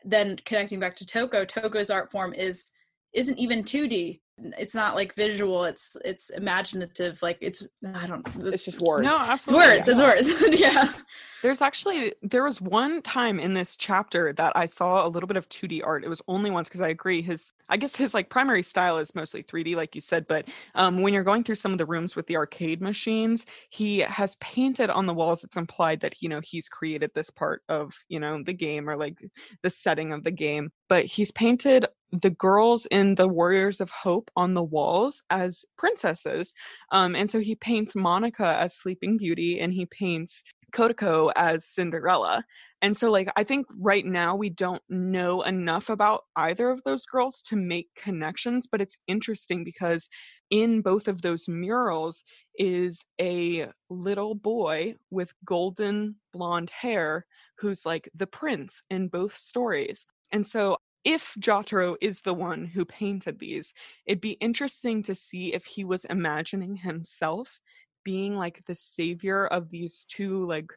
then 0.03 0.37
connecting 0.45 0.79
back 0.79 0.95
to 0.97 1.05
Toko, 1.05 1.45
Toko's 1.45 1.89
art 1.89 2.11
form 2.11 2.33
is 2.33 2.71
isn't 3.13 3.37
even 3.37 3.63
2D. 3.63 4.19
It's 4.57 4.73
not 4.73 4.95
like 4.95 5.13
visual. 5.15 5.65
It's 5.65 5.95
it's 6.03 6.29
imaginative. 6.29 7.21
Like 7.21 7.37
it's 7.41 7.65
I 7.95 8.07
don't. 8.07 8.27
It's 8.39 8.65
just 8.65 8.81
words. 8.81 9.03
No, 9.03 9.15
It's 9.15 9.29
absolutely. 9.29 9.67
words. 9.67 9.87
It's 9.87 9.99
words. 9.99 10.59
yeah. 10.59 10.93
There's 11.41 11.61
actually 11.61 12.13
there 12.21 12.43
was 12.43 12.59
one 12.59 13.01
time 13.01 13.39
in 13.39 13.53
this 13.53 13.77
chapter 13.77 14.33
that 14.33 14.53
I 14.55 14.65
saw 14.65 15.07
a 15.07 15.09
little 15.09 15.27
bit 15.27 15.37
of 15.37 15.47
2D 15.47 15.81
art. 15.85 16.03
It 16.03 16.09
was 16.09 16.21
only 16.27 16.51
once 16.51 16.67
because 16.67 16.81
I 16.81 16.89
agree 16.89 17.21
his 17.21 17.53
I 17.69 17.77
guess 17.77 17.95
his 17.95 18.13
like 18.13 18.29
primary 18.29 18.63
style 18.63 18.97
is 18.97 19.15
mostly 19.15 19.43
3D 19.43 19.75
like 19.75 19.95
you 19.95 20.01
said, 20.01 20.27
but 20.27 20.49
um, 20.75 21.01
when 21.01 21.13
you're 21.13 21.23
going 21.23 21.43
through 21.43 21.55
some 21.55 21.71
of 21.71 21.77
the 21.77 21.85
rooms 21.85 22.15
with 22.15 22.27
the 22.27 22.35
arcade 22.35 22.81
machines, 22.81 23.45
he 23.69 23.99
has 23.99 24.35
painted 24.35 24.89
on 24.89 25.05
the 25.05 25.13
walls. 25.13 25.43
It's 25.43 25.57
implied 25.57 26.01
that 26.01 26.21
you 26.21 26.27
know 26.29 26.41
he's 26.43 26.67
created 26.67 27.11
this 27.13 27.29
part 27.29 27.61
of 27.69 27.93
you 28.09 28.19
know 28.19 28.43
the 28.43 28.53
game 28.53 28.89
or 28.89 28.97
like 28.97 29.17
the 29.63 29.69
setting 29.69 30.11
of 30.11 30.23
the 30.23 30.31
game, 30.31 30.71
but 30.89 31.05
he's 31.05 31.31
painted 31.31 31.85
the 32.11 32.31
girls 32.31 32.87
in 32.87 33.15
the 33.15 33.27
Warriors 33.27 33.79
of 33.79 33.89
Hope 33.91 34.31
on 34.35 34.55
the 34.55 34.63
walls 34.63 35.21
as 35.29 35.63
princesses. 35.77 36.53
Um, 36.91 37.15
and 37.15 37.29
so 37.29 37.39
he 37.39 37.55
paints 37.55 37.93
Monaca 37.93 38.57
as 38.57 38.75
Sleeping 38.75 39.17
Beauty 39.17 39.59
and 39.59 39.71
he 39.71 39.85
paints 39.85 40.43
Kotoko 40.73 41.31
as 41.35 41.65
Cinderella. 41.65 42.43
And 42.81 42.95
so, 42.95 43.11
like, 43.11 43.29
I 43.35 43.43
think 43.43 43.67
right 43.77 44.05
now 44.05 44.35
we 44.35 44.49
don't 44.49 44.81
know 44.89 45.41
enough 45.41 45.89
about 45.89 46.23
either 46.35 46.69
of 46.69 46.81
those 46.83 47.05
girls 47.05 47.41
to 47.47 47.55
make 47.55 47.89
connections, 47.95 48.67
but 48.71 48.81
it's 48.81 48.97
interesting 49.07 49.63
because 49.63 50.07
in 50.49 50.81
both 50.81 51.07
of 51.07 51.21
those 51.21 51.47
murals 51.47 52.23
is 52.57 53.03
a 53.21 53.67
little 53.89 54.33
boy 54.33 54.95
with 55.11 55.33
golden 55.45 56.15
blonde 56.33 56.69
hair 56.69 57.25
who's 57.59 57.85
like 57.85 58.09
the 58.15 58.27
prince 58.27 58.81
in 58.89 59.09
both 59.09 59.37
stories. 59.37 60.05
And 60.31 60.45
so, 60.45 60.77
if 61.03 61.35
Jotaro 61.39 61.95
is 62.01 62.21
the 62.21 62.33
one 62.33 62.65
who 62.65 62.85
painted 62.85 63.39
these, 63.39 63.73
it'd 64.05 64.21
be 64.21 64.31
interesting 64.33 65.03
to 65.03 65.15
see 65.15 65.53
if 65.53 65.65
he 65.65 65.85
was 65.85 66.05
imagining 66.05 66.75
himself 66.75 67.61
being 68.03 68.35
like 68.35 68.63
the 68.65 68.75
savior 68.75 69.47
of 69.47 69.69
these 69.69 70.05
two 70.05 70.43
like 70.45 70.71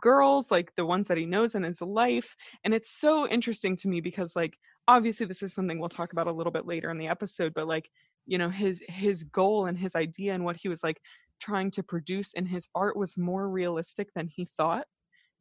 girls 0.00 0.50
like 0.50 0.74
the 0.76 0.86
ones 0.86 1.08
that 1.08 1.18
he 1.18 1.26
knows 1.26 1.54
in 1.54 1.62
his 1.62 1.80
life. 1.80 2.36
And 2.64 2.74
it's 2.74 2.90
so 2.90 3.26
interesting 3.28 3.76
to 3.76 3.88
me 3.88 4.00
because 4.00 4.34
like 4.36 4.56
obviously 4.88 5.26
this 5.26 5.42
is 5.42 5.52
something 5.54 5.78
we'll 5.78 5.88
talk 5.88 6.12
about 6.12 6.26
a 6.28 6.32
little 6.32 6.52
bit 6.52 6.66
later 6.66 6.90
in 6.90 6.98
the 6.98 7.08
episode 7.08 7.52
but 7.54 7.66
like 7.66 7.90
you 8.26 8.38
know 8.38 8.48
his 8.48 8.82
his 8.88 9.24
goal 9.24 9.66
and 9.66 9.76
his 9.78 9.94
idea 9.96 10.34
and 10.34 10.44
what 10.44 10.56
he 10.56 10.68
was 10.68 10.82
like 10.82 11.00
trying 11.40 11.70
to 11.72 11.82
produce 11.82 12.32
in 12.34 12.46
his 12.46 12.68
art 12.74 12.96
was 12.96 13.16
more 13.16 13.48
realistic 13.48 14.08
than 14.14 14.28
he 14.28 14.46
thought 14.56 14.86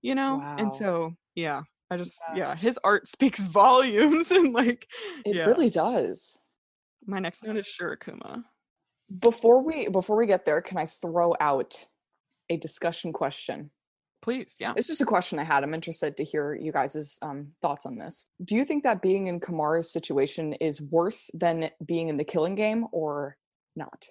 you 0.01 0.15
know? 0.15 0.43
And 0.57 0.71
so 0.73 1.13
yeah 1.35 1.63
i 1.91 1.97
just 1.97 2.17
Yeah. 2.29 2.49
yeah 2.49 2.55
his 2.55 2.79
art 2.83 3.07
speaks 3.15 3.45
volumes 3.45 4.31
and 4.31 4.53
like 4.53 4.87
It 5.25 5.35
yeah 5.35 5.45
really 5.45 5.69
does. 5.69 6.39
my 7.05 7.19
next 7.19 7.43
note 7.43 7.57
is 7.57 7.67
Shirakuma. 7.67 8.43
Before 9.19 9.61
we 9.63 9.87
before 9.87 10.17
we 10.17 10.25
get 10.25 10.45
there, 10.45 10.61
can 10.61 10.77
I 10.79 10.87
throw 10.87 11.35
out 11.39 11.75
a 12.49 12.57
discussion 12.57 13.13
question? 13.13 13.71
please 14.23 14.55
yeah 14.59 14.73
It's 14.75 14.87
just 14.87 15.01
a 15.01 15.05
question 15.05 15.37
I 15.37 15.43
had. 15.43 15.63
I'm 15.63 15.75
interested 15.75 16.17
to 16.17 16.23
hear 16.23 16.55
you 16.55 16.71
guys' 16.71 17.19
um, 17.21 17.49
thoughts 17.61 17.85
on 17.85 17.95
this. 17.97 18.25
Do 18.43 18.55
you 18.55 18.65
think 18.65 18.81
that 18.83 18.99
being 19.03 19.27
in 19.27 19.39
Komaru's 19.39 19.93
situation 19.93 20.53
is 20.53 20.81
worse 20.81 21.29
than 21.35 21.69
being 21.85 22.07
in 22.09 22.17
the 22.17 22.23
killing 22.23 22.55
game 22.55 22.87
or 22.91 23.37
not? 23.75 24.07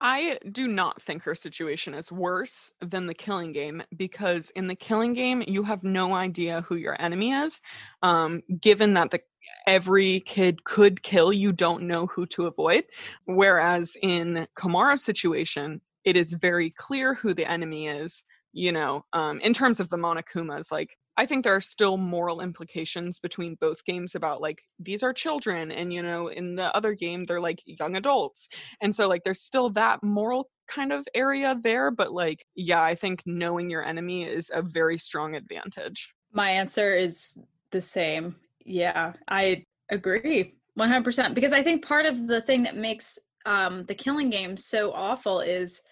I 0.00 0.38
do 0.52 0.66
not 0.66 1.00
think 1.00 1.22
her 1.22 1.34
situation 1.34 1.94
is 1.94 2.12
worse 2.12 2.70
than 2.80 3.06
the 3.06 3.14
killing 3.14 3.52
game 3.52 3.82
because 3.96 4.50
in 4.50 4.66
the 4.66 4.74
killing 4.74 5.14
game 5.14 5.42
you 5.46 5.62
have 5.62 5.82
no 5.82 6.12
idea 6.12 6.62
who 6.62 6.76
your 6.76 7.00
enemy 7.00 7.32
is. 7.32 7.60
Um, 8.02 8.42
given 8.60 8.94
that 8.94 9.10
the 9.10 9.20
every 9.66 10.20
kid 10.20 10.64
could 10.64 11.02
kill, 11.02 11.32
you 11.32 11.52
don't 11.52 11.84
know 11.84 12.06
who 12.06 12.26
to 12.26 12.46
avoid. 12.46 12.84
Whereas 13.24 13.96
in 14.02 14.46
Komaru's 14.56 15.04
situation, 15.04 15.80
it 16.04 16.16
is 16.16 16.32
very 16.32 16.70
clear 16.70 17.14
who 17.14 17.32
the 17.32 17.50
enemy 17.50 17.88
is. 17.88 18.24
You 18.52 18.72
know, 18.72 19.04
um, 19.12 19.40
in 19.40 19.52
terms 19.52 19.80
of 19.80 19.90
the 19.90 19.98
Monokumas, 19.98 20.70
like 20.70 20.96
I 21.16 21.26
think 21.26 21.44
there 21.44 21.56
are 21.56 21.60
still 21.60 21.96
moral 21.96 22.40
implications 22.40 23.18
between 23.18 23.56
both 23.60 23.84
games 23.84 24.14
about 24.14 24.40
like 24.40 24.60
these 24.78 25.02
are 25.02 25.12
children, 25.12 25.72
and 25.72 25.92
you 25.92 26.02
know, 26.02 26.28
in 26.28 26.56
the 26.56 26.74
other 26.76 26.94
game 26.94 27.24
they're 27.24 27.40
like 27.40 27.62
young 27.64 27.96
adults 27.96 28.48
and 28.80 28.94
so 28.94 29.08
like 29.08 29.24
there's 29.24 29.42
still 29.42 29.70
that 29.70 30.02
moral 30.02 30.48
kind 30.68 30.92
of 30.92 31.06
area 31.14 31.56
there 31.62 31.90
but 31.90 32.12
like 32.12 32.44
yeah 32.54 32.82
i 32.82 32.94
think 32.94 33.22
knowing 33.26 33.70
your 33.70 33.84
enemy 33.84 34.24
is 34.24 34.50
a 34.52 34.62
very 34.62 34.98
strong 34.98 35.34
advantage 35.36 36.12
My 36.32 36.50
answer 36.50 36.94
is 36.94 37.38
the 37.70 37.80
same. 37.80 38.36
Yeah, 38.64 39.12
I 39.28 39.64
agree 39.90 40.54
100% 40.78 41.34
because 41.34 41.52
I 41.52 41.62
think 41.62 41.86
part 41.86 42.06
of 42.06 42.26
the 42.26 42.40
thing 42.40 42.64
that 42.64 42.76
makes 42.76 43.18
um, 43.44 43.84
the 43.84 43.94
killing 43.94 44.30
game 44.30 44.56
so 44.56 44.92
awful 44.92 45.40
is 45.40 45.82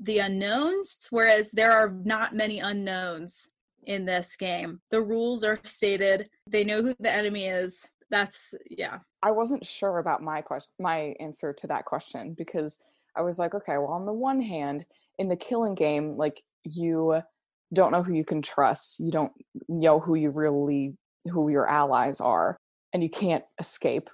the 0.00 0.18
unknowns, 0.18 1.06
whereas 1.10 1.52
there 1.52 1.72
are 1.72 1.90
not 2.04 2.34
many 2.34 2.58
unknowns 2.58 3.50
in 3.86 4.04
this 4.04 4.36
game. 4.36 4.80
The 4.90 5.02
rules 5.02 5.44
are 5.44 5.58
stated, 5.64 6.28
they 6.46 6.64
know 6.64 6.82
who 6.82 6.94
the 6.98 7.10
enemy 7.10 7.46
is. 7.46 7.88
That's, 8.10 8.54
yeah. 8.70 8.98
I 9.22 9.30
wasn't 9.30 9.66
sure 9.66 9.98
about 9.98 10.22
my 10.22 10.42
question, 10.42 10.70
my 10.78 11.14
answer 11.20 11.52
to 11.52 11.66
that 11.68 11.84
question 11.84 12.34
because 12.36 12.78
I 13.16 13.22
was 13.22 13.38
like, 13.38 13.54
okay, 13.54 13.78
well, 13.78 13.88
on 13.88 14.06
the 14.06 14.12
one 14.12 14.40
hand, 14.40 14.84
in 15.18 15.28
the 15.28 15.36
killing 15.36 15.74
game, 15.74 16.16
like 16.16 16.42
you 16.64 17.20
don't 17.72 17.92
know 17.92 18.02
who 18.02 18.14
you 18.14 18.24
can 18.24 18.42
trust, 18.42 19.00
you 19.00 19.10
don't 19.10 19.32
know 19.68 20.00
who 20.00 20.14
you 20.14 20.30
really 20.30 20.94
who 21.30 21.48
your 21.48 21.66
allies 21.66 22.20
are, 22.20 22.56
and 22.92 23.02
you 23.02 23.08
can't 23.08 23.44
escape. 23.58 24.10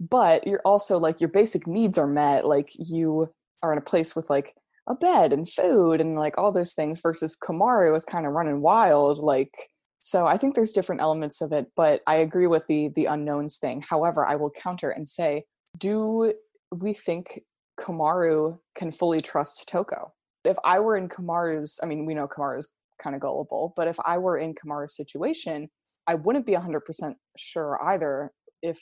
But 0.00 0.46
you're 0.46 0.62
also 0.64 0.98
like 0.98 1.20
your 1.20 1.28
basic 1.28 1.66
needs 1.66 1.98
are 1.98 2.06
met, 2.06 2.46
like 2.46 2.70
you 2.74 3.30
are 3.62 3.72
in 3.72 3.78
a 3.78 3.82
place 3.82 4.16
with 4.16 4.30
like 4.30 4.54
a 4.86 4.94
bed 4.94 5.32
and 5.32 5.48
food 5.48 6.00
and 6.00 6.16
like 6.16 6.36
all 6.36 6.52
those 6.52 6.74
things 6.74 7.00
versus 7.00 7.36
Komaru 7.36 7.92
was 7.92 8.04
kind 8.04 8.26
of 8.26 8.32
running 8.32 8.60
wild, 8.60 9.18
like 9.18 9.54
so 10.00 10.26
I 10.26 10.36
think 10.36 10.54
there's 10.54 10.72
different 10.72 11.00
elements 11.00 11.40
of 11.40 11.52
it, 11.52 11.68
but 11.74 12.02
I 12.06 12.16
agree 12.16 12.46
with 12.46 12.66
the 12.66 12.90
the 12.94 13.06
unknowns 13.06 13.56
thing. 13.56 13.82
However, 13.82 14.26
I 14.26 14.36
will 14.36 14.50
counter 14.50 14.90
and 14.90 15.08
say, 15.08 15.44
do 15.78 16.34
we 16.70 16.92
think 16.92 17.40
Komaru 17.80 18.58
can 18.74 18.90
fully 18.90 19.20
trust 19.20 19.66
Toko? 19.66 20.12
If 20.44 20.58
I 20.62 20.80
were 20.80 20.96
in 20.96 21.08
Komaru's, 21.08 21.80
I 21.82 21.86
mean, 21.86 22.04
we 22.04 22.12
know 22.12 22.28
Komaru's 22.28 22.68
kind 23.00 23.16
of 23.16 23.22
gullible, 23.22 23.72
but 23.76 23.88
if 23.88 23.96
I 24.04 24.18
were 24.18 24.36
in 24.36 24.54
Komaru's 24.54 24.94
situation, 24.94 25.70
I 26.06 26.16
wouldn't 26.16 26.44
be 26.44 26.52
100% 26.52 27.14
sure 27.38 27.82
either 27.82 28.30
if 28.62 28.78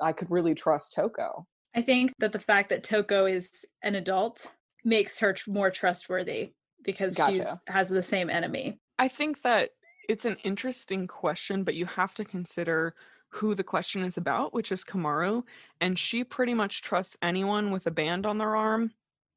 I 0.00 0.12
could 0.12 0.30
really 0.30 0.54
trust 0.54 0.94
Toko. 0.94 1.46
I 1.74 1.82
think 1.82 2.12
that 2.18 2.32
the 2.32 2.38
fact 2.38 2.70
that 2.70 2.82
Toko 2.82 3.26
is 3.26 3.50
an 3.82 3.94
adult 3.94 4.50
makes 4.86 5.18
her 5.18 5.34
tr- 5.34 5.50
more 5.50 5.70
trustworthy 5.70 6.52
because 6.82 7.16
she 7.16 7.42
has 7.66 7.88
the 7.90 8.02
same 8.02 8.30
enemy. 8.30 8.78
i 8.98 9.08
think 9.08 9.42
that 9.42 9.70
it's 10.08 10.24
an 10.24 10.36
interesting 10.44 11.06
question 11.06 11.64
but 11.64 11.74
you 11.74 11.84
have 11.84 12.14
to 12.14 12.24
consider 12.24 12.94
who 13.28 13.54
the 13.54 13.64
question 13.64 14.04
is 14.04 14.16
about 14.16 14.54
which 14.54 14.70
is 14.72 14.84
komaru 14.84 15.42
and 15.80 15.98
she 15.98 16.24
pretty 16.24 16.54
much 16.54 16.80
trusts 16.80 17.16
anyone 17.20 17.70
with 17.70 17.86
a 17.86 17.90
band 17.90 18.24
on 18.24 18.38
their 18.38 18.56
arm. 18.56 18.90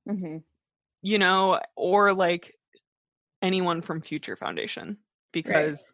Hmm 0.08 0.38
you 1.02 1.18
know 1.18 1.60
or 1.76 2.14
like 2.14 2.56
anyone 3.42 3.82
from 3.82 4.02
future 4.02 4.36
foundation 4.36 4.98
because 5.32 5.94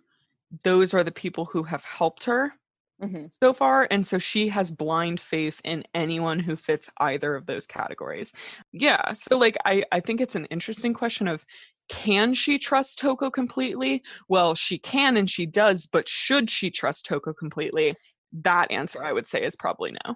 those 0.64 0.94
are 0.94 1.04
the 1.04 1.12
people 1.12 1.46
who 1.46 1.64
have 1.64 1.84
helped 1.84 2.24
her 2.24 2.54
hmm 3.02 3.26
so 3.30 3.52
far 3.54 3.88
and 3.92 4.06
so 4.06 4.18
she 4.18 4.48
has 4.48 4.72
blind 4.72 5.20
faith 5.20 5.60
in 5.64 5.84
anyone 5.94 6.40
who 6.40 6.56
fits 6.56 6.90
either 6.98 7.36
of 7.36 7.46
those 7.46 7.66
categories 7.66 8.32
yeah 8.72 9.14
so 9.14 9.38
like 9.38 9.58
i 9.66 9.84
i 9.92 10.00
think 10.00 10.22
it's 10.22 10.36
an 10.36 10.46
interesting 10.46 10.94
question 10.94 11.28
of 11.28 11.46
can 11.90 12.34
she 12.34 12.58
trust 12.58 13.00
toko 13.00 13.30
completely 13.30 14.02
well 14.30 14.56
she 14.56 14.78
can 14.78 15.18
and 15.18 15.30
she 15.30 15.46
does 15.46 15.88
but 15.92 16.08
should 16.08 16.50
she 16.50 16.72
trust 16.72 17.06
toko 17.06 17.34
completely 17.34 17.96
that 18.32 18.72
answer 18.72 19.04
i 19.04 19.12
would 19.12 19.28
say 19.28 19.44
is 19.44 19.56
probably 19.56 19.92
no 20.06 20.16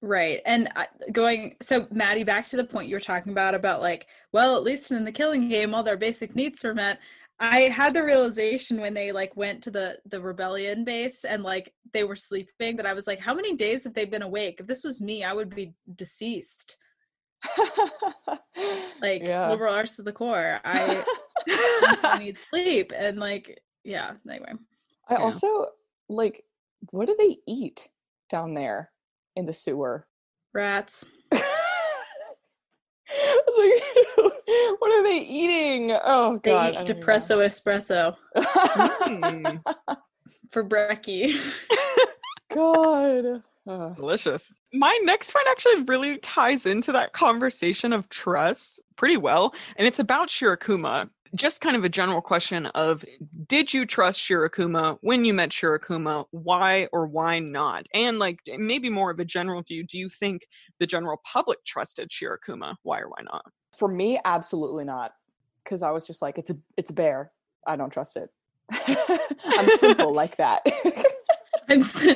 Right. 0.00 0.40
And 0.46 0.68
going, 1.10 1.56
so 1.60 1.88
Maddie, 1.90 2.22
back 2.22 2.46
to 2.46 2.56
the 2.56 2.64
point 2.64 2.88
you 2.88 2.94
were 2.94 3.00
talking 3.00 3.32
about, 3.32 3.54
about 3.54 3.80
like, 3.80 4.06
well, 4.32 4.56
at 4.56 4.62
least 4.62 4.92
in 4.92 5.04
the 5.04 5.12
killing 5.12 5.48
game, 5.48 5.74
all 5.74 5.82
their 5.82 5.96
basic 5.96 6.36
needs 6.36 6.62
were 6.62 6.74
met. 6.74 7.00
I 7.40 7.60
had 7.62 7.94
the 7.94 8.02
realization 8.02 8.80
when 8.80 8.94
they 8.94 9.12
like 9.12 9.36
went 9.36 9.62
to 9.64 9.70
the 9.70 9.98
the 10.06 10.20
rebellion 10.20 10.84
base 10.84 11.24
and 11.24 11.42
like 11.44 11.72
they 11.92 12.02
were 12.04 12.16
sleeping 12.16 12.76
that 12.76 12.86
I 12.86 12.94
was 12.94 13.06
like, 13.06 13.20
how 13.20 13.34
many 13.34 13.56
days 13.56 13.84
have 13.84 13.94
they 13.94 14.06
been 14.06 14.22
awake? 14.22 14.58
If 14.60 14.66
this 14.66 14.82
was 14.84 15.00
me, 15.00 15.22
I 15.24 15.32
would 15.32 15.54
be 15.54 15.74
deceased. 15.94 16.76
Like 19.00 19.22
Yeah. 19.22 19.48
liberal 19.50 19.72
arts 19.72 19.94
to 19.96 20.02
the 20.02 20.12
core. 20.12 20.60
I 20.64 21.04
I 21.48 22.16
need 22.18 22.40
sleep. 22.40 22.92
And 22.94 23.18
like, 23.20 23.62
yeah, 23.84 24.14
anyway. 24.28 24.54
I 25.08 25.14
Yeah. 25.14 25.20
also 25.20 25.66
like 26.08 26.44
what 26.90 27.06
do 27.06 27.14
they 27.16 27.38
eat 27.46 27.88
down 28.28 28.54
there 28.54 28.90
in 29.36 29.46
the 29.46 29.54
sewer? 29.54 30.08
Rats. 30.52 31.04
I 31.32 31.40
was 33.46 34.22
like, 34.26 34.32
what 34.78 34.90
are 34.92 35.02
they 35.04 35.18
eating? 35.18 35.92
Oh 35.92 36.40
god, 36.42 36.42
They 36.44 36.50
god. 36.50 36.70
eat 36.72 36.76
I 36.78 36.84
don't 36.84 37.00
depresso 37.00 37.44
espresso 37.44 38.16
Mm, 39.06 39.62
for 40.50 40.64
brekkie. 40.64 41.36
god. 42.54 43.42
Uh, 43.66 43.90
delicious. 43.90 44.50
My 44.72 44.98
next 45.02 45.32
point 45.32 45.46
actually 45.50 45.82
really 45.82 46.16
ties 46.18 46.64
into 46.64 46.92
that 46.92 47.12
conversation 47.12 47.92
of 47.92 48.08
trust 48.08 48.80
pretty 48.96 49.18
well, 49.18 49.54
and 49.76 49.86
it's 49.86 49.98
about 49.98 50.28
Shirakuma. 50.28 51.10
Just 51.34 51.60
kind 51.60 51.76
of 51.76 51.84
a 51.84 51.90
general 51.90 52.22
question 52.22 52.64
of 52.66 53.04
did 53.48 53.74
you 53.74 53.84
trust 53.84 54.18
Shirakuma 54.18 54.96
when 55.02 55.26
you 55.26 55.34
met 55.34 55.50
Shirakuma? 55.50 56.24
Why 56.30 56.88
or 56.90 57.06
why 57.06 57.38
not? 57.40 57.86
And 57.92 58.18
like 58.18 58.38
maybe 58.46 58.88
more 58.88 59.10
of 59.10 59.20
a 59.20 59.26
general 59.26 59.60
view, 59.62 59.84
do 59.84 59.98
you 59.98 60.08
think 60.08 60.46
the 60.80 60.86
general 60.86 61.20
public 61.30 61.62
trusted 61.66 62.08
Shirakuma? 62.08 62.76
Why 62.82 63.00
or 63.00 63.08
why 63.10 63.22
not? 63.30 63.44
For 63.78 63.88
me, 63.88 64.20
absolutely 64.24 64.84
not. 64.84 65.12
Because 65.64 65.82
I 65.82 65.90
was 65.90 66.06
just 66.06 66.22
like, 66.22 66.38
it's 66.38 66.50
a 66.50 66.56
it's 66.76 66.90
a 66.90 66.94
bear. 66.94 67.30
I 67.66 67.76
don't 67.76 67.90
trust 67.90 68.16
it. 68.16 68.30
I'm 69.44 69.68
simple 69.78 70.12
like 70.12 70.36
that. 70.36 70.62
I'm 71.68 71.80
s- 71.82 72.04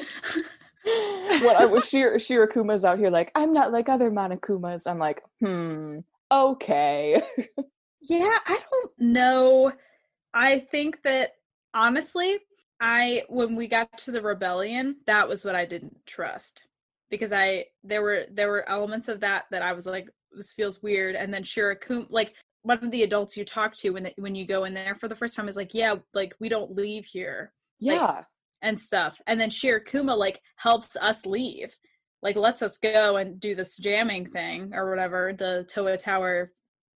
when 0.85 1.57
I 1.57 1.67
was 1.67 1.89
Shir- 1.89 2.17
Shirakuma's 2.17 2.85
out 2.85 2.99
here 2.99 3.11
like, 3.11 3.31
I'm 3.35 3.53
not 3.53 3.73
like 3.73 3.89
other 3.89 4.11
Monokumas. 4.11 4.91
I'm 4.91 4.99
like, 4.99 5.23
hmm, 5.41 5.99
okay. 6.31 7.23
Yeah, 8.03 8.37
I 8.47 8.59
don't 8.71 8.93
know. 8.99 9.73
I 10.35 10.59
think 10.59 11.03
that 11.05 11.35
honestly, 11.75 12.39
I 12.81 13.23
when 13.29 13.55
we 13.55 13.69
got 13.69 13.97
to 13.99 14.11
the 14.11 14.23
rebellion, 14.23 14.97
that 15.07 15.29
was 15.29 15.45
what 15.45 15.55
I 15.55 15.67
didn't 15.67 16.05
trust 16.07 16.65
because 17.11 17.33
I 17.33 17.67
there 17.85 18.03
were 18.03 18.25
there 18.31 18.49
were 18.49 18.69
elements 18.69 19.09
of 19.09 19.21
that 19.21 19.45
that 19.51 19.63
I 19.63 19.73
was 19.75 19.87
like 19.87 20.09
this 20.37 20.53
feels 20.53 20.83
weird 20.83 21.15
and 21.15 21.33
then 21.33 21.43
Shirakuma 21.43 22.07
like 22.11 22.35
one 22.63 22.83
of 22.83 22.91
the 22.91 23.03
adults 23.03 23.37
you 23.37 23.45
talk 23.45 23.75
to 23.75 23.91
when 23.91 24.05
the, 24.05 24.15
when 24.19 24.35
you 24.35 24.47
go 24.47 24.65
in 24.65 24.75
there 24.75 24.95
for 24.95 25.09
the 25.09 25.17
first 25.17 25.35
time 25.35 25.49
is 25.49 25.57
like, 25.57 25.75
yeah, 25.75 25.97
like 26.15 26.35
we 26.41 26.49
don't 26.49 26.75
leave 26.75 27.05
here 27.05 27.53
yeah. 27.81 28.23
and 28.63 28.79
stuff. 28.79 29.21
And 29.27 29.41
then 29.41 29.51
Shirakuma 29.51 30.17
like 30.17 30.41
helps 30.57 30.97
us 30.97 31.27
leave. 31.27 31.77
Like 32.23 32.37
lets 32.37 32.63
us 32.63 32.79
go 32.79 33.17
and 33.17 33.41
do 33.41 33.57
this 33.57 33.77
jamming 33.77 34.31
thing 34.31 34.71
or 34.75 34.89
whatever, 34.89 35.33
the 35.37 35.67
Towa 35.73 35.99
Tower 35.99 36.53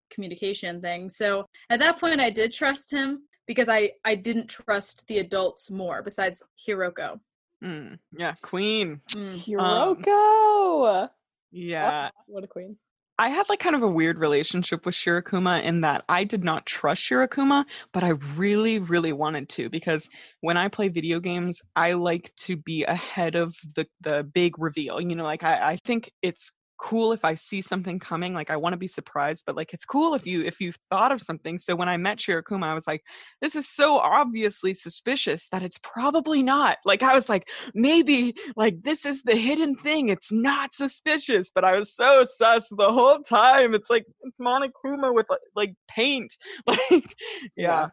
communication 0.09 0.81
thing. 0.81 1.09
So 1.09 1.47
at 1.69 1.81
that 1.81 1.99
point 1.99 2.21
I 2.21 2.31
did 2.31 2.53
trust 2.53 2.93
him 2.93 3.23
because 3.45 3.69
I 3.69 3.93
I 4.05 4.15
didn't 4.15 4.47
trust 4.49 5.05
the 5.09 5.19
adults 5.19 5.69
more 5.69 6.01
besides 6.03 6.45
Hiroko. 6.65 7.19
Mm, 7.65 7.99
yeah, 8.13 8.35
Queen. 8.41 9.01
Mm. 9.09 9.35
Hiroko. 9.35 11.09
Yeah. 11.51 12.11
Oh, 12.15 12.23
what 12.27 12.45
a 12.45 12.47
queen. 12.47 12.77
I 13.19 13.31
had 13.31 13.49
like 13.49 13.61
kind 13.61 13.75
of 13.75 13.83
a 13.83 13.89
weird 13.89 14.19
relationship 14.19 14.85
with 14.85 14.95
Shirakuma 14.95 15.63
in 15.63 15.81
that 15.81 16.05
I 16.09 16.25
did 16.25 16.45
not 16.45 16.67
trust 16.67 17.03
Shirakuma, 17.03 17.65
but 17.93 18.05
I 18.05 18.11
really, 18.37 18.79
really 18.79 19.13
wanted 19.13 19.49
to 19.51 19.71
because 19.71 20.11
when 20.41 20.59
I 20.59 20.69
play 20.69 20.89
video 20.89 21.19
games, 21.19 21.63
I 21.75 21.95
like 21.95 22.35
to 22.37 22.57
be 22.57 22.85
ahead 22.85 23.35
of 23.35 23.57
the 23.75 23.87
the 24.03 24.23
big 24.23 24.59
reveal. 24.59 25.01
You 25.01 25.17
know, 25.17 25.25
like 25.25 25.45
I, 25.45 25.73
I 25.73 25.77
think 25.77 26.13
it's 26.21 26.53
cool 26.79 27.13
if 27.13 27.25
I 27.25 27.35
see 27.35 27.63
something 27.63 27.99
coming. 27.99 28.35
Like 28.35 28.51
I 28.51 28.57
want 28.57 28.73
to 28.73 28.79
be 28.79 28.89
surprised, 28.89 29.45
but 29.47 29.57
like 29.57 29.73
it's 29.73 29.85
cool 29.85 30.15
if 30.15 30.27
you 30.27 30.43
if 30.43 30.61
you've 30.61 30.79
thought 30.91 31.13
of 31.13 31.23
something. 31.23 31.59
So 31.59 31.75
when 31.75 31.89
I 31.89 31.97
met 31.97 32.19
Shirakuma, 32.19 32.65
I 32.65 32.75
was 32.75 32.87
like, 32.87 33.03
this 33.41 33.55
is 33.55 33.69
so 33.69 33.99
obviously 33.99 34.75
suspicious 34.75 35.49
that 35.53 35.63
it's 35.63 35.79
probably 35.79 36.43
not. 36.43 36.79
Like 36.85 37.03
I 37.03 37.15
was 37.15 37.29
like, 37.29 37.45
maybe 37.75 38.35
like 38.57 38.83
this 38.83 39.05
is 39.07 39.23
the 39.23 39.37
hidden 39.37 39.75
thing. 39.77 40.09
It's 40.09 40.33
not 40.33 40.75
suspicious, 40.75 41.51
but 41.55 41.65
I 41.65 41.79
was 41.79 41.95
so 41.95 42.25
sus 42.25 42.69
the 42.69 42.93
whole 42.93 43.21
time. 43.21 43.75
It's 43.75 43.91
like 43.91 44.07
it's 44.23 44.39
Monokuma 44.39 45.15
with 45.15 45.27
like, 45.31 45.41
like 45.55 45.75
paint. 45.89 46.37
Like 46.67 47.15
yeah. 47.57 47.67
Yeah. 47.67 47.89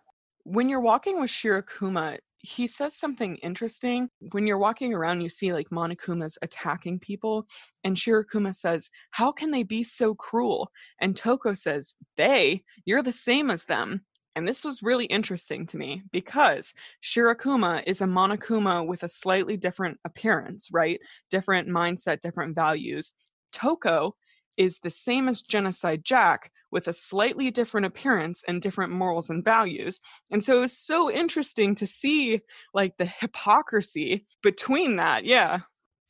When 0.45 0.67
you're 0.67 0.81
walking 0.81 1.21
with 1.21 1.29
Shirakuma, 1.29 2.17
he 2.43 2.67
says 2.67 2.93
something 2.93 3.37
interesting. 3.37 4.09
When 4.33 4.45
you're 4.45 4.57
walking 4.57 4.93
around, 4.93 5.21
you 5.21 5.29
see 5.29 5.53
like 5.53 5.69
Monokumas 5.69 6.37
attacking 6.41 6.99
people, 6.99 7.47
and 7.85 7.95
Shirakuma 7.95 8.53
says, 8.53 8.89
How 9.11 9.31
can 9.31 9.49
they 9.49 9.63
be 9.63 9.85
so 9.85 10.13
cruel? 10.13 10.69
And 10.99 11.15
Toko 11.15 11.53
says, 11.53 11.95
They, 12.17 12.65
you're 12.83 13.01
the 13.01 13.13
same 13.13 13.49
as 13.49 13.63
them. 13.63 14.05
And 14.35 14.45
this 14.45 14.65
was 14.65 14.83
really 14.83 15.05
interesting 15.05 15.65
to 15.67 15.77
me 15.77 16.03
because 16.11 16.73
Shirakuma 17.01 17.83
is 17.87 18.01
a 18.01 18.05
Monokuma 18.05 18.85
with 18.85 19.03
a 19.03 19.09
slightly 19.09 19.55
different 19.55 19.97
appearance, 20.03 20.67
right? 20.69 20.99
Different 21.29 21.69
mindset, 21.69 22.19
different 22.19 22.55
values. 22.55 23.13
Toko 23.53 24.15
is 24.57 24.79
the 24.79 24.91
same 24.91 25.29
as 25.29 25.41
Genocide 25.41 26.03
Jack 26.03 26.51
with 26.73 26.87
a 26.87 26.93
slightly 26.93 27.51
different 27.51 27.85
appearance 27.85 28.43
and 28.47 28.61
different 28.61 28.91
morals 28.91 29.29
and 29.29 29.45
values. 29.45 29.99
And 30.31 30.43
so 30.43 30.57
it 30.57 30.61
was 30.61 30.77
so 30.77 31.11
interesting 31.11 31.75
to 31.75 31.87
see 31.87 32.41
like 32.73 32.97
the 32.97 33.05
hypocrisy 33.05 34.25
between 34.41 34.97
that. 34.97 35.25
Yeah. 35.25 35.59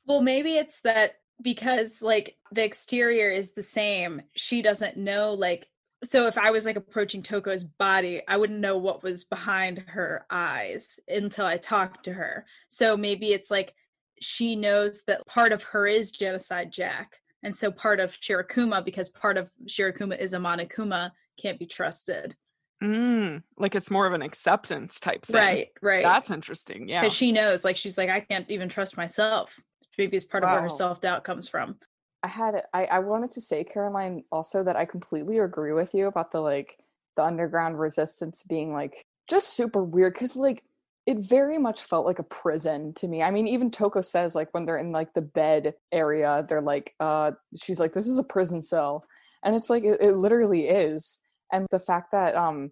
Well, 0.06 0.22
maybe 0.22 0.56
it's 0.56 0.82
that 0.82 1.16
because 1.42 2.02
like 2.02 2.36
the 2.52 2.64
exterior 2.64 3.30
is 3.30 3.54
the 3.54 3.64
same, 3.64 4.22
she 4.36 4.62
doesn't 4.62 4.98
know 4.98 5.34
like 5.34 5.68
so 6.04 6.28
if 6.28 6.38
I 6.38 6.52
was 6.52 6.66
like 6.66 6.76
approaching 6.76 7.24
Toko's 7.24 7.64
body, 7.64 8.22
I 8.28 8.36
wouldn't 8.36 8.60
know 8.60 8.78
what 8.78 9.04
was 9.04 9.24
behind 9.24 9.86
her 9.88 10.26
eyes 10.30 11.00
until 11.08 11.46
I 11.46 11.56
talked 11.58 12.04
to 12.06 12.14
her. 12.14 12.46
So 12.68 12.98
maybe 12.98 13.28
it's 13.28 13.50
like 13.50 13.74
she 14.20 14.56
knows 14.56 15.04
that 15.08 15.26
part 15.28 15.52
of 15.52 15.64
her 15.64 15.88
is 15.88 16.12
genocide 16.12 16.72
Jack. 16.72 17.20
And 17.44 17.56
so 17.56 17.72
part 17.72 18.00
of 18.00 18.14
Shirakuma, 18.14 18.84
because 18.84 19.10
part 19.10 19.38
of 19.38 19.50
Shirakuma 19.68 20.18
is 20.20 20.34
a 20.34 20.38
Monokuma, 20.38 21.12
can't 21.38 21.60
be 21.60 21.66
trusted. 21.66 22.36
Mm, 22.82 23.44
like 23.58 23.76
it's 23.76 23.92
more 23.92 24.08
of 24.08 24.14
an 24.14 24.22
acceptance 24.22 25.00
type 25.00 25.26
thing. 25.26 25.36
Right, 25.36 25.68
right. 25.82 26.04
That's 26.04 26.32
interesting. 26.32 26.90
Yeah. 26.90 27.02
Because 27.02 27.14
she 27.14 27.32
knows, 27.32 27.64
like 27.64 27.78
she's 27.78 27.98
like, 27.98 28.10
I 28.10 28.22
can't 28.22 28.50
even 28.50 28.70
trust 28.70 28.98
myself. 28.98 29.60
Maybe 29.98 30.18
it's 30.18 30.26
part 30.26 30.44
of 30.44 30.50
where 30.50 30.62
her 30.62 30.70
self 30.70 31.02
doubt 31.02 31.24
comes 31.24 31.48
from. 31.48 31.76
I 32.24 32.28
had 32.28 32.64
I, 32.74 32.86
I 32.86 33.00
wanted 33.00 33.32
to 33.32 33.42
say, 33.42 33.64
Caroline, 33.64 34.24
also 34.32 34.64
that 34.64 34.76
I 34.76 34.86
completely 34.86 35.40
agree 35.40 35.74
with 35.74 35.94
you 35.94 36.08
about 36.08 36.32
the 36.32 36.40
like 36.40 36.78
the 37.16 37.24
underground 37.24 37.80
resistance 37.80 38.44
being 38.44 38.74
like 38.74 39.06
just 39.30 39.56
super 39.56 39.84
weird 39.84 40.14
because 40.14 40.36
like 40.36 40.64
it 41.06 41.20
very 41.20 41.58
much 41.58 41.82
felt 41.82 42.06
like 42.06 42.20
a 42.20 42.24
prison 42.24 42.94
to 42.94 43.08
me. 43.08 43.22
I 43.22 43.32
mean, 43.32 43.48
even 43.48 43.72
Toko 43.72 44.02
says 44.02 44.36
like 44.36 44.50
when 44.54 44.66
they're 44.66 44.78
in 44.78 44.92
like 44.92 45.14
the 45.14 45.22
bed 45.22 45.74
area, 45.92 46.46
they're 46.48 46.62
like, 46.62 46.94
uh, 47.00 47.32
she's 47.62 47.80
like, 47.80 47.94
this 47.94 48.08
is 48.08 48.18
a 48.18 48.24
prison 48.24 48.62
cell, 48.62 49.06
and 49.44 49.56
it's 49.56 49.70
like 49.70 49.84
it, 49.84 50.00
it 50.02 50.16
literally 50.16 50.68
is. 50.68 51.20
And 51.52 51.68
the 51.72 51.80
fact 51.80 52.12
that 52.14 52.36
um 52.36 52.72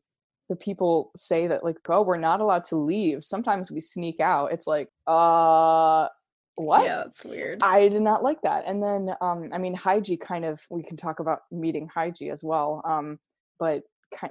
the 0.52 0.56
people 0.58 1.12
say 1.16 1.48
that 1.48 1.64
like, 1.64 1.78
oh, 1.88 2.02
we're 2.02 2.18
not 2.18 2.42
allowed 2.42 2.66
to 2.66 2.76
leave. 2.76 3.24
Sometimes 3.24 3.72
we 3.72 3.80
sneak 3.80 4.20
out. 4.20 4.52
It's 4.52 4.68
like, 4.68 4.90
uh, 5.08 6.10
what? 6.56 6.84
Yeah, 6.84 7.04
that's 7.06 7.24
weird. 7.24 7.64
I 7.64 7.88
did 7.88 8.02
not 8.02 8.22
like 8.22 8.42
that. 8.42 8.66
And 8.68 8.84
then, 8.84 9.16
um, 9.22 9.50
I 9.54 9.58
mean, 9.58 9.76
Haiji 9.78 10.20
kind 10.20 10.44
of, 10.44 10.62
we 10.70 10.84
can 10.84 10.98
talk 10.98 11.22
about 11.22 11.40
meeting 11.52 11.90
Haiji 11.96 12.34
as 12.34 12.44
well. 12.44 12.82
Um, 12.84 13.18
but 13.60 13.84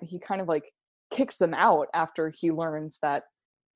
he 0.02 0.18
kind 0.18 0.42
of 0.42 0.46
like 0.46 0.70
kicks 1.10 1.38
them 1.38 1.54
out 1.54 1.88
after 1.94 2.28
he 2.28 2.52
learns 2.52 2.98
that 3.00 3.22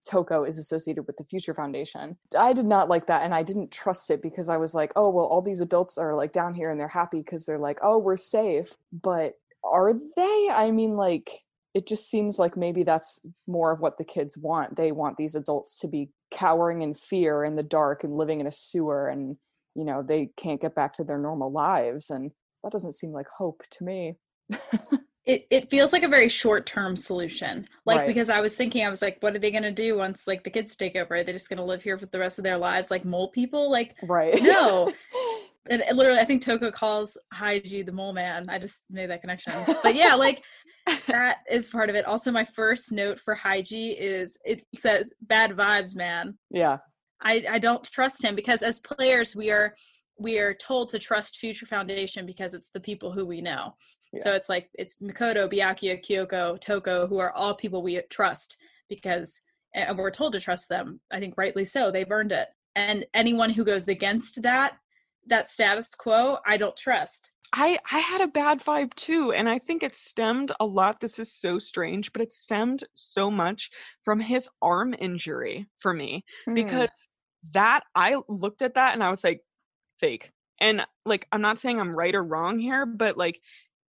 Toko 0.09 0.45
is 0.45 0.59
associated 0.59 1.07
with 1.07 1.17
the 1.17 1.25
Future 1.25 1.55
Foundation. 1.55 2.17
I 2.39 2.53
did 2.53 2.67
not 2.67 2.89
like 2.89 3.07
that. 3.07 3.23
And 3.23 3.35
I 3.35 3.43
didn't 3.43 3.71
trust 3.71 4.11
it 4.11 4.23
because 4.23 4.49
I 4.49 4.57
was 4.57 4.75
like, 4.75 4.93
oh, 4.97 5.11
well, 5.11 5.27
all 5.27 5.43
these 5.43 5.61
adults 5.61 5.99
are 5.99 6.15
like 6.15 6.33
down 6.33 6.55
here 6.55 6.71
and 6.71 6.79
they're 6.79 6.89
happy 6.89 7.19
because 7.19 7.47
they're 7.47 7.59
like, 7.59 7.79
oh, 7.83 7.99
we're 7.99 8.17
safe. 8.17 8.77
But 8.93 9.35
are 9.63 9.93
they? 9.95 10.49
I 10.53 10.71
mean, 10.71 10.95
like, 10.95 11.41
it 11.75 11.89
just 11.89 12.09
seems 12.09 12.39
like 12.39 12.57
maybe 12.57 12.85
that's 12.85 13.21
more 13.47 13.73
of 13.73 13.81
what 13.81 13.99
the 13.99 14.05
kids 14.05 14.39
want. 14.39 14.77
They 14.77 14.93
want 14.93 15.17
these 15.17 15.35
adults 15.35 15.79
to 15.81 15.89
be 15.89 16.11
cowering 16.35 16.83
in 16.83 16.95
fear 16.95 17.45
in 17.45 17.57
the 17.57 17.63
dark 17.63 18.05
and 18.05 18.17
living 18.17 18.41
in 18.41 18.47
a 18.47 18.51
sewer 18.51 19.09
and 19.09 19.37
you 19.77 19.85
know 19.85 20.03
they 20.03 20.31
can't 20.37 20.61
get 20.61 20.75
back 20.75 20.93
to 20.93 21.05
their 21.05 21.19
normal 21.19 21.51
lives 21.51 22.11
and 22.11 22.33
that 22.63 22.73
doesn't 22.73 22.95
seem 22.95 23.13
like 23.13 23.29
hope 23.29 23.63
to 23.71 23.85
me 23.85 24.17
it 25.27 25.47
it 25.51 25.71
feels 25.71 25.93
like 25.93 26.03
a 26.03 26.09
very 26.09 26.29
short 26.29 26.67
term 26.67 26.97
solution. 26.97 27.67
Like 27.87 27.99
Right. 27.99 28.07
because 28.07 28.29
I 28.31 28.41
was 28.41 28.57
thinking, 28.57 28.85
I 28.85 28.91
was 28.91 29.03
like, 29.03 29.19
what 29.21 29.35
are 29.35 29.39
they 29.39 29.51
gonna 29.51 29.73
do 29.73 29.97
once 29.97 30.27
like 30.27 30.45
the 30.45 30.51
kids 30.51 30.77
take 30.77 30.97
over? 30.97 31.17
Are 31.17 31.25
they 31.25 31.33
just 31.33 31.49
gonna 31.49 31.65
live 31.65 31.83
here 31.83 31.99
for 31.99 32.07
the 32.07 32.19
rest 32.19 32.39
of 32.39 32.45
their 32.45 32.59
lives 32.59 32.91
like 32.91 33.05
mole 33.05 33.29
people? 33.31 33.71
Like 33.71 33.95
right 34.03 34.41
No. 34.43 34.93
and 35.71 35.81
it 35.83 35.97
literally 35.97 36.21
I 36.21 36.25
think 36.25 36.43
Toko 36.43 36.71
calls 36.71 37.17
Haiji 37.33 37.85
the 37.87 37.93
mole 37.93 38.13
man. 38.13 38.51
I 38.51 38.59
just 38.59 38.83
made 38.91 39.09
that 39.11 39.23
connection. 39.23 39.53
But 39.83 39.95
yeah, 39.95 40.15
like 40.15 40.43
that 41.07 41.39
is 41.51 41.71
part 41.71 41.89
of 41.89 41.97
it. 41.97 42.05
Also, 42.05 42.31
my 42.31 42.45
first 42.45 42.93
note 42.93 43.19
for 43.19 43.35
Haiji 43.35 43.97
is 43.99 44.39
it 44.45 44.65
says 44.77 45.15
bad 45.23 45.53
vibes, 45.53 45.95
man. 45.97 46.37
yeah 46.51 46.79
I, 47.23 47.45
I 47.53 47.59
don't 47.59 47.83
trust 47.85 48.23
him 48.23 48.35
because 48.35 48.63
as 48.63 48.81
players 48.81 49.35
we 49.35 49.51
are 49.51 49.75
we 50.19 50.39
are 50.39 50.53
told 50.53 50.91
to 50.91 50.99
trust 50.99 51.39
Future 51.39 51.65
Foundation 51.67 52.27
because 52.27 52.53
it's 52.55 52.71
the 52.71 52.81
people 52.81 53.11
who 53.13 53.25
we 53.25 53.41
know. 53.41 53.75
So 54.21 54.33
it's 54.33 54.49
like 54.49 54.71
it's 54.75 54.97
Makoto, 54.97 55.51
Byakuya, 55.53 56.05
Kyoko, 56.05 56.61
Toko, 56.61 57.07
who 57.07 57.19
are 57.19 57.33
all 57.33 57.55
people 57.55 57.83
we 57.83 58.01
trust 58.11 58.57
because 58.89 59.43
and 59.75 59.99
we're 59.99 60.11
told 60.11 60.33
to 60.35 60.41
trust 60.41 60.69
them. 60.69 61.01
I 61.13 61.19
think 61.19 61.35
rightly 61.37 61.65
so. 61.65 61.91
They've 61.91 62.11
earned 62.11 62.33
it. 62.33 62.49
And 62.77 63.07
anyone 63.13 63.51
who 63.51 63.65
goes 63.65 63.89
against 63.89 64.43
that 64.43 64.79
that 65.27 65.49
status 65.49 65.89
quo, 65.95 66.39
I 66.47 66.57
don't 66.57 66.77
trust. 66.77 67.33
I 67.53 67.79
I 67.91 67.99
had 68.01 68.21
a 68.21 68.29
bad 68.29 68.61
vibe 68.61 68.95
too, 68.95 69.33
and 69.33 69.49
I 69.49 69.59
think 69.59 69.83
it 69.83 69.95
stemmed 69.95 70.53
a 70.61 70.67
lot. 70.67 71.01
This 71.01 71.19
is 71.19 71.33
so 71.33 71.59
strange, 71.59 72.13
but 72.13 72.23
it 72.23 72.33
stemmed 72.33 72.85
so 72.95 73.31
much 73.31 73.71
from 74.03 74.21
his 74.21 74.49
arm 74.61 74.95
injury 74.99 75.67
for 75.79 75.93
me 75.95 76.25
Hmm. 76.47 76.55
because 76.55 76.91
that 77.53 77.83
I 77.95 78.17
looked 78.29 78.63
at 78.63 78.75
that 78.75 78.95
and 78.95 79.03
I 79.05 79.11
was 79.11 79.23
like, 79.23 79.41
fake. 80.01 80.33
And 80.61 80.85
like, 81.05 81.27
I'm 81.33 81.43
not 81.43 81.59
saying 81.59 81.79
I'm 81.81 81.95
right 81.95 82.15
or 82.15 82.23
wrong 82.23 82.59
here, 82.59 82.87
but 82.87 83.17
like, 83.17 83.41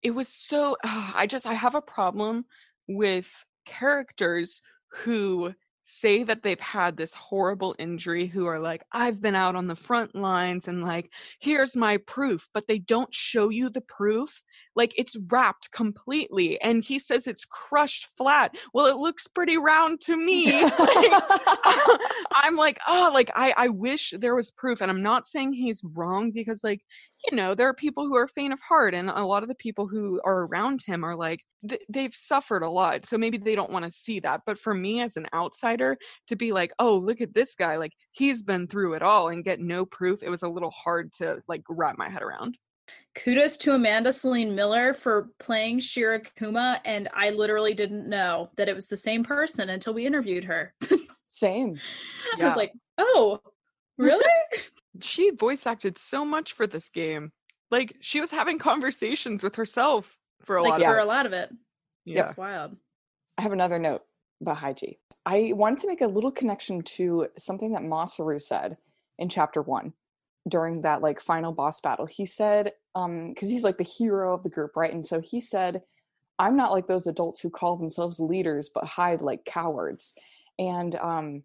it 0.05 0.13
was 0.13 0.29
so. 0.29 0.77
Ah, 0.85 1.13
I 1.17 1.27
just 1.27 1.47
I 1.47 1.55
have 1.55 1.75
a 1.75 1.83
problem 1.83 2.45
with 2.89 3.29
characters 3.67 4.63
who 4.93 5.53
say 5.83 6.23
that 6.25 6.43
they've 6.43 6.61
had 6.61 6.97
this 6.97 7.13
horrible 7.15 7.75
injury 7.79 8.27
who 8.27 8.47
are 8.47 8.59
like 8.59 8.83
I've 8.93 9.21
been 9.21 9.35
out 9.35 9.57
on 9.57 9.67
the 9.67 9.77
front 9.77 10.15
lines 10.15 10.69
and 10.69 10.83
like 10.83 11.11
here's 11.41 11.77
my 11.77 11.99
proof 11.99 12.49
but 12.55 12.67
they 12.67 12.79
don't 12.79 13.15
show 13.15 13.51
you 13.51 13.69
the 13.69 13.83
proof 13.83 14.43
like 14.77 14.95
it's 14.97 15.17
wrapped 15.29 15.71
completely 15.73 16.61
and 16.61 16.83
he 16.85 16.99
says 16.99 17.27
it's 17.27 17.45
crushed 17.45 18.09
flat. 18.17 18.55
Well 18.73 18.87
it 18.87 18.97
looks 18.97 19.27
pretty 19.29 19.57
round 19.57 20.01
to 20.03 20.17
me. 20.25 20.53
Like, 20.85 21.23
i'm 22.35 22.57
like 22.57 22.79
oh 22.87 23.11
like 23.13 23.31
i 23.35 23.53
i 23.57 23.69
wish 23.69 24.13
there 24.19 24.35
was 24.35 24.51
proof 24.51 24.81
and 24.81 24.91
i'm 24.91 25.03
not 25.03 25.27
saying 25.27 25.53
he's 25.53 25.83
wrong 25.95 26.31
because 26.31 26.63
like 26.63 26.81
you 27.31 27.37
know 27.37 27.55
there 27.55 27.69
are 27.69 27.75
people 27.75 28.07
who 28.07 28.17
are 28.17 28.29
faint 28.29 28.53
of 28.53 28.61
heart 28.61 28.95
and 28.95 29.09
a 29.09 29.25
lot 29.25 29.43
of 29.43 29.49
the 29.49 29.55
people 29.57 29.87
who 29.87 30.21
are 30.25 30.47
around 30.47 30.81
him 30.85 31.05
are 31.05 31.17
like 31.17 31.41
th- 31.69 31.81
they've 31.89 32.15
suffered 32.15 32.63
a 32.63 32.69
lot 32.69 33.05
so 33.05 33.17
maybe 33.17 33.39
they 33.39 33.55
don't 33.55 33.71
want 33.71 33.85
to 33.85 33.91
see 33.91 34.21
that 34.21 34.41
but 34.47 34.59
for 34.59 34.75
me 34.75 35.01
as 35.01 35.17
an 35.17 35.27
outsider 35.35 35.97
to 36.27 36.37
be 36.37 36.53
like 36.53 36.73
oh 36.79 36.97
look 36.97 37.21
at 37.21 37.35
this 37.35 37.55
guy 37.55 37.77
like 37.77 37.93
he's 38.13 38.43
been 38.43 38.67
through 38.67 38.95
it 38.95 39.03
all 39.03 39.29
and 39.29 39.45
get 39.45 39.61
no 39.61 39.85
proof 39.87 40.23
it 40.23 40.31
was 40.31 40.43
a 40.43 40.49
little 40.49 40.71
hard 40.71 41.13
to 41.13 41.41
like 41.49 41.63
wrap 41.69 41.97
my 41.97 42.09
head 42.09 42.23
around 42.23 42.57
Kudos 43.15 43.57
to 43.59 43.73
Amanda 43.73 44.13
Celine 44.13 44.55
Miller 44.55 44.93
for 44.93 45.31
playing 45.39 45.79
Shirakuma, 45.79 46.81
and 46.85 47.09
I 47.15 47.31
literally 47.31 47.75
didn't 47.75 48.09
know 48.09 48.51
that 48.57 48.69
it 48.69 48.75
was 48.75 48.87
the 48.87 48.97
same 48.97 49.23
person 49.23 49.71
until 49.71 49.95
we 49.95 50.07
interviewed 50.07 50.45
her. 50.45 50.75
Same. 51.31 51.81
I 52.39 52.45
was 52.45 52.57
like, 52.57 52.73
oh, 52.97 53.41
really? 53.99 54.25
she 55.03 55.31
voice 55.31 55.67
acted 55.67 55.99
so 55.99 56.25
much 56.25 56.53
for 56.53 56.65
this 56.65 56.89
game 56.91 57.33
like 57.75 57.97
she 58.01 58.21
was 58.21 58.31
having 58.31 58.59
conversations 58.59 59.43
with 59.43 59.57
herself 59.57 60.17
for 60.45 60.57
a 60.57 60.63
like 60.63 60.73
lot 60.73 60.83
for 60.83 60.99
of 60.99 61.05
a 61.05 61.09
lot 61.09 61.27
of 61.27 61.33
it. 61.33 61.51
it 61.51 61.57
yeah 62.07 62.29
It's 62.29 62.37
wild. 62.37 62.77
I 63.37 63.43
have 63.43 63.53
another 63.53 63.79
note 63.79 64.03
about 64.41 64.59
Haiji. 64.59 64.99
I 65.27 65.53
wanted 65.55 65.79
to 65.81 65.89
make 65.89 66.01
a 66.01 66.07
little 66.07 66.31
connection 66.31 66.83
to 66.83 67.29
something 67.37 67.73
that 67.73 67.83
Masaru 67.83 68.41
said 68.41 68.77
in 69.19 69.29
chapter 69.29 69.61
one 69.61 69.93
during 70.49 70.83
that 70.83 71.03
like 71.03 71.21
final 71.21 71.53
boss 71.53 71.81
battle. 71.81 72.07
He 72.07 72.27
said, 72.27 72.73
um, 72.95 73.31
because 73.31 73.49
he's 73.49 73.65
like 73.65 73.79
the 73.79 73.85
hero 73.85 74.35
of 74.35 74.43
the 74.43 74.51
group, 74.51 74.77
right? 74.77 74.93
And 74.93 75.05
so 75.05 75.21
he 75.21 75.41
said, 75.41 75.83
I'm 76.39 76.57
not 76.57 76.73
like 76.73 76.87
those 76.87 77.07
adults 77.07 77.41
who 77.41 77.51
call 77.51 77.77
themselves 77.77 78.21
leaders 78.21 78.71
but 78.75 78.85
hide 78.85 79.23
like 79.23 79.45
cowards. 79.45 80.15
And 80.59 80.95
um 80.97 81.43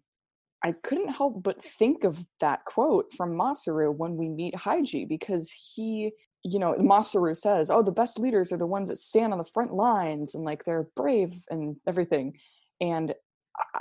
I 0.62 0.72
couldn't 0.72 1.14
help 1.14 1.42
but 1.42 1.64
think 1.64 2.04
of 2.04 2.26
that 2.40 2.64
quote 2.66 3.12
from 3.16 3.30
Masaru 3.30 3.94
when 3.94 4.16
we 4.16 4.28
meet 4.28 4.54
Haiji 4.54 5.08
because 5.08 5.50
he 5.74 6.12
you 6.42 6.58
know, 6.58 6.72
Masaru 6.74 7.36
says, 7.36 7.70
"Oh, 7.70 7.82
the 7.82 7.92
best 7.92 8.18
leaders 8.18 8.50
are 8.50 8.56
the 8.56 8.66
ones 8.66 8.88
that 8.88 8.96
stand 8.96 9.32
on 9.32 9.38
the 9.38 9.44
front 9.44 9.74
lines 9.74 10.34
and 10.34 10.42
like 10.42 10.64
they're 10.64 10.88
brave 10.96 11.34
and 11.50 11.76
everything." 11.86 12.38
And 12.80 13.14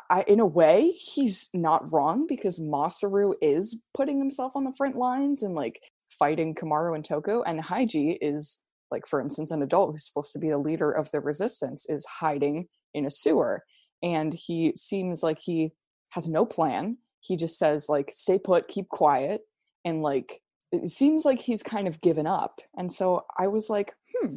I, 0.10 0.24
in 0.28 0.40
a 0.40 0.46
way, 0.46 0.92
he's 0.92 1.50
not 1.54 1.92
wrong 1.92 2.26
because 2.28 2.60
Masaru 2.60 3.34
is 3.42 3.78
putting 3.94 4.18
himself 4.18 4.54
on 4.56 4.64
the 4.64 4.74
front 4.74 4.96
lines 4.96 5.44
and 5.44 5.56
like 5.56 5.82
fighting 6.18 6.56
Komaru 6.56 6.96
and 6.96 7.06
Toko, 7.06 7.44
and 7.44 7.62
Haiji 7.62 8.18
is 8.22 8.60
like, 8.92 9.08
for 9.08 9.22
instance, 9.22 9.52
an 9.52 9.62
adult 9.62 9.92
who's 9.92 10.06
supposed 10.06 10.34
to 10.34 10.40
be 10.40 10.50
the 10.50 10.58
leader 10.58 10.92
of 10.92 11.12
the 11.12 11.20
resistance 11.20 11.86
is 11.88 12.06
hiding 12.06 12.68
in 12.94 13.06
a 13.06 13.10
sewer, 13.10 13.64
and 14.02 14.34
he 14.34 14.74
seems 14.76 15.22
like 15.22 15.40
he 15.40 15.72
has 16.12 16.28
no 16.28 16.46
plan. 16.46 16.98
He 17.22 17.36
just 17.36 17.58
says 17.58 17.88
like, 17.90 18.12
"Stay 18.14 18.40
put, 18.40 18.68
keep 18.68 18.90
quiet," 18.90 19.42
and 19.86 20.02
like 20.02 20.42
it 20.72 20.90
seems 20.90 21.26
like 21.26 21.40
he's 21.40 21.64
kind 21.64 21.88
of 21.88 22.02
given 22.02 22.28
up. 22.28 22.62
And 22.78 22.92
so 22.92 23.26
I 23.38 23.48
was 23.48 23.70
like, 23.70 23.94
hmm, 24.14 24.36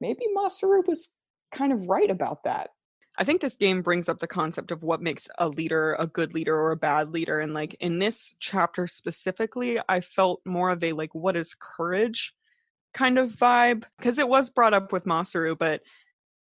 maybe 0.00 0.24
Masaru 0.36 0.86
was 0.86 1.08
kind 1.52 1.72
of 1.72 1.88
right 1.88 2.10
about 2.10 2.44
that. 2.44 2.70
I 3.16 3.24
think 3.24 3.40
this 3.40 3.56
game 3.56 3.82
brings 3.82 4.08
up 4.08 4.18
the 4.18 4.26
concept 4.26 4.72
of 4.72 4.82
what 4.82 5.00
makes 5.00 5.28
a 5.38 5.48
leader 5.48 5.94
a 5.98 6.06
good 6.06 6.34
leader 6.34 6.56
or 6.56 6.72
a 6.72 6.76
bad 6.76 7.12
leader. 7.12 7.40
And 7.40 7.54
like 7.54 7.74
in 7.74 7.98
this 7.98 8.34
chapter 8.40 8.86
specifically, 8.86 9.78
I 9.88 10.00
felt 10.00 10.40
more 10.44 10.70
of 10.70 10.82
a 10.82 10.92
like, 10.92 11.14
what 11.14 11.36
is 11.36 11.54
courage 11.58 12.34
kind 12.92 13.18
of 13.18 13.30
vibe 13.30 13.84
because 13.98 14.18
it 14.18 14.28
was 14.28 14.50
brought 14.50 14.74
up 14.74 14.92
with 14.92 15.04
Masaru, 15.04 15.56
but 15.58 15.82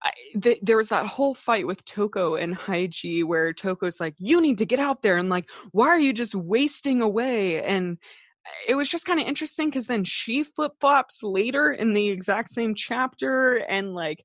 I, 0.04 0.12
th- 0.40 0.60
there 0.62 0.78
was 0.78 0.90
that 0.90 1.08
whole 1.08 1.34
fight 1.34 1.66
with 1.66 1.84
Toko 1.84 2.36
and 2.36 2.56
Haiji 2.56 3.24
where 3.24 3.54
Toko's 3.54 4.00
like, 4.00 4.16
you 4.18 4.42
need 4.42 4.60
to 4.60 4.66
get 4.66 4.80
out 4.80 5.02
there 5.02 5.18
and 5.18 5.30
like, 5.30 5.50
why 5.72 5.88
are 5.88 6.00
you 6.00 6.14
just 6.14 6.36
wasting 6.36 7.02
away? 7.02 7.64
And 7.64 7.98
eh, 8.46 8.72
it 8.72 8.76
was 8.76 8.90
just 8.90 9.06
kind 9.06 9.20
of 9.20 9.28
interesting 9.28 9.70
because 9.70 9.88
then 9.88 10.04
she 10.04 10.44
flip 10.44 10.74
flops 10.80 11.24
later 11.24 11.72
in 11.72 11.94
the 11.94 12.10
exact 12.10 12.50
same 12.50 12.76
chapter 12.76 13.56
and 13.56 13.94
like 13.94 14.24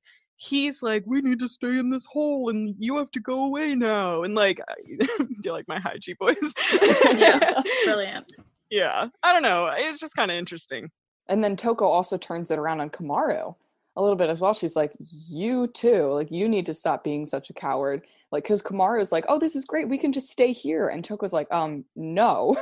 he's 0.49 0.81
like 0.81 1.03
we 1.05 1.21
need 1.21 1.39
to 1.39 1.47
stay 1.47 1.77
in 1.77 1.89
this 1.91 2.05
hole 2.05 2.49
and 2.49 2.75
you 2.79 2.97
have 2.97 3.11
to 3.11 3.19
go 3.19 3.45
away 3.45 3.75
now 3.75 4.23
and 4.23 4.33
like 4.33 4.59
do 4.97 5.07
you 5.43 5.51
like 5.51 5.67
my 5.67 5.77
Haiji 5.79 6.17
voice 6.17 6.53
yeah, 7.19 7.37
that's 7.37 7.69
brilliant. 7.85 8.25
yeah 8.71 9.07
i 9.21 9.31
don't 9.33 9.43
know 9.43 9.71
it's 9.75 9.99
just 9.99 10.15
kind 10.15 10.31
of 10.31 10.37
interesting 10.37 10.89
And 11.27 11.43
then 11.43 11.55
Toko 11.55 11.85
also 11.85 12.17
turns 12.17 12.49
it 12.51 12.59
around 12.59 12.81
on 12.81 12.89
Komaru 12.89 13.55
a 13.95 14.01
little 14.01 14.15
bit 14.17 14.29
as 14.29 14.41
well. 14.41 14.53
She's 14.53 14.75
like, 14.75 14.91
You 14.99 15.67
too. 15.67 16.11
Like, 16.13 16.31
you 16.31 16.49
need 16.49 16.65
to 16.65 16.73
stop 16.73 17.03
being 17.03 17.25
such 17.25 17.49
a 17.49 17.53
coward. 17.53 18.01
Like, 18.31 18.43
because 18.43 18.61
Komaru's 18.63 19.11
like, 19.11 19.25
Oh, 19.29 19.37
this 19.39 19.55
is 19.55 19.65
great. 19.65 19.87
We 19.89 19.97
can 19.97 20.11
just 20.11 20.29
stay 20.29 20.51
here. 20.51 20.87
And 20.89 21.03
Toko's 21.05 21.33
like, 21.33 21.49
Um, 21.51 21.85
no. 21.95 22.55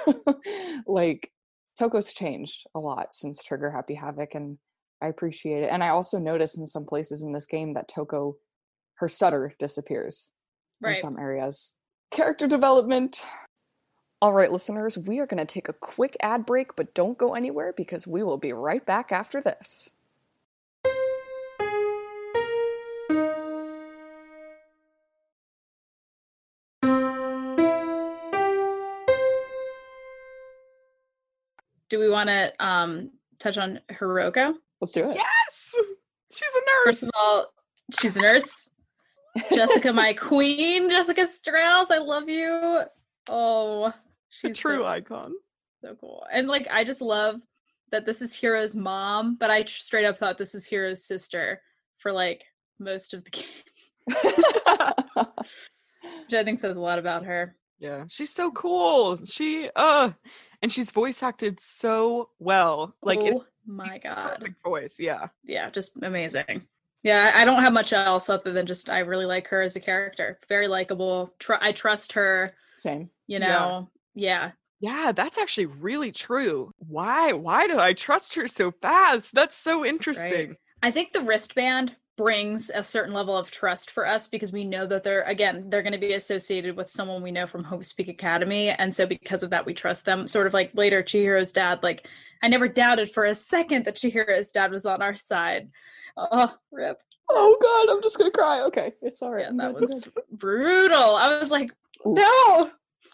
like, 0.88 1.32
Toko's 1.80 2.14
changed 2.14 2.68
a 2.76 2.80
lot 2.80 3.14
since 3.14 3.42
Trigger 3.44 3.72
Happy 3.72 3.96
Havoc. 3.96 4.36
And 4.36 4.58
I 5.02 5.08
appreciate 5.08 5.64
it. 5.64 5.70
And 5.72 5.84
I 5.84 5.90
also 5.90 6.20
notice 6.20 6.58
in 6.58 6.68
some 6.68 6.86
places 6.86 7.22
in 7.22 7.32
this 7.32 7.46
game 7.46 7.74
that 7.74 7.88
Toko, 7.88 8.38
her 8.96 9.08
stutter 9.08 9.54
disappears 9.60 10.30
in 10.86 10.96
some 10.98 11.18
areas. 11.18 11.74
Character 12.12 12.48
development. 12.48 13.26
All 14.22 14.34
right, 14.34 14.52
listeners, 14.52 14.98
we 14.98 15.20
are 15.20 15.26
going 15.26 15.38
to 15.38 15.46
take 15.46 15.70
a 15.70 15.74
quick 15.74 16.18
ad 16.20 16.46
break, 16.46 16.76
but 16.76 16.94
don't 16.94 17.18
go 17.18 17.36
anywhere 17.36 17.74
because 17.76 18.06
we 18.06 18.22
will 18.22 18.38
be 18.38 18.52
right 18.52 18.86
back 18.86 19.12
after 19.14 19.40
this. 19.40 19.92
Do 31.90 31.98
we 31.98 32.10
want 32.10 32.30
to 32.30 32.52
um 32.60 33.12
touch 33.40 33.58
on 33.58 33.80
Hiroko? 33.90 34.54
Let's 34.82 34.92
do 34.92 35.10
it. 35.10 35.16
yes 35.16 35.76
she's 36.32 36.42
a 36.56 36.60
nurse 36.62 36.86
First 36.86 37.04
of 37.04 37.10
all, 37.20 37.48
she's 38.00 38.16
a 38.18 38.22
nurse. 38.22 38.70
Jessica, 39.54 39.94
my 39.94 40.14
queen, 40.20 40.90
Jessica 40.90 41.26
Strauss, 41.28 41.92
I 41.92 41.98
love 42.00 42.30
you. 42.30 42.82
Oh, 43.30 43.94
she's 44.30 44.52
a 44.52 44.54
true 44.54 44.80
so, 44.80 44.86
icon 44.86 45.34
so 45.82 45.96
cool. 46.00 46.26
And 46.32 46.48
like, 46.48 46.68
I 46.72 46.84
just 46.84 47.02
love 47.02 47.42
that 47.92 48.06
this 48.06 48.22
is 48.22 48.36
Hiro's 48.40 48.76
mom, 48.76 49.36
but 49.40 49.50
I 49.50 49.64
straight 49.66 50.06
up 50.06 50.18
thought 50.18 50.38
this 50.38 50.54
is 50.56 50.68
Hiro's 50.70 51.04
sister 51.06 51.62
for 51.98 52.12
like 52.12 52.44
most 52.80 53.14
of 53.14 53.24
the 53.24 53.30
game, 53.32 53.46
which 56.26 56.34
I 56.34 56.44
think 56.44 56.60
says 56.60 56.78
a 56.78 56.82
lot 56.82 57.00
about 57.00 57.26
her. 57.26 57.56
yeah 57.80 58.04
she's 58.08 58.30
so 58.30 58.52
cool 58.52 59.18
she 59.26 59.70
uh 59.76 60.12
and 60.62 60.72
she's 60.72 60.92
voice 60.92 61.24
acted 61.24 61.60
so 61.60 62.30
well 62.40 62.94
like 63.02 63.20
it's 63.20 63.38
oh 63.40 63.46
my 63.70 64.00
god, 64.00 64.40
perfect 64.40 64.64
voice 64.64 65.00
yeah 65.00 65.28
yeah, 65.44 65.70
just 65.70 65.96
amazing. 66.02 66.68
Yeah, 67.04 67.32
I 67.34 67.42
I 67.42 67.46
don't 67.46 67.64
have 67.64 67.74
much 67.74 67.94
else 67.94 68.30
other 68.30 68.52
than 68.52 68.66
just 68.66 68.90
I 68.90 69.00
really 69.00 69.26
like 69.26 69.48
her 69.48 69.62
as 69.62 69.76
a 69.76 69.80
character. 69.80 70.40
Very 70.50 70.68
likable. 70.68 71.34
Tr- 71.40 71.54
I 71.62 71.72
trust 71.72 72.14
her. 72.14 72.54
Same. 72.76 73.10
You 73.28 73.40
know, 73.40 73.90
yeah. 74.16 74.52
Yeah, 74.82 75.12
that's 75.14 75.38
actually 75.38 75.68
really 75.68 76.12
true. 76.12 76.74
Why? 76.78 77.34
Why 77.34 77.68
do 77.68 77.80
I 77.80 77.94
trust 77.94 78.36
her 78.36 78.48
so 78.48 78.72
fast? 78.82 79.34
That's 79.34 79.56
so 79.56 79.86
interesting. 79.86 80.56
I 80.82 80.92
think 80.92 81.12
the 81.12 81.22
wristband 81.22 81.96
brings 82.20 82.70
a 82.76 82.84
certain 82.84 83.14
level 83.14 83.38
of 83.38 83.50
trust 83.50 83.90
for 83.92 84.06
us 84.06 84.28
because 84.28 84.52
we 84.52 84.66
know 84.66 84.86
that 84.86 85.06
they're 85.06 85.22
again 85.22 85.70
they're 85.70 85.82
going 85.82 85.94
to 85.94 85.98
be 85.98 86.12
associated 86.12 86.76
with 86.76 86.90
someone 86.90 87.24
we 87.24 87.32
know 87.32 87.48
from 87.48 87.64
Hope's 87.64 87.94
Peak 87.94 88.10
Academy. 88.10 88.68
And 88.72 88.94
so 88.94 89.06
because 89.06 89.42
of 89.42 89.52
that 89.52 89.66
we 89.66 89.74
trust 89.74 90.04
them. 90.04 90.28
Sort 90.28 90.46
of 90.46 90.54
like 90.54 90.72
later 90.74 91.02
Chihiro's 91.02 91.54
dad 91.54 91.82
like 91.82 92.06
I 92.44 92.50
never 92.50 92.68
doubted 92.68 93.10
for 93.10 93.24
a 93.24 93.34
second 93.34 93.86
that 93.86 93.96
Chihiro's 93.96 94.52
dad 94.52 94.70
was 94.70 94.86
on 94.86 95.02
our 95.02 95.16
side. 95.16 95.70
Oh 96.18 96.54
rip. 96.74 97.02
Oh 97.30 97.58
god 97.62 97.96
I'm 97.96 98.04
just 98.04 98.18
gonna 98.18 98.32
cry. 98.32 98.64
Okay 98.64 98.92
it's 99.02 99.22
all 99.22 99.32
right. 99.32 99.46
Yeah, 99.46 99.52
that 99.56 99.76
was 99.76 100.06
brutal. 100.30 101.16
I 101.16 101.40
was 101.40 101.52
like 101.52 101.72
Oof. 102.06 102.18
no! 102.18 102.70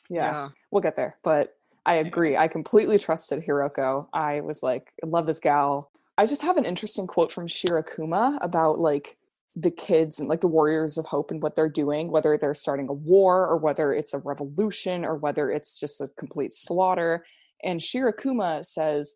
Yeah, 0.10 0.32
yeah. 0.32 0.50
we'll 0.72 0.82
get 0.82 0.96
there 0.96 1.18
but 1.24 1.56
I 1.86 1.98
agree. 1.98 2.36
I 2.36 2.48
completely 2.48 2.98
trusted 2.98 3.46
Hiroko. 3.46 4.08
I 4.12 4.42
was 4.42 4.64
like 4.64 4.92
love 5.04 5.28
this 5.28 5.40
gal 5.40 5.92
I 6.18 6.26
just 6.26 6.44
have 6.44 6.58
an 6.58 6.66
interesting 6.66 7.08
quote 7.08 7.32
from 7.32 7.48
Shirakuma 7.48 8.38
about 8.42 8.80
like 8.80 9.18
the 9.56 9.72
kids 9.72 10.20
and 10.20 10.30
like 10.30 10.42
the 10.42 10.48
warriors 10.48 10.98
of 10.98 11.06
hope 11.06 11.32
and 11.32 11.42
what 11.42 11.56
they're 11.56 11.70
doing 11.70 12.12
whether 12.12 12.38
they're 12.38 12.54
starting 12.54 12.90
a 12.90 12.94
war 12.94 13.48
or 13.48 13.58
whether 13.58 13.94
it's 13.94 14.14
a 14.14 14.20
revolution 14.20 15.06
or 15.06 15.16
whether 15.16 15.50
it's 15.50 15.80
just 15.80 16.02
a 16.02 16.10
complete 16.18 16.54
slaughter. 16.54 17.26
And 17.64 17.80
shirakuma 17.80 18.66
says 18.66 19.16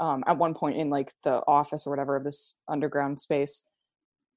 um, 0.00 0.24
at 0.26 0.38
one 0.38 0.54
point 0.54 0.76
in 0.76 0.90
like 0.90 1.12
the 1.24 1.42
office 1.46 1.86
or 1.86 1.90
whatever 1.90 2.16
of 2.16 2.24
this 2.24 2.56
underground 2.68 3.20
space 3.20 3.62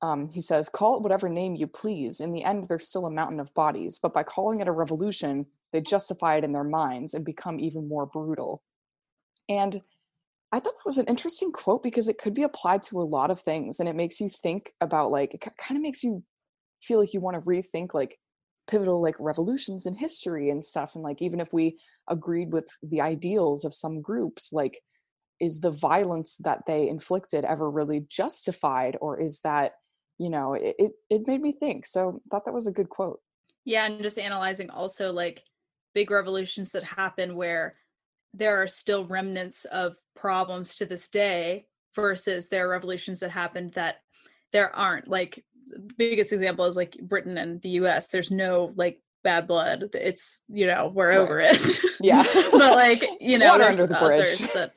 um, 0.01 0.29
he 0.29 0.39
says 0.39 0.69
call 0.69 0.95
it 0.95 1.03
whatever 1.03 1.27
name 1.27 1.55
you 1.55 1.67
please. 1.67 2.21
In 2.21 2.31
the 2.31 2.43
end 2.43 2.65
there's 2.67 2.87
still 2.87 3.05
a 3.05 3.11
mountain 3.11 3.39
of 3.39 3.53
bodies 3.53 3.99
but 4.01 4.13
by 4.13 4.23
calling 4.23 4.59
it 4.61 4.67
a 4.67 4.73
revolution 4.73 5.45
they 5.71 5.81
justify 5.81 6.37
it 6.37 6.43
in 6.43 6.53
their 6.53 6.63
minds 6.63 7.13
and 7.13 7.25
become 7.25 7.59
even 7.59 7.87
more 7.87 8.05
brutal. 8.05 8.63
And 9.47 9.81
I 10.51 10.59
thought 10.59 10.77
that 10.77 10.85
was 10.85 10.97
an 10.97 11.05
interesting 11.05 11.51
quote 11.51 11.83
because 11.83 12.07
it 12.07 12.17
could 12.17 12.33
be 12.33 12.43
applied 12.43 12.83
to 12.83 13.01
a 13.01 13.03
lot 13.03 13.29
of 13.29 13.41
things 13.41 13.79
and 13.79 13.87
it 13.87 13.95
makes 13.95 14.19
you 14.19 14.29
think 14.29 14.73
about 14.81 15.11
like 15.11 15.33
it 15.33 15.41
kind 15.41 15.77
of 15.77 15.81
makes 15.81 16.03
you 16.03 16.23
feel 16.81 16.99
like 16.99 17.13
you 17.13 17.19
want 17.19 17.35
to 17.35 17.47
rethink 17.47 17.93
like 17.93 18.17
pivotal 18.67 19.01
like 19.01 19.15
revolutions 19.19 19.85
in 19.85 19.95
history 19.95 20.49
and 20.49 20.63
stuff 20.63 20.95
and 20.95 21.03
like 21.03 21.21
even 21.21 21.39
if 21.39 21.51
we 21.53 21.77
agreed 22.07 22.51
with 22.51 22.67
the 22.83 23.01
ideals 23.01 23.65
of 23.65 23.73
some 23.73 24.01
groups 24.01 24.51
like 24.51 24.79
is 25.39 25.61
the 25.61 25.71
violence 25.71 26.35
that 26.37 26.63
they 26.67 26.87
inflicted 26.87 27.45
ever 27.45 27.69
really 27.69 28.05
justified 28.09 28.97
or 29.01 29.19
is 29.19 29.41
that 29.41 29.73
you 30.17 30.29
know 30.29 30.53
it 30.53 30.91
it, 31.09 31.27
made 31.27 31.41
me 31.41 31.51
think 31.51 31.85
so 31.85 32.19
thought 32.29 32.45
that 32.45 32.53
was 32.53 32.67
a 32.67 32.71
good 32.71 32.89
quote. 32.89 33.19
Yeah 33.65 33.85
and 33.85 34.01
just 34.01 34.19
analyzing 34.19 34.69
also 34.69 35.11
like 35.11 35.43
big 35.93 36.11
revolutions 36.11 36.71
that 36.71 36.83
happen 36.83 37.35
where 37.35 37.75
there 38.33 38.61
are 38.61 38.67
still 38.67 39.05
remnants 39.05 39.65
of 39.65 39.95
problems 40.15 40.75
to 40.75 40.85
this 40.85 41.07
day 41.07 41.65
versus 41.95 42.49
there 42.49 42.65
are 42.65 42.69
revolutions 42.69 43.19
that 43.21 43.31
happened 43.31 43.73
that 43.73 43.97
there 44.51 44.73
aren't. 44.75 45.07
Like 45.07 45.43
biggest 45.97 46.33
example 46.33 46.65
is 46.65 46.75
like 46.75 46.97
britain 46.99 47.37
and 47.37 47.61
the 47.61 47.69
us 47.69 48.07
there's 48.07 48.31
no 48.31 48.71
like 48.75 49.01
bad 49.23 49.47
blood. 49.47 49.89
It's 49.93 50.43
you 50.47 50.67
know 50.67 50.91
we're 50.93 51.09
right. 51.09 51.17
over 51.17 51.39
it. 51.39 51.81
Yeah. 52.01 52.23
But 52.33 52.75
like 52.75 53.03
you 53.19 53.37
know 53.37 53.51
Water 53.51 53.65
there's 53.65 53.77
the 53.77 54.01
others 54.01 54.39
that 54.53 54.71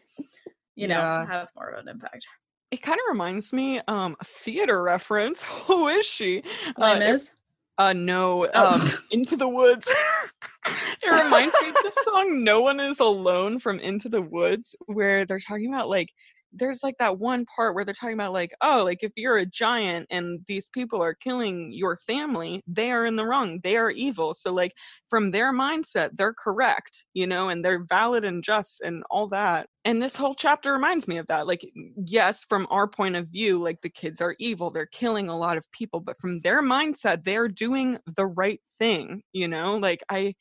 you 0.75 0.89
know 0.89 0.97
yeah. 0.97 1.27
have 1.27 1.49
more 1.55 1.71
of 1.71 1.81
an 1.81 1.89
impact. 1.89 2.27
It 2.73 2.83
kind 2.83 2.99
of 2.99 3.13
reminds 3.13 3.53
me 3.53 3.81
um 3.87 4.17
a 4.21 4.25
theater 4.25 4.83
reference. 4.83 5.43
Who 5.67 5.89
is 5.89 6.05
she? 6.05 6.43
Uh, 6.77 6.99
is 7.01 7.33
uh 7.79 7.93
no 7.93 8.49
oh. 8.55 8.75
um 8.75 8.89
into 9.11 9.37
the 9.37 9.49
woods 9.49 9.89
it 11.03 11.11
reminds 11.11 11.55
me 11.63 11.69
of 11.69 11.75
the 11.75 12.03
song 12.05 12.45
no 12.45 12.61
one 12.61 12.81
is 12.81 13.01
alone 13.01 13.59
from 13.59 13.81
into 13.81 14.09
the 14.09 14.23
woods 14.23 14.77
where 14.87 15.25
they're 15.25 15.39
talking 15.39 15.73
about 15.73 15.89
like 15.89 16.09
there's 16.53 16.83
like 16.83 16.97
that 16.99 17.19
one 17.19 17.47
part 17.47 17.75
where 17.75 17.85
they're 17.85 17.95
talking 17.95 18.15
about 18.15 18.33
like 18.33 18.53
oh 18.61 18.83
like 18.85 19.03
if 19.03 19.13
you're 19.17 19.39
a 19.39 19.47
giant 19.47 20.07
and 20.11 20.41
these 20.49 20.69
people 20.69 21.03
are 21.03 21.15
killing 21.15 21.73
your 21.73 21.97
family 21.97 22.63
they 22.67 22.91
are 22.91 23.07
in 23.07 23.17
the 23.17 23.25
wrong 23.25 23.61
they 23.63 23.77
are 23.77 23.91
evil. 23.91 24.35
So 24.35 24.53
like 24.53 24.73
from 25.09 25.31
their 25.31 25.53
mindset 25.53 26.11
they're 26.15 26.35
correct 26.35 27.05
you 27.15 27.27
know 27.27 27.49
and 27.49 27.65
they're 27.65 27.85
valid 27.85 28.25
and 28.25 28.43
just 28.43 28.81
and 28.83 29.03
all 29.11 29.29
that. 29.29 29.69
And 29.85 30.01
this 30.01 30.15
whole 30.15 30.35
chapter 30.35 30.73
reminds 30.73 31.09
me 31.09 31.19
of 31.19 31.27
that 31.29 31.47
like 31.47 31.63
yes 32.07 32.45
from 32.45 32.67
our 32.71 32.89
point 32.89 33.17
of 33.17 33.29
view 33.29 33.59
like 33.59 33.81
the 33.83 33.91
kids 33.91 34.21
are 34.21 34.37
evil 34.39 34.71
they're 34.71 34.87
killing 34.87 35.29
a 35.29 35.37
lot 35.39 35.57
of 35.57 35.71
people 35.73 36.01
but 36.01 36.21
from 36.21 36.41
their 36.41 36.63
mindset 36.63 37.25
they're 37.25 37.49
doing 37.49 37.99
the 38.17 38.27
right 38.27 38.61
thing 38.79 39.23
you 39.33 39.49
know? 39.49 39.77
Like 39.77 40.03
i 40.09 40.35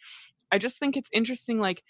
i 0.52 0.58
just 0.58 0.80
think 0.80 0.98
it's 0.98 1.10
interesting 1.14 1.60
like 1.60 1.82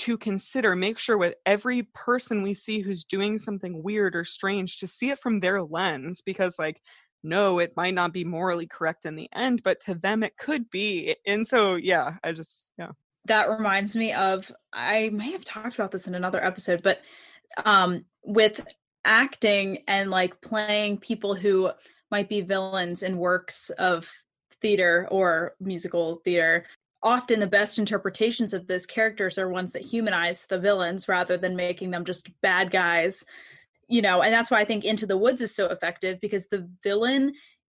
to 0.00 0.16
consider 0.16 0.74
make 0.74 0.98
sure 0.98 1.18
with 1.18 1.34
every 1.44 1.82
person 1.94 2.42
we 2.42 2.54
see 2.54 2.80
who's 2.80 3.04
doing 3.04 3.36
something 3.36 3.82
weird 3.82 4.16
or 4.16 4.24
strange 4.24 4.78
to 4.78 4.86
see 4.86 5.10
it 5.10 5.18
from 5.18 5.40
their 5.40 5.60
lens 5.60 6.22
because 6.22 6.58
like 6.58 6.80
no 7.22 7.58
it 7.58 7.76
might 7.76 7.92
not 7.92 8.10
be 8.10 8.24
morally 8.24 8.66
correct 8.66 9.04
in 9.04 9.14
the 9.14 9.28
end 9.34 9.62
but 9.62 9.78
to 9.78 9.94
them 9.94 10.22
it 10.22 10.38
could 10.38 10.70
be 10.70 11.14
and 11.26 11.46
so 11.46 11.74
yeah 11.74 12.14
i 12.24 12.32
just 12.32 12.70
yeah. 12.78 12.92
That 13.26 13.50
reminds 13.50 13.94
me 13.94 14.14
of 14.14 14.50
i 14.72 15.10
may 15.12 15.32
have 15.32 15.44
talked 15.44 15.74
about 15.74 15.90
this 15.90 16.06
in 16.06 16.14
another 16.14 16.42
episode 16.42 16.82
but 16.82 17.02
um 17.66 18.06
with 18.24 18.66
acting 19.04 19.82
and 19.86 20.10
like 20.10 20.40
playing 20.40 20.96
people 20.96 21.34
who 21.34 21.70
might 22.10 22.30
be 22.30 22.40
villains 22.40 23.02
in 23.02 23.18
works 23.18 23.68
of 23.68 24.10
theater 24.62 25.06
or 25.10 25.56
musical 25.60 26.14
theater 26.14 26.64
often 27.02 27.40
the 27.40 27.46
best 27.46 27.78
interpretations 27.78 28.52
of 28.52 28.66
those 28.66 28.86
characters 28.86 29.38
are 29.38 29.48
ones 29.48 29.72
that 29.72 29.84
humanize 29.84 30.46
the 30.46 30.58
villains 30.58 31.08
rather 31.08 31.36
than 31.36 31.56
making 31.56 31.90
them 31.90 32.04
just 32.04 32.28
bad 32.40 32.70
guys 32.70 33.24
you 33.88 34.02
know 34.02 34.22
and 34.22 34.32
that's 34.32 34.50
why 34.50 34.60
i 34.60 34.64
think 34.64 34.84
into 34.84 35.06
the 35.06 35.16
woods 35.16 35.40
is 35.40 35.54
so 35.54 35.66
effective 35.66 36.20
because 36.20 36.48
the 36.48 36.68
villain 36.82 37.32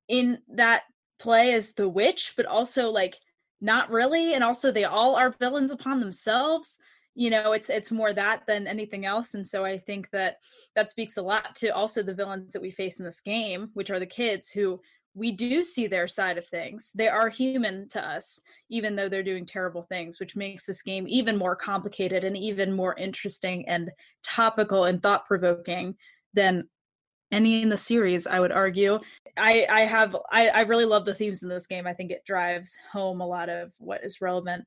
in 0.09 0.39
that 0.49 0.83
play 1.19 1.53
is 1.53 1.73
the 1.73 1.89
witch 1.89 2.35
but 2.37 2.47
also 2.47 2.91
like 2.91 3.17
not 3.61 3.91
really 3.91 4.35
and 4.35 4.45
also 4.45 4.71
they 4.71 4.85
all 4.85 5.17
are 5.17 5.35
villains 5.39 5.71
upon 5.71 6.01
themselves. 6.01 6.79
You 7.15 7.31
know 7.31 7.53
it's 7.53 7.71
it's 7.71 7.91
more 7.91 8.13
that 8.13 8.43
than 8.47 8.67
anything 8.67 9.07
else 9.07 9.33
and 9.33 9.49
so 9.49 9.65
i 9.65 9.79
think 9.79 10.11
that 10.11 10.37
that 10.75 10.91
speaks 10.91 11.17
a 11.17 11.23
lot 11.23 11.57
to 11.57 11.69
also 11.69 12.03
the 12.03 12.13
villains 12.13 12.53
that 12.53 12.61
we 12.61 12.71
face 12.71 12.99
in 12.99 13.07
this 13.07 13.23
game 13.23 13.71
which 13.73 13.91
are 13.91 13.99
the 13.99 14.05
kids 14.05 14.51
who 14.51 14.83
we 15.17 15.33
do 15.33 15.65
see 15.65 15.87
their 15.87 16.07
side 16.07 16.37
of 16.37 16.47
things. 16.47 16.93
They 16.95 17.09
are 17.09 17.31
human 17.31 17.89
to 17.89 18.07
us, 18.07 18.39
even 18.69 18.95
though 18.95 19.09
they're 19.09 19.23
doing 19.23 19.47
terrible 19.47 19.83
things, 19.83 20.21
which 20.21 20.37
makes 20.37 20.67
this 20.67 20.83
game 20.83 21.07
even 21.09 21.39
more 21.39 21.57
complicated 21.57 22.23
and 22.23 22.37
even 22.37 22.71
more 22.75 22.95
interesting 22.97 23.67
and 23.67 23.91
topical 24.23 24.85
and 24.85 25.03
thought 25.03 25.27
provoking 25.27 25.97
than 26.35 26.69
any 27.33 27.63
in 27.63 27.71
the 27.71 27.79
series, 27.79 28.27
I 28.27 28.41
would 28.41 28.53
argue. 28.53 29.01
I, 29.39 29.67
I 29.71 29.81
have 29.81 30.15
I, 30.31 30.49
I 30.49 30.61
really 30.63 30.85
love 30.85 31.07
the 31.07 31.15
themes 31.15 31.43
in 31.43 31.49
this 31.49 31.67
game. 31.67 31.87
I 31.87 31.95
think 31.95 32.11
it 32.11 32.27
drives 32.27 32.77
home 32.93 33.23
a 33.23 33.27
lot 33.27 33.49
of 33.49 33.73
what 33.79 34.05
is 34.05 34.21
relevant 34.21 34.67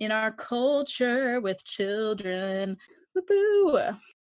in 0.00 0.10
our 0.10 0.32
culture 0.32 1.40
with 1.40 1.64
children. 1.64 2.76
Woo-hoo. 3.14 3.78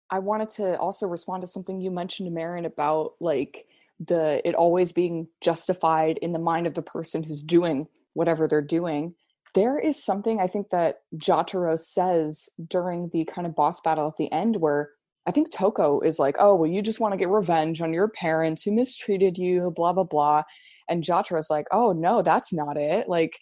I 0.09 0.19
wanted 0.19 0.49
to 0.51 0.77
also 0.77 1.07
respond 1.07 1.41
to 1.41 1.47
something 1.47 1.79
you 1.81 1.89
mentioned, 1.89 2.33
Marin, 2.33 2.65
about 2.65 3.13
like 3.19 3.65
the 3.99 4.47
it 4.47 4.55
always 4.55 4.91
being 4.91 5.27
justified 5.41 6.17
in 6.19 6.31
the 6.31 6.39
mind 6.39 6.67
of 6.67 6.73
the 6.73 6.81
person 6.81 7.23
who's 7.23 7.41
doing 7.41 7.87
whatever 8.13 8.47
they're 8.47 8.61
doing. 8.61 9.15
There 9.55 9.79
is 9.79 10.03
something 10.03 10.39
i 10.39 10.47
think 10.47 10.69
that 10.69 10.97
jotaro 11.15 11.79
says 11.79 12.49
during 12.67 13.09
the 13.09 13.25
kind 13.25 13.47
of 13.47 13.55
boss 13.55 13.81
battle 13.81 14.07
at 14.07 14.17
the 14.17 14.31
end 14.31 14.57
where 14.57 14.89
i 15.25 15.31
think 15.31 15.51
toko 15.51 15.99
is 16.01 16.19
like 16.19 16.35
oh 16.39 16.53
well 16.53 16.69
you 16.69 16.81
just 16.81 16.99
want 16.99 17.13
to 17.13 17.17
get 17.17 17.29
revenge 17.29 17.81
on 17.81 17.93
your 17.93 18.07
parents 18.07 18.61
who 18.61 18.71
mistreated 18.71 19.37
you 19.37 19.71
blah 19.75 19.93
blah 19.93 20.03
blah. 20.03 20.43
And 20.89 21.03
jotaro's 21.03 21.49
like 21.49 21.67
oh 21.71 21.91
no 21.93 22.21
that's 22.21 22.53
not 22.53 22.77
it. 22.77 23.09
Like 23.09 23.39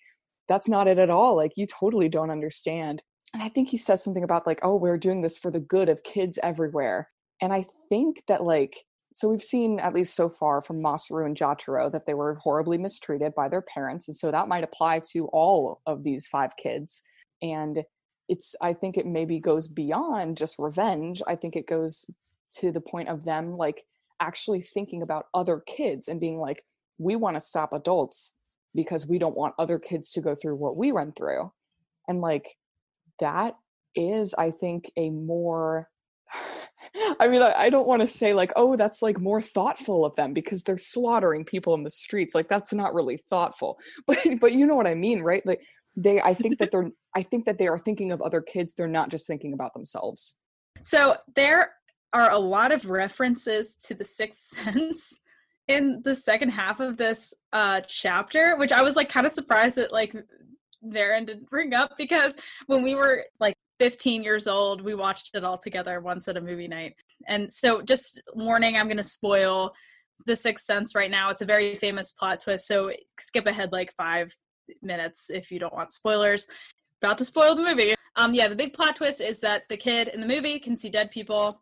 that's 0.47 0.69
not 0.69 0.87
it 0.87 0.99
at 0.99 1.09
all. 1.09 1.35
Like 1.35 1.53
you 1.55 1.65
totally 1.65 2.07
don't 2.07 2.31
understand. 2.31 3.03
And 3.33 3.43
i 3.43 3.49
think 3.49 3.69
he 3.69 3.77
says 3.77 4.03
something 4.03 4.23
about 4.23 4.47
like 4.47 4.59
oh 4.63 4.75
we're 4.75 4.97
doing 4.97 5.21
this 5.21 5.37
for 5.37 5.51
the 5.51 5.59
good 5.59 5.89
of 5.89 6.03
kids 6.03 6.39
everywhere. 6.41 7.09
And 7.41 7.51
i 7.51 7.65
think 7.89 8.23
that 8.27 8.43
like 8.43 8.85
so 9.15 9.29
we've 9.29 9.41
seen 9.41 9.79
at 9.79 9.93
least 9.93 10.13
so 10.13 10.27
far 10.27 10.61
from 10.61 10.81
Masaru 10.81 11.25
and 11.25 11.37
Jotaro 11.37 11.89
that 11.89 12.05
they 12.05 12.13
were 12.13 12.35
horribly 12.35 12.77
mistreated 12.77 13.33
by 13.33 13.47
their 13.47 13.61
parents 13.61 14.09
and 14.09 14.17
so 14.17 14.29
that 14.29 14.49
might 14.49 14.65
apply 14.65 14.99
to 15.13 15.27
all 15.27 15.79
of 15.85 16.03
these 16.03 16.27
five 16.27 16.57
kids. 16.57 17.01
And 17.41 17.85
it's 18.27 18.55
I 18.61 18.73
think 18.73 18.97
it 18.97 19.05
maybe 19.05 19.39
goes 19.39 19.69
beyond 19.69 20.35
just 20.35 20.59
revenge. 20.59 21.21
I 21.25 21.37
think 21.37 21.55
it 21.55 21.65
goes 21.65 22.03
to 22.55 22.73
the 22.73 22.81
point 22.81 23.07
of 23.07 23.23
them 23.23 23.53
like 23.53 23.85
actually 24.19 24.61
thinking 24.61 25.01
about 25.01 25.27
other 25.33 25.61
kids 25.65 26.09
and 26.09 26.19
being 26.19 26.37
like 26.37 26.65
we 26.97 27.15
want 27.15 27.37
to 27.37 27.41
stop 27.41 27.71
adults 27.71 28.33
because 28.73 29.07
we 29.07 29.17
don't 29.17 29.37
want 29.37 29.55
other 29.57 29.79
kids 29.79 30.11
to 30.11 30.21
go 30.21 30.35
through 30.35 30.57
what 30.57 30.75
we 30.75 30.91
went 30.91 31.15
through. 31.15 31.53
And 32.09 32.19
like 32.19 32.57
that 33.21 33.55
is 33.95 34.35
I 34.37 34.51
think 34.51 34.91
a 34.97 35.09
more 35.09 35.89
I 37.19 37.27
mean, 37.27 37.41
I, 37.41 37.53
I 37.53 37.69
don't 37.69 37.87
want 37.87 38.01
to 38.01 38.07
say 38.07 38.33
like, 38.33 38.51
oh, 38.55 38.75
that's 38.75 39.01
like 39.01 39.19
more 39.19 39.41
thoughtful 39.41 40.05
of 40.05 40.15
them 40.15 40.33
because 40.33 40.63
they're 40.63 40.77
slaughtering 40.77 41.45
people 41.45 41.73
in 41.73 41.83
the 41.83 41.89
streets. 41.89 42.35
Like 42.35 42.49
that's 42.49 42.73
not 42.73 42.93
really 42.93 43.17
thoughtful. 43.29 43.79
But 44.07 44.19
but 44.39 44.53
you 44.53 44.65
know 44.65 44.75
what 44.75 44.87
I 44.87 44.95
mean, 44.95 45.21
right? 45.21 45.45
Like 45.45 45.61
they 45.95 46.21
I 46.21 46.33
think 46.33 46.59
that 46.59 46.71
they're 46.71 46.89
I 47.15 47.23
think 47.23 47.45
that 47.45 47.57
they 47.57 47.67
are 47.67 47.79
thinking 47.79 48.11
of 48.11 48.21
other 48.21 48.41
kids. 48.41 48.73
They're 48.73 48.87
not 48.87 49.09
just 49.09 49.27
thinking 49.27 49.53
about 49.53 49.73
themselves. 49.73 50.35
So 50.81 51.17
there 51.35 51.71
are 52.13 52.31
a 52.31 52.37
lot 52.37 52.71
of 52.71 52.85
references 52.85 53.75
to 53.85 53.93
the 53.93 54.03
sixth 54.03 54.41
sense 54.41 55.19
in 55.67 56.01
the 56.03 56.13
second 56.13 56.49
half 56.49 56.79
of 56.79 56.97
this 56.97 57.33
uh 57.53 57.81
chapter, 57.87 58.55
which 58.57 58.71
I 58.71 58.81
was 58.81 58.95
like 58.95 59.09
kind 59.09 59.25
of 59.25 59.31
surprised 59.31 59.77
that 59.77 59.91
like 59.91 60.15
Varen 60.85 61.25
didn't 61.25 61.49
bring 61.49 61.73
up 61.73 61.97
because 61.97 62.35
when 62.67 62.83
we 62.83 62.95
were 62.95 63.25
like 63.39 63.55
15 63.79 64.23
years 64.23 64.47
old, 64.47 64.81
we 64.81 64.95
watched 64.95 65.31
it 65.33 65.43
all 65.43 65.57
together 65.57 65.99
once 65.99 66.27
at 66.27 66.37
a 66.37 66.41
movie 66.41 66.67
night. 66.67 66.95
And 67.27 67.51
so 67.51 67.81
just 67.81 68.21
warning, 68.33 68.77
I'm 68.77 68.87
gonna 68.87 69.03
spoil 69.03 69.73
the 70.25 70.35
Sixth 70.35 70.65
Sense 70.65 70.95
right 70.95 71.11
now. 71.11 71.29
It's 71.29 71.41
a 71.41 71.45
very 71.45 71.75
famous 71.75 72.11
plot 72.11 72.39
twist, 72.39 72.67
so 72.67 72.91
skip 73.19 73.45
ahead 73.45 73.71
like 73.71 73.93
five 73.95 74.33
minutes 74.81 75.29
if 75.29 75.51
you 75.51 75.59
don't 75.59 75.73
want 75.73 75.93
spoilers. 75.93 76.47
About 77.01 77.17
to 77.19 77.25
spoil 77.25 77.55
the 77.55 77.63
movie. 77.63 77.93
Um, 78.15 78.33
yeah, 78.33 78.47
the 78.47 78.55
big 78.55 78.73
plot 78.73 78.95
twist 78.95 79.19
is 79.21 79.41
that 79.41 79.63
the 79.69 79.77
kid 79.77 80.07
in 80.07 80.21
the 80.21 80.27
movie 80.27 80.59
can 80.59 80.77
see 80.77 80.89
dead 80.89 81.11
people. 81.11 81.61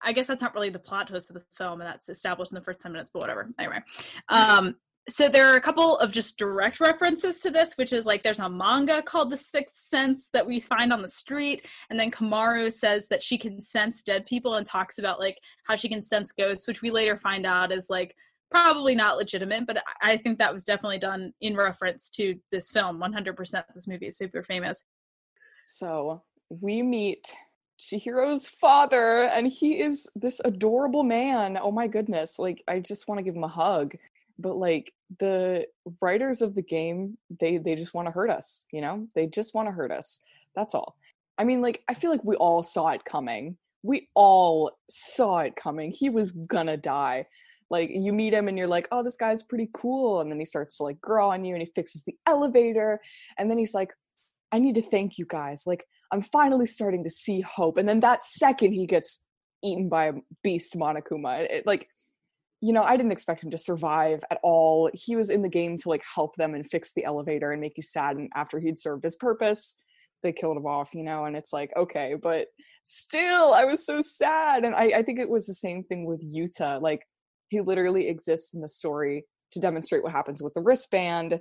I 0.00 0.12
guess 0.12 0.26
that's 0.26 0.42
not 0.42 0.54
really 0.54 0.70
the 0.70 0.78
plot 0.78 1.08
twist 1.08 1.30
of 1.30 1.34
the 1.34 1.44
film, 1.56 1.80
and 1.80 1.88
that's 1.88 2.08
established 2.08 2.52
in 2.52 2.56
the 2.56 2.64
first 2.64 2.80
ten 2.80 2.92
minutes, 2.92 3.10
but 3.12 3.22
whatever. 3.22 3.50
Anyway, 3.58 3.80
um, 4.28 4.76
so 5.08 5.28
there 5.28 5.52
are 5.52 5.56
a 5.56 5.60
couple 5.60 5.98
of 5.98 6.12
just 6.12 6.38
direct 6.38 6.78
references 6.78 7.40
to 7.40 7.50
this, 7.50 7.74
which 7.74 7.92
is 7.92 8.06
like 8.06 8.22
there's 8.22 8.38
a 8.38 8.48
manga 8.48 9.02
called 9.02 9.30
The 9.30 9.36
Sixth 9.36 9.76
Sense 9.76 10.28
that 10.32 10.46
we 10.46 10.60
find 10.60 10.92
on 10.92 11.02
the 11.02 11.08
street, 11.08 11.66
and 11.90 11.98
then 11.98 12.10
Komaru 12.10 12.72
says 12.72 13.08
that 13.08 13.22
she 13.22 13.36
can 13.36 13.60
sense 13.60 14.02
dead 14.02 14.26
people 14.26 14.54
and 14.54 14.66
talks 14.66 14.98
about 14.98 15.18
like 15.18 15.38
how 15.64 15.76
she 15.76 15.88
can 15.88 16.02
sense 16.02 16.32
ghosts, 16.32 16.68
which 16.68 16.82
we 16.82 16.90
later 16.90 17.16
find 17.16 17.46
out 17.46 17.72
is 17.72 17.90
like 17.90 18.14
probably 18.52 18.94
not 18.94 19.16
legitimate, 19.16 19.66
but 19.66 19.82
I 20.02 20.18
think 20.18 20.38
that 20.38 20.52
was 20.52 20.62
definitely 20.62 20.98
done 20.98 21.32
in 21.40 21.56
reference 21.56 22.08
to 22.10 22.38
this 22.52 22.70
film. 22.70 22.98
100% 22.98 23.64
this 23.74 23.88
movie 23.88 24.06
is 24.06 24.16
super 24.16 24.42
famous. 24.42 24.84
So 25.64 26.22
we 26.48 26.82
meet 26.82 27.32
Chihiro's 27.80 28.46
father, 28.46 29.24
and 29.24 29.48
he 29.48 29.80
is 29.80 30.08
this 30.14 30.40
adorable 30.44 31.02
man. 31.02 31.58
Oh 31.60 31.72
my 31.72 31.88
goodness. 31.88 32.38
Like, 32.38 32.62
I 32.68 32.78
just 32.78 33.08
want 33.08 33.18
to 33.18 33.24
give 33.24 33.34
him 33.34 33.44
a 33.44 33.48
hug. 33.48 33.96
But 34.42 34.56
like 34.56 34.92
the 35.18 35.66
writers 36.00 36.42
of 36.42 36.54
the 36.54 36.62
game, 36.62 37.16
they 37.40 37.58
they 37.58 37.76
just 37.76 37.94
want 37.94 38.08
to 38.08 38.12
hurt 38.12 38.30
us, 38.30 38.64
you 38.72 38.80
know? 38.80 39.06
They 39.14 39.26
just 39.26 39.54
want 39.54 39.68
to 39.68 39.72
hurt 39.72 39.92
us. 39.92 40.20
That's 40.54 40.74
all. 40.74 40.96
I 41.38 41.44
mean, 41.44 41.62
like, 41.62 41.82
I 41.88 41.94
feel 41.94 42.10
like 42.10 42.24
we 42.24 42.36
all 42.36 42.62
saw 42.62 42.88
it 42.88 43.04
coming. 43.04 43.56
We 43.82 44.08
all 44.14 44.72
saw 44.90 45.38
it 45.38 45.56
coming. 45.56 45.90
He 45.90 46.10
was 46.10 46.32
gonna 46.32 46.76
die. 46.76 47.26
Like 47.70 47.90
you 47.90 48.12
meet 48.12 48.34
him 48.34 48.48
and 48.48 48.58
you're 48.58 48.66
like, 48.66 48.86
oh, 48.92 49.02
this 49.02 49.16
guy's 49.16 49.42
pretty 49.42 49.70
cool. 49.72 50.20
And 50.20 50.30
then 50.30 50.38
he 50.38 50.44
starts 50.44 50.76
to 50.76 50.82
like 50.82 51.00
grow 51.00 51.30
on 51.30 51.44
you 51.44 51.54
and 51.54 51.62
he 51.62 51.72
fixes 51.74 52.02
the 52.04 52.14
elevator. 52.26 53.00
And 53.38 53.50
then 53.50 53.56
he's 53.56 53.72
like, 53.72 53.92
I 54.52 54.58
need 54.58 54.74
to 54.74 54.82
thank 54.82 55.16
you 55.16 55.24
guys. 55.26 55.62
Like, 55.66 55.86
I'm 56.12 56.20
finally 56.20 56.66
starting 56.66 57.02
to 57.04 57.10
see 57.10 57.40
hope. 57.40 57.78
And 57.78 57.88
then 57.88 58.00
that 58.00 58.22
second 58.22 58.72
he 58.72 58.86
gets 58.86 59.20
eaten 59.64 59.88
by 59.88 60.08
a 60.08 60.12
beast 60.44 60.76
Monokuma. 60.76 61.50
It, 61.50 61.66
like, 61.66 61.88
you 62.64 62.72
know, 62.72 62.84
I 62.84 62.96
didn't 62.96 63.10
expect 63.10 63.42
him 63.42 63.50
to 63.50 63.58
survive 63.58 64.22
at 64.30 64.38
all. 64.44 64.88
He 64.94 65.16
was 65.16 65.30
in 65.30 65.42
the 65.42 65.48
game 65.48 65.76
to 65.78 65.88
like 65.88 66.04
help 66.14 66.36
them 66.36 66.54
and 66.54 66.64
fix 66.64 66.92
the 66.92 67.04
elevator 67.04 67.50
and 67.50 67.60
make 67.60 67.76
you 67.76 67.82
sad. 67.82 68.16
And 68.16 68.30
after 68.36 68.60
he'd 68.60 68.78
served 68.78 69.02
his 69.02 69.16
purpose, 69.16 69.74
they 70.22 70.32
killed 70.32 70.56
him 70.56 70.66
off, 70.66 70.94
you 70.94 71.02
know, 71.02 71.24
and 71.24 71.36
it's 71.36 71.52
like, 71.52 71.72
okay, 71.76 72.14
but 72.14 72.46
still, 72.84 73.52
I 73.52 73.64
was 73.64 73.84
so 73.84 74.00
sad. 74.00 74.64
And 74.64 74.76
I, 74.76 74.92
I 74.98 75.02
think 75.02 75.18
it 75.18 75.28
was 75.28 75.46
the 75.46 75.54
same 75.54 75.82
thing 75.82 76.04
with 76.04 76.20
Utah. 76.22 76.78
Like, 76.80 77.04
he 77.48 77.60
literally 77.60 78.06
exists 78.06 78.54
in 78.54 78.60
the 78.60 78.68
story 78.68 79.26
to 79.50 79.60
demonstrate 79.60 80.04
what 80.04 80.12
happens 80.12 80.40
with 80.40 80.54
the 80.54 80.62
wristband 80.62 81.40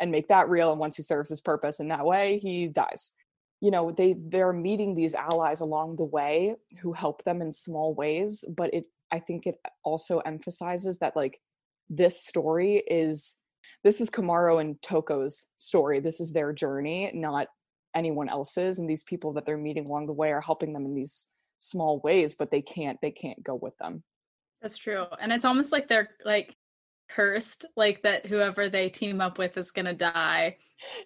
and 0.00 0.10
make 0.10 0.26
that 0.28 0.48
real. 0.48 0.72
And 0.72 0.80
once 0.80 0.96
he 0.96 1.02
serves 1.04 1.28
his 1.28 1.40
purpose 1.40 1.78
in 1.78 1.88
that 1.88 2.04
way, 2.04 2.38
he 2.38 2.66
dies. 2.66 3.12
You 3.60 3.70
know, 3.70 3.92
they 3.92 4.16
they're 4.18 4.52
meeting 4.52 4.94
these 4.94 5.14
allies 5.14 5.60
along 5.60 5.96
the 5.96 6.04
way 6.04 6.56
who 6.82 6.92
help 6.92 7.22
them 7.22 7.40
in 7.40 7.52
small 7.52 7.94
ways, 7.94 8.44
but 8.54 8.74
it 8.74 8.84
I 9.12 9.18
think 9.20 9.46
it 9.46 9.56
also 9.84 10.18
emphasizes 10.20 10.98
that 10.98 11.16
like 11.16 11.40
this 11.88 12.24
story 12.24 12.82
is 12.86 13.36
this 13.84 14.00
is 14.00 14.10
Komaru 14.10 14.60
and 14.60 14.80
Toko's 14.82 15.46
story. 15.56 16.00
This 16.00 16.20
is 16.20 16.32
their 16.32 16.52
journey, 16.52 17.10
not 17.14 17.48
anyone 17.94 18.28
else's. 18.28 18.78
And 18.78 18.88
these 18.88 19.02
people 19.02 19.32
that 19.34 19.46
they're 19.46 19.56
meeting 19.56 19.88
along 19.88 20.06
the 20.06 20.12
way 20.12 20.32
are 20.32 20.40
helping 20.40 20.72
them 20.72 20.84
in 20.84 20.94
these 20.94 21.26
small 21.58 22.00
ways, 22.00 22.34
but 22.34 22.50
they 22.50 22.62
can't 22.62 22.98
they 23.00 23.10
can't 23.10 23.42
go 23.42 23.54
with 23.54 23.76
them. 23.78 24.02
That's 24.62 24.76
true. 24.78 25.06
And 25.20 25.32
it's 25.32 25.44
almost 25.44 25.72
like 25.72 25.88
they're 25.88 26.10
like 26.24 26.54
cursed, 27.08 27.64
like 27.76 28.02
that 28.02 28.26
whoever 28.26 28.68
they 28.68 28.88
team 28.88 29.20
up 29.20 29.38
with 29.38 29.56
is 29.56 29.70
gonna 29.70 29.94
die. 29.94 30.56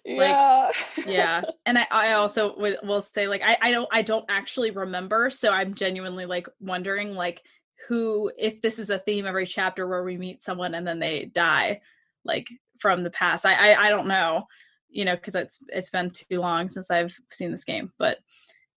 Yeah. 0.03 0.71
Like, 0.97 1.05
yeah. 1.07 1.41
And 1.65 1.77
I, 1.77 1.87
I 1.91 2.13
also 2.13 2.55
will, 2.57 2.77
will 2.83 3.01
say 3.01 3.27
like 3.27 3.41
I, 3.43 3.57
I 3.61 3.71
don't 3.71 3.87
I 3.91 4.01
don't 4.01 4.25
actually 4.29 4.71
remember. 4.71 5.29
So 5.29 5.51
I'm 5.51 5.73
genuinely 5.73 6.25
like 6.25 6.47
wondering 6.59 7.15
like 7.15 7.41
who 7.87 8.31
if 8.37 8.61
this 8.61 8.79
is 8.79 8.89
a 8.89 8.99
theme 8.99 9.25
every 9.25 9.45
chapter 9.45 9.87
where 9.87 10.03
we 10.03 10.17
meet 10.17 10.41
someone 10.41 10.75
and 10.75 10.85
then 10.85 10.99
they 10.99 11.25
die 11.25 11.81
like 12.23 12.49
from 12.79 13.03
the 13.03 13.09
past. 13.09 13.45
I 13.45 13.73
I, 13.73 13.85
I 13.87 13.89
don't 13.89 14.07
know, 14.07 14.47
you 14.89 15.05
know, 15.05 15.15
because 15.15 15.35
it's 15.35 15.63
it's 15.69 15.89
been 15.89 16.11
too 16.11 16.39
long 16.39 16.69
since 16.69 16.91
I've 16.91 17.15
seen 17.31 17.51
this 17.51 17.63
game. 17.63 17.91
But 17.97 18.17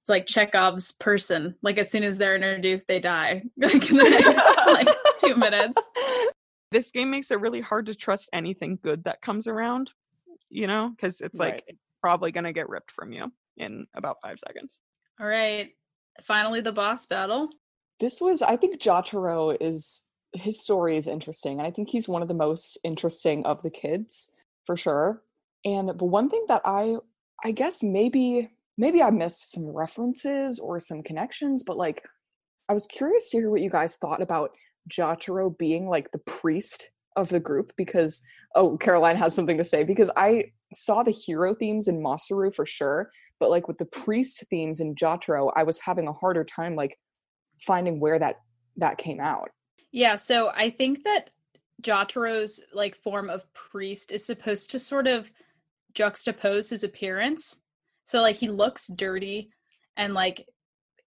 it's 0.03 0.11
like 0.11 0.27
Chekhov's 0.27 0.93
person. 0.93 1.55
Like 1.63 1.79
as 1.79 1.91
soon 1.91 2.05
as 2.05 2.19
they're 2.19 2.35
introduced, 2.35 2.87
they 2.87 3.01
die. 3.01 3.43
like 3.57 3.91
in 3.91 3.97
the 3.97 4.05
next 4.05 4.67
like 4.67 4.89
two 5.19 5.37
minutes. 5.37 5.91
This 6.71 6.91
game 6.91 7.09
makes 7.09 7.31
it 7.31 7.39
really 7.39 7.61
hard 7.61 7.87
to 7.87 7.95
trust 7.95 8.29
anything 8.33 8.81
good 8.83 9.05
that 9.05 9.23
comes 9.23 9.47
around, 9.47 9.93
you 10.51 10.67
know, 10.67 10.89
because 10.91 11.21
it's 11.21 11.39
like 11.39 11.53
Right. 11.53 11.63
it's 11.69 11.79
probably 12.03 12.33
gonna 12.33 12.53
get 12.53 12.69
ripped 12.69 12.91
from 12.91 13.13
you 13.13 13.31
in 13.57 13.87
about 13.95 14.17
five 14.21 14.41
seconds. 14.45 14.81
All 15.21 15.27
right. 15.29 15.71
Finally 16.25 16.63
the 16.63 16.73
boss 16.73 17.07
battle. 17.07 17.49
This 18.05 18.21
was 18.21 18.43
i 18.43 18.55
think 18.55 18.79
jotaro 18.79 19.57
is 19.61 20.03
his 20.35 20.61
story 20.61 20.99
is 20.99 21.09
interesting 21.09 21.59
and 21.59 21.67
i 21.67 21.71
think 21.71 21.89
he's 21.89 22.07
one 22.07 22.21
of 22.21 22.29
the 22.29 22.35
most 22.35 22.77
interesting 22.85 23.45
of 23.47 23.63
the 23.63 23.71
kids 23.71 24.31
for 24.67 24.77
sure 24.77 25.23
and 25.65 25.87
but 25.97 26.05
one 26.05 26.29
thing 26.29 26.45
that 26.49 26.61
i 26.67 26.97
i 27.45 27.51
guess 27.51 27.83
maybe 27.83 28.51
maybe 28.77 29.03
i 29.03 29.09
missed 29.09 29.53
some 29.53 29.67
references 29.67 30.59
or 30.59 30.79
some 30.79 31.03
connections 31.03 31.63
but 31.63 31.79
like 31.79 32.03
i 32.69 32.75
was 32.75 32.87
curious 32.87 33.31
to 33.31 33.39
hear 33.39 33.51
what 33.51 33.63
you 33.63 33.71
guys 33.71 33.97
thought 33.97 34.23
about 34.23 34.51
jotaro 34.91 35.57
being 35.57 35.89
like 35.89 36.11
the 36.11 36.19
priest 36.27 36.91
of 37.17 37.31
the 37.31 37.41
group 37.41 37.73
because 37.79 38.21
oh 38.55 38.77
caroline 38.77 39.17
has 39.17 39.35
something 39.35 39.57
to 39.57 39.65
say 39.65 39.83
because 39.83 40.11
i 40.15 40.45
saw 40.75 41.03
the 41.03 41.11
hero 41.11 41.55
themes 41.55 41.89
in 41.89 42.03
masaru 42.03 42.55
for 42.55 42.67
sure 42.67 43.11
but 43.41 43.49
like 43.49 43.67
with 43.67 43.79
the 43.79 43.87
priest 43.87 44.45
themes 44.51 44.79
in 44.79 44.95
jotaro 44.95 45.51
i 45.57 45.63
was 45.63 45.79
having 45.79 46.07
a 46.07 46.13
harder 46.13 46.45
time 46.45 46.75
like 46.75 46.99
finding 47.65 48.01
where 48.01 48.19
that 48.19 48.41
that 48.77 48.99
came 48.99 49.21
out. 49.21 49.51
Yeah, 49.93 50.17
so 50.17 50.51
I 50.55 50.71
think 50.71 51.05
that 51.05 51.31
Jotaro's 51.83 52.61
like 52.73 52.97
form 52.97 53.31
of 53.31 53.53
priest 53.53 54.11
is 54.11 54.25
supposed 54.25 54.71
to 54.71 54.79
sort 54.79 55.07
of 55.07 55.31
juxtapose 55.95 56.71
his 56.71 56.83
appearance. 56.83 57.57
So 58.05 58.21
like 58.21 58.37
he 58.37 58.49
looks 58.49 58.89
dirty 58.89 59.51
and 59.97 60.15
like 60.15 60.47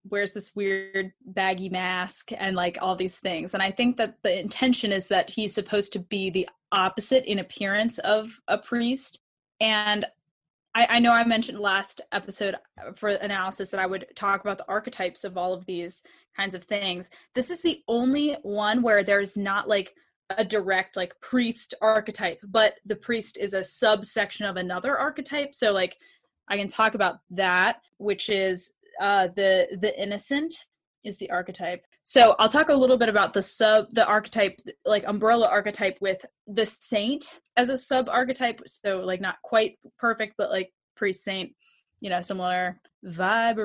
wears 0.10 0.34
this 0.34 0.56
weird 0.56 1.12
baggy 1.26 1.70
mask 1.70 2.32
and 2.38 2.56
like 2.56 2.78
all 2.82 2.96
these 2.96 3.20
things. 3.20 3.54
And 3.54 3.62
I 3.62 3.72
think 3.72 3.98
that 3.98 4.16
the 4.24 4.40
intention 4.40 4.92
is 4.92 5.08
that 5.08 5.30
he's 5.30 5.54
supposed 5.54 5.94
to 5.94 6.00
be 6.00 6.30
the 6.30 6.48
opposite 6.72 7.26
in 7.30 7.40
appearance 7.40 8.00
of 8.00 8.40
a 8.48 8.58
priest. 8.58 9.20
And 9.60 10.06
I, 10.78 10.86
I 10.92 11.00
know 11.00 11.12
I 11.12 11.24
mentioned 11.24 11.60
last 11.60 12.02
episode 12.12 12.54
uh, 12.54 12.92
for 12.96 13.10
analysis 13.10 13.72
that 13.72 13.80
I 13.80 13.88
would 13.88 14.06
talk 14.16 14.42
about 14.42 14.60
the 14.60 14.68
archetypes 14.68 15.24
of 15.24 15.36
all 15.36 15.52
of 15.52 15.66
these 15.66 16.04
kinds 16.36 16.54
of 16.54 16.66
things. 16.66 17.10
This 17.34 17.50
is 17.50 17.64
the 17.64 17.82
only 17.88 18.38
one 18.44 18.84
where 18.84 19.04
there's 19.04 19.36
not 19.36 19.68
like 19.68 19.96
a 20.30 20.46
direct 20.46 20.96
like 20.96 21.20
priest 21.20 21.74
archetype, 21.82 22.40
but 22.44 22.76
the 22.86 22.96
priest 22.96 23.38
is 23.38 23.56
a 23.56 23.64
subsection 23.64 24.46
of 24.46 24.56
another 24.56 24.96
archetype. 24.96 25.56
So 25.56 25.72
like 25.72 25.98
I 26.48 26.58
can 26.58 26.68
talk 26.68 26.94
about 26.94 27.22
that, 27.32 27.82
which 27.98 28.30
is 28.30 28.70
uh 29.02 29.30
the 29.36 29.80
the 29.82 30.00
innocent 30.00 30.54
is 31.08 31.18
the 31.18 31.32
archetype. 31.32 31.86
So 32.04 32.36
I'll 32.38 32.50
talk 32.50 32.70
a 32.70 32.76
little 32.76 32.98
bit 32.98 33.10
about 33.10 33.34
the 33.34 33.42
sub 33.42 33.88
the 33.94 34.06
archetype 34.06 34.60
like 34.86 35.04
umbrella 35.08 35.48
archetype 35.48 35.98
with 36.02 36.24
the 36.46 36.66
saint 36.66 37.28
as 37.56 37.70
a 37.70 37.78
sub 37.78 38.10
archetype. 38.10 38.62
So 38.68 39.00
like 39.00 39.22
not 39.22 39.42
quite 39.42 39.80
perfect, 39.98 40.36
but 40.38 40.52
like 40.52 40.72
priest 40.96 41.24
saint, 41.24 41.56
you 42.02 42.10
know, 42.10 42.22
similar 42.22 42.80
vibe 43.06 43.58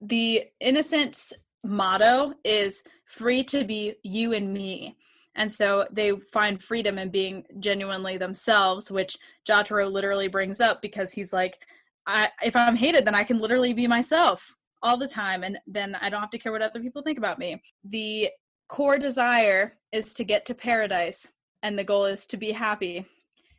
The 0.00 0.44
innocent's 0.60 1.32
motto 1.64 2.34
is 2.44 2.82
free 3.04 3.44
to 3.44 3.64
be 3.64 3.94
you 4.02 4.32
and 4.32 4.52
me. 4.52 4.96
And 5.34 5.50
so 5.50 5.86
they 5.92 6.12
find 6.32 6.60
freedom 6.60 6.98
in 6.98 7.10
being 7.10 7.44
genuinely 7.60 8.18
themselves, 8.18 8.90
which 8.90 9.16
Jotaro 9.48 9.90
literally 9.90 10.26
brings 10.26 10.60
up 10.60 10.82
because 10.82 11.12
he's 11.12 11.32
like, 11.32 11.58
I, 12.06 12.30
if 12.42 12.56
I'm 12.56 12.74
hated, 12.74 13.04
then 13.04 13.14
I 13.14 13.22
can 13.22 13.38
literally 13.38 13.72
be 13.72 13.86
myself 13.86 14.56
all 14.82 14.96
the 14.96 15.08
time, 15.08 15.42
and 15.42 15.58
then 15.66 15.94
I 16.00 16.08
don't 16.08 16.20
have 16.20 16.30
to 16.30 16.38
care 16.38 16.52
what 16.52 16.62
other 16.62 16.80
people 16.80 17.02
think 17.02 17.18
about 17.18 17.38
me. 17.38 17.62
The 17.84 18.30
core 18.68 18.98
desire 18.98 19.78
is 19.92 20.14
to 20.14 20.24
get 20.24 20.46
to 20.46 20.54
paradise, 20.54 21.28
and 21.62 21.78
the 21.78 21.84
goal 21.84 22.04
is 22.04 22.26
to 22.28 22.36
be 22.36 22.52
happy. 22.52 23.06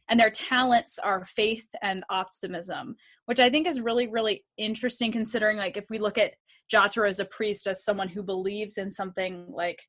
And 0.08 0.20
their 0.20 0.32
talents 0.32 0.98
are 0.98 1.24
faith 1.26 1.68
and 1.82 2.04
optimism, 2.10 2.96
which 3.26 3.40
I 3.40 3.50
think 3.50 3.68
is 3.68 3.80
really, 3.80 4.08
really 4.08 4.44
interesting 4.58 5.12
considering, 5.12 5.58
like, 5.58 5.78
if 5.78 5.86
we 5.90 6.00
look 6.00 6.18
at 6.18 6.34
Jotaro 6.74 7.08
as 7.08 7.20
a 7.20 7.26
priest, 7.26 7.68
as 7.68 7.84
someone 7.84 8.10
who 8.10 8.24
believes 8.24 8.78
in 8.78 8.92
something 8.92 9.46
like 9.50 9.84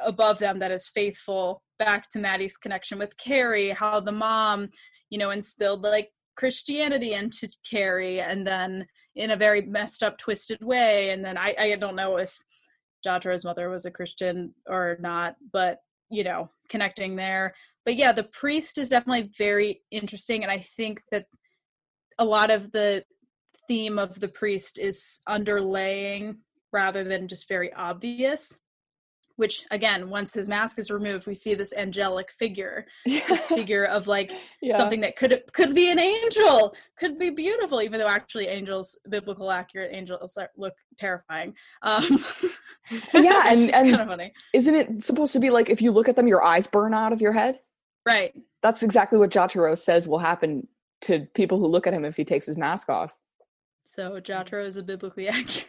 above 0.00 0.38
them 0.38 0.58
that 0.58 0.70
is 0.70 0.88
faithful 0.88 1.62
back 1.78 2.08
to 2.10 2.18
Maddie's 2.18 2.56
connection 2.56 2.98
with 2.98 3.16
Carrie, 3.16 3.70
how 3.70 4.00
the 4.00 4.12
mom, 4.12 4.68
you 5.10 5.18
know, 5.18 5.30
instilled 5.30 5.82
like 5.82 6.10
Christianity 6.36 7.14
into 7.14 7.48
Carrie, 7.68 8.20
and 8.20 8.46
then 8.46 8.86
in 9.18 9.32
a 9.32 9.36
very 9.36 9.60
messed 9.62 10.02
up, 10.02 10.16
twisted 10.16 10.62
way. 10.62 11.10
And 11.10 11.24
then 11.24 11.36
I, 11.36 11.54
I 11.58 11.74
don't 11.74 11.96
know 11.96 12.16
if 12.16 12.38
Jotaro's 13.04 13.44
mother 13.44 13.68
was 13.68 13.84
a 13.84 13.90
Christian 13.90 14.54
or 14.66 14.96
not, 15.00 15.36
but 15.52 15.78
you 16.10 16.24
know, 16.24 16.48
connecting 16.68 17.16
there. 17.16 17.54
But 17.84 17.96
yeah, 17.96 18.12
the 18.12 18.24
priest 18.24 18.78
is 18.78 18.90
definitely 18.90 19.30
very 19.36 19.82
interesting, 19.90 20.42
and 20.42 20.50
I 20.50 20.58
think 20.58 21.02
that 21.10 21.26
a 22.18 22.24
lot 22.24 22.50
of 22.50 22.72
the 22.72 23.04
theme 23.66 23.98
of 23.98 24.20
the 24.20 24.28
priest 24.28 24.78
is 24.78 25.20
underlaying 25.28 26.36
rather 26.72 27.04
than 27.04 27.28
just 27.28 27.48
very 27.48 27.72
obvious 27.72 28.58
which 29.38 29.64
again 29.70 30.10
once 30.10 30.34
his 30.34 30.48
mask 30.48 30.78
is 30.78 30.90
removed 30.90 31.26
we 31.26 31.34
see 31.34 31.54
this 31.54 31.72
angelic 31.74 32.30
figure 32.32 32.84
this 33.06 33.46
figure 33.46 33.84
of 33.84 34.06
like 34.08 34.32
Yeah. 34.60 34.76
something 34.76 35.00
that 35.02 35.16
could 35.16 35.42
could 35.52 35.74
be 35.74 35.90
an 35.90 35.98
angel 35.98 36.74
could 36.98 37.18
be 37.18 37.30
beautiful 37.30 37.80
even 37.80 38.00
though 38.00 38.08
actually 38.08 38.48
angels 38.48 38.98
biblical 39.08 39.50
accurate 39.50 39.90
angels 39.94 40.36
look 40.56 40.74
terrifying 40.98 41.54
um 41.82 42.04
Yeah, 43.14 43.42
and- 43.46 43.60
it's 43.62 43.72
and- 43.72 43.90
kind 43.90 44.00
of 44.02 44.08
funny 44.08 44.32
Isn't 44.52 44.74
it 44.74 45.02
supposed 45.04 45.32
to 45.34 45.40
be 45.40 45.50
like 45.50 45.70
if 45.70 45.80
you 45.80 45.92
look 45.92 46.08
at 46.08 46.16
them, 46.16 46.26
your 46.28 46.42
eyes 46.44 46.66
burn 46.66 46.92
out 46.92 47.12
of 47.12 47.20
your 47.20 47.32
head? 47.32 47.60
right 48.06 48.34
That's 48.62 48.82
exactly 48.82 49.18
what 49.18 49.30
Jotaro 49.30 49.78
says 49.78 50.08
will 50.08 50.18
happen 50.18 50.66
to 51.02 51.20
people 51.34 51.58
who 51.58 51.66
look 51.66 51.86
at 51.86 51.94
him 51.94 52.04
if 52.04 52.16
he 52.16 52.24
takes 52.24 52.46
his 52.46 52.56
mask 52.56 52.88
off. 52.88 53.12
so 53.84 54.18
jotaro 54.20 54.66
is 54.66 54.76
a 54.76 54.82
biblically 54.82 55.28
accurate 55.36 55.66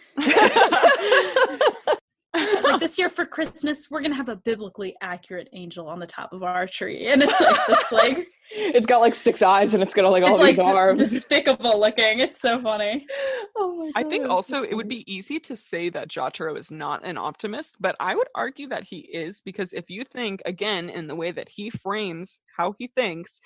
like 2.35 2.79
this 2.79 2.97
year 2.97 3.09
for 3.09 3.25
christmas 3.25 3.89
we're 3.89 4.01
gonna 4.01 4.15
have 4.15 4.29
a 4.29 4.35
biblically 4.35 4.95
accurate 5.01 5.49
angel 5.53 5.87
on 5.87 5.99
the 5.99 6.05
top 6.05 6.33
of 6.33 6.43
our 6.43 6.67
tree. 6.67 7.07
And 7.07 7.21
it's 7.23 7.39
like 7.39 7.67
this 7.67 7.91
like 7.91 8.27
it's 8.51 8.85
got 8.85 8.99
like 8.99 9.15
six 9.15 9.41
eyes 9.41 9.73
and 9.73 9.83
it's 9.83 9.93
got 9.93 10.09
like 10.11 10.23
all 10.23 10.31
it's 10.31 10.39
like 10.39 10.55
these 10.55 10.65
d- 10.65 10.71
arms. 10.71 10.99
despicable 10.99 11.79
looking. 11.79 12.19
It's 12.19 12.39
so 12.39 12.59
funny. 12.59 13.05
Oh 13.55 13.75
my 13.75 13.91
I 13.95 14.03
think 14.03 14.29
also 14.29 14.63
it 14.63 14.73
would 14.73 14.87
be 14.87 15.11
easy 15.11 15.39
to 15.41 15.55
say 15.55 15.89
that 15.89 16.07
Jotaro 16.07 16.57
is 16.57 16.71
not 16.71 17.03
an 17.03 17.17
optimist, 17.17 17.75
but 17.79 17.95
I 17.99 18.15
would 18.15 18.27
argue 18.35 18.67
that 18.67 18.83
he 18.83 18.99
is 18.99 19.41
because 19.41 19.73
if 19.73 19.89
you 19.89 20.03
think 20.03 20.41
again 20.45 20.89
in 20.89 21.07
the 21.07 21.15
way 21.15 21.31
that 21.31 21.49
he 21.49 21.69
frames 21.69 22.39
how 22.55 22.73
he 22.77 22.87
thinks, 22.87 23.41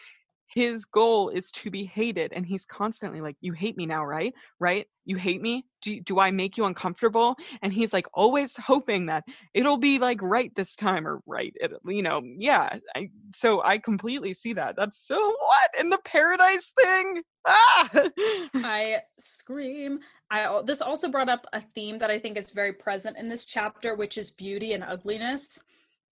his 0.53 0.85
goal 0.85 1.29
is 1.29 1.51
to 1.51 1.71
be 1.71 1.83
hated 1.83 2.31
and 2.33 2.45
he's 2.45 2.65
constantly 2.65 3.21
like 3.21 3.35
you 3.41 3.53
hate 3.53 3.75
me 3.75 3.85
now, 3.85 4.05
right? 4.05 4.33
Right? 4.59 4.85
You 5.05 5.17
hate 5.17 5.41
me? 5.41 5.65
Do 5.81 5.99
do 5.99 6.19
I 6.19 6.31
make 6.31 6.57
you 6.57 6.65
uncomfortable? 6.65 7.35
And 7.61 7.73
he's 7.73 7.91
like 7.91 8.07
always 8.13 8.55
hoping 8.55 9.07
that 9.07 9.23
it'll 9.53 9.77
be 9.77 9.99
like 9.99 10.21
right 10.21 10.53
this 10.55 10.75
time 10.75 11.07
or 11.07 11.21
right 11.25 11.53
it, 11.55 11.71
you 11.85 12.03
know, 12.03 12.21
yeah. 12.23 12.77
I, 12.95 13.09
so 13.33 13.63
I 13.63 13.79
completely 13.79 14.33
see 14.33 14.53
that. 14.53 14.75
That's 14.75 15.05
so 15.05 15.17
what 15.39 15.79
in 15.79 15.89
the 15.89 15.99
paradise 16.05 16.71
thing? 16.79 17.23
Ah! 17.45 17.89
I 18.55 19.01
scream. 19.19 19.99
I 20.29 20.61
this 20.65 20.81
also 20.81 21.09
brought 21.09 21.29
up 21.29 21.47
a 21.51 21.61
theme 21.61 21.97
that 21.97 22.11
I 22.11 22.19
think 22.19 22.37
is 22.37 22.51
very 22.51 22.73
present 22.73 23.17
in 23.17 23.27
this 23.27 23.43
chapter, 23.43 23.95
which 23.95 24.17
is 24.17 24.29
beauty 24.29 24.73
and 24.73 24.83
ugliness. 24.83 25.59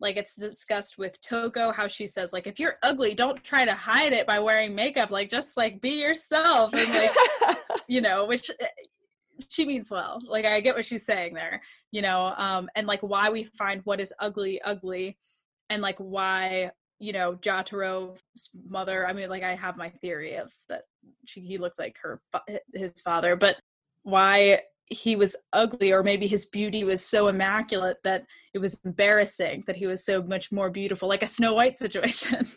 Like 0.02 0.18
it's 0.18 0.36
discussed 0.36 0.97
with 0.97 1.22
Toko, 1.22 1.72
how 1.72 1.88
she 1.88 2.08
says, 2.08 2.34
like, 2.34 2.47
if 2.47 2.60
you're 2.60 2.78
ugly, 2.82 3.14
don't 3.14 3.41
try 3.43 3.66
to 3.66 3.74
hide 3.74 4.14
it 4.14 4.26
by 4.26 4.39
wearing 4.39 4.74
makeup. 4.74 5.12
Like, 5.12 5.30
just 5.30 5.56
like 5.56 5.80
be 5.80 6.02
yourself, 6.02 6.74
and 6.74 6.91
like, 6.91 7.16
you 7.88 8.02
know, 8.02 8.26
which 8.26 8.49
uh, 8.49 8.66
she 9.49 9.64
means 9.64 9.91
well. 9.91 10.20
Like, 10.28 10.47
I 10.47 10.60
get 10.60 10.76
what 10.76 10.88
she's 10.88 11.06
saying 11.06 11.36
there, 11.36 11.62
you 11.91 12.02
know, 12.02 12.34
um, 12.36 12.68
and 12.76 12.88
like 12.88 13.02
why 13.02 13.30
we 13.30 13.43
find 13.43 13.82
what 13.84 14.02
is 14.02 14.12
ugly 14.20 14.60
ugly, 14.62 15.18
and 15.70 15.84
like 15.84 15.97
why 15.99 16.72
you 16.97 17.14
know 17.14 17.36
Jotaro's 17.36 18.20
mother. 18.68 19.08
I 19.08 19.14
mean, 19.14 19.30
like 19.30 19.43
I 19.43 19.54
have 19.54 19.78
my 19.78 19.89
theory 19.89 20.36
of 20.36 20.52
that 20.68 20.86
she, 21.26 21.41
he 21.41 21.60
looks 21.60 21.78
like 21.78 21.97
her 22.02 22.20
his 22.74 22.99
father, 23.02 23.36
but 23.36 23.58
why 24.02 24.62
he 24.92 25.16
was 25.16 25.36
ugly 25.54 25.92
or 25.92 26.04
maybe 26.04 26.28
his 26.28 26.46
beauty 26.46 26.84
was 26.84 27.04
so 27.04 27.30
immaculate 27.30 27.98
that 28.04 28.26
it 28.54 28.60
was 28.60 28.78
embarrassing 28.84 29.64
that 29.66 29.78
he 29.78 29.88
was 29.88 30.04
so 30.04 30.22
much 30.22 30.52
more 30.52 30.70
beautiful 30.70 31.08
like 31.08 31.24
a 31.24 31.28
snow 31.28 31.54
white 31.54 31.78
situation 31.86 32.52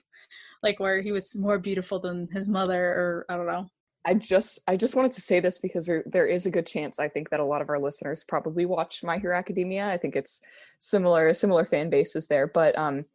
like 0.62 0.80
where 0.80 1.00
he 1.00 1.12
was 1.12 1.36
more 1.36 1.58
beautiful 1.58 2.00
than 2.00 2.28
his 2.32 2.48
mother 2.48 2.84
or 2.84 3.26
i 3.28 3.36
don't 3.36 3.46
know 3.46 3.68
I 4.06 4.12
just 4.12 4.58
I 4.68 4.76
just 4.76 4.94
wanted 4.94 5.12
to 5.12 5.22
say 5.22 5.40
this 5.40 5.58
because 5.58 5.86
there 5.86 6.04
there 6.04 6.26
is 6.26 6.44
a 6.44 6.50
good 6.50 6.66
chance 6.66 6.98
I 6.98 7.08
think 7.08 7.30
that 7.30 7.40
a 7.40 7.44
lot 7.44 7.62
of 7.62 7.70
our 7.70 7.78
listeners 7.78 8.22
probably 8.22 8.66
watch 8.66 9.02
My 9.02 9.16
Hero 9.16 9.34
Academia. 9.34 9.88
I 9.88 9.96
think 9.96 10.14
it's 10.14 10.42
similar 10.78 11.32
similar 11.32 11.64
fan 11.64 11.88
bases 11.88 12.26
there. 12.26 12.46
But 12.46 12.76
um 12.76 13.06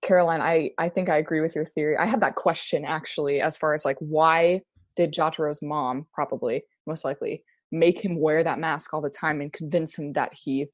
Caroline, 0.00 0.40
I 0.40 0.70
I 0.78 0.88
think 0.88 1.10
I 1.10 1.18
agree 1.18 1.42
with 1.42 1.54
your 1.54 1.66
theory. 1.66 1.98
I 1.98 2.06
had 2.06 2.22
that 2.22 2.34
question 2.34 2.86
actually 2.86 3.42
as 3.42 3.58
far 3.58 3.74
as 3.74 3.84
like 3.84 3.98
why 3.98 4.62
did 4.96 5.12
Jotaro's 5.12 5.60
mom 5.60 6.06
probably 6.14 6.62
most 6.86 7.04
likely 7.04 7.44
make 7.70 8.04
him 8.04 8.20
wear 8.20 8.42
that 8.42 8.58
mask 8.58 8.94
all 8.94 9.00
the 9.00 9.10
time 9.10 9.40
and 9.40 9.52
convince 9.52 9.96
him 9.96 10.12
that 10.14 10.32
he 10.34 10.66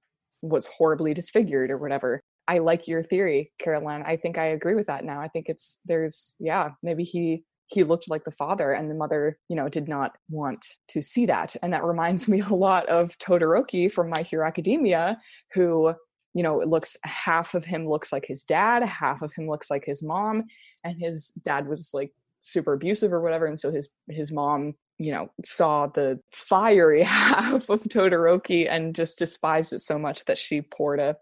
was 0.43 0.67
horribly 0.67 1.15
disfigured 1.15 1.71
or 1.71 1.79
whatever. 1.79 2.23
I 2.47 2.59
like 2.59 2.87
your 2.87 3.03
theory, 3.03 3.53
Caroline. 3.59 4.05
I 4.07 4.17
think 4.17 4.37
I 4.37 4.47
agree 4.47 4.75
with 4.75 4.87
that 4.87 5.05
now. 5.05 5.21
I 5.21 5.29
think 5.29 5.47
it's 5.49 5.81
there's 5.87 6.37
yeah, 6.39 6.71
maybe 6.83 7.05
he 7.05 7.45
he 7.69 7.83
looked 7.83 8.11
like 8.11 8.25
the 8.25 8.31
father 8.31 8.73
and 8.73 8.91
the 8.91 8.95
mother 8.95 9.39
you 9.49 9.57
know 9.57 9.69
did 9.69 9.89
not 9.89 10.13
want 10.29 10.67
to 10.89 11.01
see 11.01 11.27
that 11.27 11.57
and 11.63 11.73
that 11.73 11.85
reminds 11.85 12.29
me 12.29 12.41
a 12.41 12.55
lot 12.55 12.87
of 12.89 13.17
todoroki 13.19 13.91
from 13.91 14.11
my 14.11 14.23
hero 14.23 14.47
academia 14.47 15.19
who 15.53 15.95
you 16.35 16.43
know 16.43 16.61
it 16.61 16.69
looks 16.69 16.97
half 17.05 17.55
of 17.55 17.65
him 17.65 17.89
looks 17.89 18.13
like 18.13 18.27
his 18.27 18.43
dad 18.43 18.83
half 18.83 19.23
of 19.23 19.33
him 19.33 19.49
looks 19.49 19.71
like 19.71 19.85
his 19.85 20.03
mom 20.03 20.45
and 20.85 21.01
his 21.01 21.31
dad 21.43 21.67
was 21.67 21.91
like 21.95 22.13
super 22.45 22.75
abusive 22.75 23.13
or 23.13 23.21
whatever 23.21 23.47
and 23.47 23.59
so 23.59 23.73
his 23.73 23.89
his 24.09 24.31
mom 24.31 24.75
you 24.99 25.11
know 25.11 25.29
saw 25.45 25.87
the 25.87 26.21
fiery 26.31 27.03
half 27.05 27.69
of 27.71 27.83
todoroki 27.85 28.71
and 28.71 28.95
just 28.95 29.19
despised 29.19 29.73
it 29.73 29.81
so 29.81 29.99
much 29.99 30.25
that 30.27 30.39
she 30.39 30.61
poured 30.61 31.01
a 31.01 31.17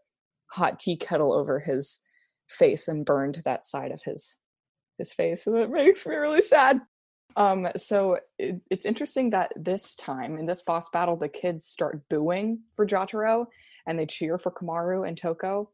hot 0.51 0.79
tea 0.79 0.97
kettle 0.97 1.33
over 1.33 1.61
his 1.61 2.01
face 2.49 2.89
and 2.89 3.07
burned 3.07 3.41
that 3.45 3.65
side 3.65 3.91
of 3.91 4.03
his 4.03 4.37
his 4.99 5.13
face 5.13 5.47
and 5.47 5.57
it 5.57 5.71
makes 5.71 6.07
me 6.07 6.15
really 6.15 6.43
sad. 6.43 6.81
Um 7.37 7.69
so 7.77 8.19
it, 8.39 8.61
it's 8.71 8.85
interesting 8.85 9.31
that 9.31 9.53
this 9.57 9.97
time 9.97 10.37
in 10.37 10.45
this 10.45 10.63
boss 10.63 10.91
battle 10.91 11.17
the 11.17 11.29
kids 11.29 11.65
start 11.65 12.03
booing 12.11 12.61
for 12.75 12.87
jotaro 12.87 13.47
and 13.87 13.99
they 13.99 14.07
cheer 14.07 14.37
for 14.37 14.53
komaru 14.53 15.09
and 15.09 15.17
toko 15.17 15.71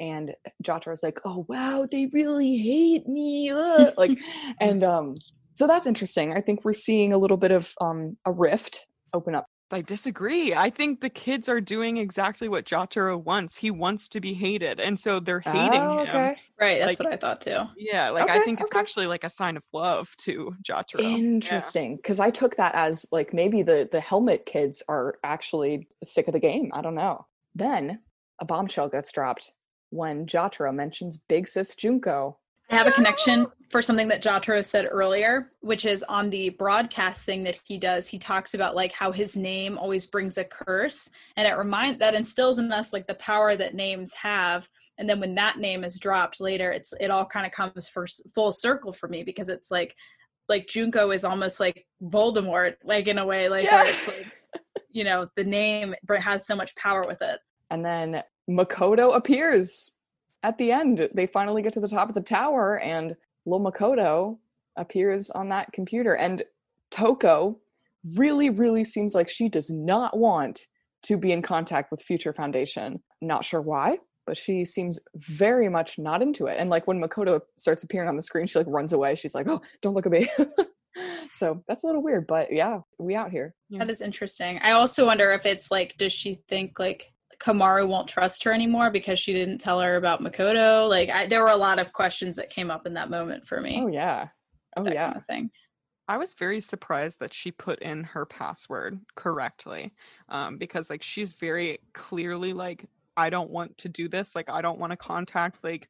and 0.00 0.34
jotaro's 0.62 1.02
like 1.02 1.20
oh 1.24 1.44
wow 1.48 1.86
they 1.90 2.06
really 2.12 2.56
hate 2.56 3.06
me 3.08 3.50
ugh," 3.50 3.92
like 3.98 4.18
and 4.60 4.82
um 4.84 5.16
so 5.54 5.66
that's 5.66 5.86
interesting 5.86 6.32
i 6.32 6.40
think 6.40 6.64
we're 6.64 6.72
seeing 6.72 7.12
a 7.12 7.18
little 7.18 7.36
bit 7.36 7.50
of 7.52 7.74
um 7.80 8.16
a 8.24 8.32
rift 8.32 8.86
open 9.12 9.34
up 9.34 9.46
I 9.74 9.80
disagree. 9.80 10.52
I 10.54 10.68
think 10.68 11.00
the 11.00 11.08
kids 11.08 11.48
are 11.48 11.58
doing 11.58 11.96
exactly 11.96 12.46
what 12.46 12.66
Jotaro 12.66 13.16
wants. 13.24 13.56
He 13.56 13.70
wants 13.70 14.06
to 14.08 14.20
be 14.20 14.34
hated, 14.34 14.80
and 14.80 15.00
so 15.00 15.18
they're 15.18 15.40
hating 15.40 15.80
Oh, 15.80 16.04
him. 16.04 16.36
right 16.60 16.78
that's 16.78 16.86
Like- 16.86 16.98
what 17.00 17.10
i 17.14 17.16
thought 17.16 17.40
too 17.40 17.60
Yeah, 17.74 18.10
like 18.10 18.28
I 18.28 18.34
Okay, 18.36 18.44
think 18.44 18.60
it's 18.60 18.76
actually 18.76 19.06
like 19.06 19.24
a 19.24 19.30
sign 19.30 19.56
of 19.56 19.64
love 19.72 20.14
to 20.26 20.54
Jotaro. 20.62 21.00
Interesting, 21.00 21.96
because 21.96 22.20
I 22.20 22.28
took 22.28 22.56
that 22.56 22.74
as 22.74 23.06
like 23.12 23.32
maybe 23.32 23.62
the 23.62 23.88
the 23.90 24.00
helmet 24.00 24.44
kids 24.44 24.82
are 24.90 25.14
actually 25.24 25.88
sick 26.04 26.26
of 26.26 26.34
the 26.34 26.38
game. 26.40 26.70
I 26.74 26.82
don't 26.82 26.94
know. 26.94 27.24
Then 27.54 28.00
a 28.40 28.44
bombshell 28.44 28.90
gets 28.90 29.10
dropped 29.10 29.52
when 29.92 30.26
Jotaro 30.26 30.74
mentions 30.74 31.16
Big 31.16 31.46
Sis 31.46 31.76
Junko. 31.76 32.38
I 32.70 32.76
have 32.76 32.86
a 32.86 32.92
connection 32.92 33.46
oh! 33.46 33.52
for 33.70 33.82
something 33.82 34.08
that 34.08 34.22
Jotaro 34.22 34.64
said 34.64 34.88
earlier, 34.90 35.52
which 35.60 35.84
is 35.84 36.02
on 36.04 36.30
the 36.30 36.50
broadcast 36.50 37.24
thing 37.24 37.42
that 37.42 37.58
he 37.64 37.76
does. 37.76 38.08
He 38.08 38.18
talks 38.18 38.54
about 38.54 38.74
like 38.74 38.92
how 38.92 39.12
his 39.12 39.36
name 39.36 39.76
always 39.76 40.06
brings 40.06 40.38
a 40.38 40.44
curse, 40.44 41.10
and 41.36 41.46
it 41.46 41.56
remind 41.58 42.00
that 42.00 42.14
instills 42.14 42.58
in 42.58 42.72
us 42.72 42.92
like 42.92 43.06
the 43.06 43.14
power 43.14 43.56
that 43.56 43.74
names 43.74 44.14
have. 44.14 44.68
And 44.96 45.08
then 45.08 45.20
when 45.20 45.34
that 45.34 45.58
name 45.58 45.84
is 45.84 45.98
dropped 45.98 46.40
later, 46.40 46.70
it's 46.70 46.94
it 46.98 47.10
all 47.10 47.26
kind 47.26 47.44
of 47.44 47.52
comes 47.52 47.88
for 47.88 48.06
full 48.34 48.52
circle 48.52 48.92
for 48.92 49.08
me 49.08 49.22
because 49.22 49.50
it's 49.50 49.70
like 49.70 49.94
like 50.48 50.66
Junko 50.66 51.10
is 51.10 51.24
almost 51.24 51.60
like 51.60 51.86
Voldemort, 52.02 52.76
like 52.84 53.06
in 53.06 53.18
a 53.18 53.26
way, 53.26 53.48
like 53.50 53.64
Yeah. 53.64 53.82
where 53.82 53.90
it's 53.90 54.08
like 54.08 54.26
you 54.90 55.04
know 55.04 55.28
the 55.36 55.44
name 55.44 55.94
br- 56.04 56.16
has 56.16 56.46
so 56.46 56.56
much 56.56 56.74
power 56.76 57.04
with 57.06 57.20
it. 57.20 57.38
And 57.70 57.84
then 57.84 58.22
Makoto 58.50 59.16
appears 59.16 59.90
at 60.42 60.58
the 60.58 60.72
end. 60.72 61.08
They 61.14 61.26
finally 61.26 61.62
get 61.62 61.72
to 61.74 61.80
the 61.80 61.88
top 61.88 62.08
of 62.08 62.14
the 62.14 62.20
tower, 62.20 62.78
and 62.78 63.16
little 63.46 63.64
Makoto 63.64 64.38
appears 64.76 65.30
on 65.30 65.48
that 65.50 65.72
computer. 65.72 66.14
And 66.14 66.42
Toko 66.90 67.58
really, 68.16 68.50
really 68.50 68.84
seems 68.84 69.14
like 69.14 69.28
she 69.28 69.48
does 69.48 69.70
not 69.70 70.16
want 70.16 70.66
to 71.04 71.16
be 71.16 71.32
in 71.32 71.42
contact 71.42 71.90
with 71.90 72.02
Future 72.02 72.32
Foundation. 72.32 73.02
Not 73.20 73.44
sure 73.44 73.60
why, 73.60 73.98
but 74.26 74.36
she 74.36 74.64
seems 74.64 74.98
very 75.16 75.68
much 75.68 75.98
not 75.98 76.22
into 76.22 76.46
it. 76.46 76.56
And 76.58 76.70
like 76.70 76.86
when 76.86 77.00
Makoto 77.00 77.40
starts 77.56 77.82
appearing 77.82 78.08
on 78.08 78.16
the 78.16 78.22
screen, 78.22 78.46
she 78.46 78.58
like 78.58 78.68
runs 78.70 78.92
away. 78.92 79.14
She's 79.14 79.34
like, 79.34 79.48
"Oh, 79.48 79.60
don't 79.80 79.94
look 79.94 80.06
at 80.06 80.12
me." 80.12 80.28
so 81.32 81.62
that's 81.66 81.82
a 81.82 81.86
little 81.86 82.02
weird, 82.02 82.26
but 82.26 82.52
yeah, 82.52 82.80
we 82.98 83.14
out 83.14 83.30
here. 83.30 83.54
That 83.70 83.90
is 83.90 84.00
interesting. 84.00 84.58
I 84.62 84.72
also 84.72 85.06
wonder 85.06 85.32
if 85.32 85.46
it's 85.46 85.70
like, 85.70 85.96
does 85.96 86.12
she 86.12 86.40
think 86.48 86.78
like 86.78 87.11
Komaru 87.42 87.88
won't 87.88 88.08
trust 88.08 88.44
her 88.44 88.52
anymore 88.52 88.90
because 88.90 89.18
she 89.18 89.32
didn't 89.32 89.58
tell 89.58 89.80
her 89.80 89.96
about 89.96 90.22
Makoto. 90.22 90.88
Like 90.88 91.08
I, 91.10 91.26
there 91.26 91.42
were 91.42 91.50
a 91.50 91.56
lot 91.56 91.78
of 91.78 91.92
questions 91.92 92.36
that 92.36 92.50
came 92.50 92.70
up 92.70 92.86
in 92.86 92.94
that 92.94 93.10
moment 93.10 93.46
for 93.46 93.60
me. 93.60 93.80
Oh 93.82 93.88
yeah. 93.88 94.28
Oh 94.76 94.84
that 94.84 94.94
yeah. 94.94 95.06
kind 95.06 95.16
of 95.16 95.26
thing. 95.26 95.50
I 96.08 96.18
was 96.18 96.34
very 96.34 96.60
surprised 96.60 97.18
that 97.20 97.32
she 97.32 97.50
put 97.50 97.80
in 97.80 98.04
her 98.04 98.26
password 98.26 99.00
correctly, 99.14 99.92
um, 100.28 100.56
because 100.56 100.90
like 100.90 101.02
she's 101.02 101.32
very 101.32 101.78
clearly 101.94 102.52
like, 102.52 102.84
I 103.16 103.30
don't 103.30 103.50
want 103.50 103.76
to 103.78 103.88
do 103.88 104.08
this. 104.08 104.36
Like 104.36 104.48
I 104.48 104.62
don't 104.62 104.78
want 104.78 104.90
to 104.92 104.96
contact 104.96 105.58
like. 105.64 105.88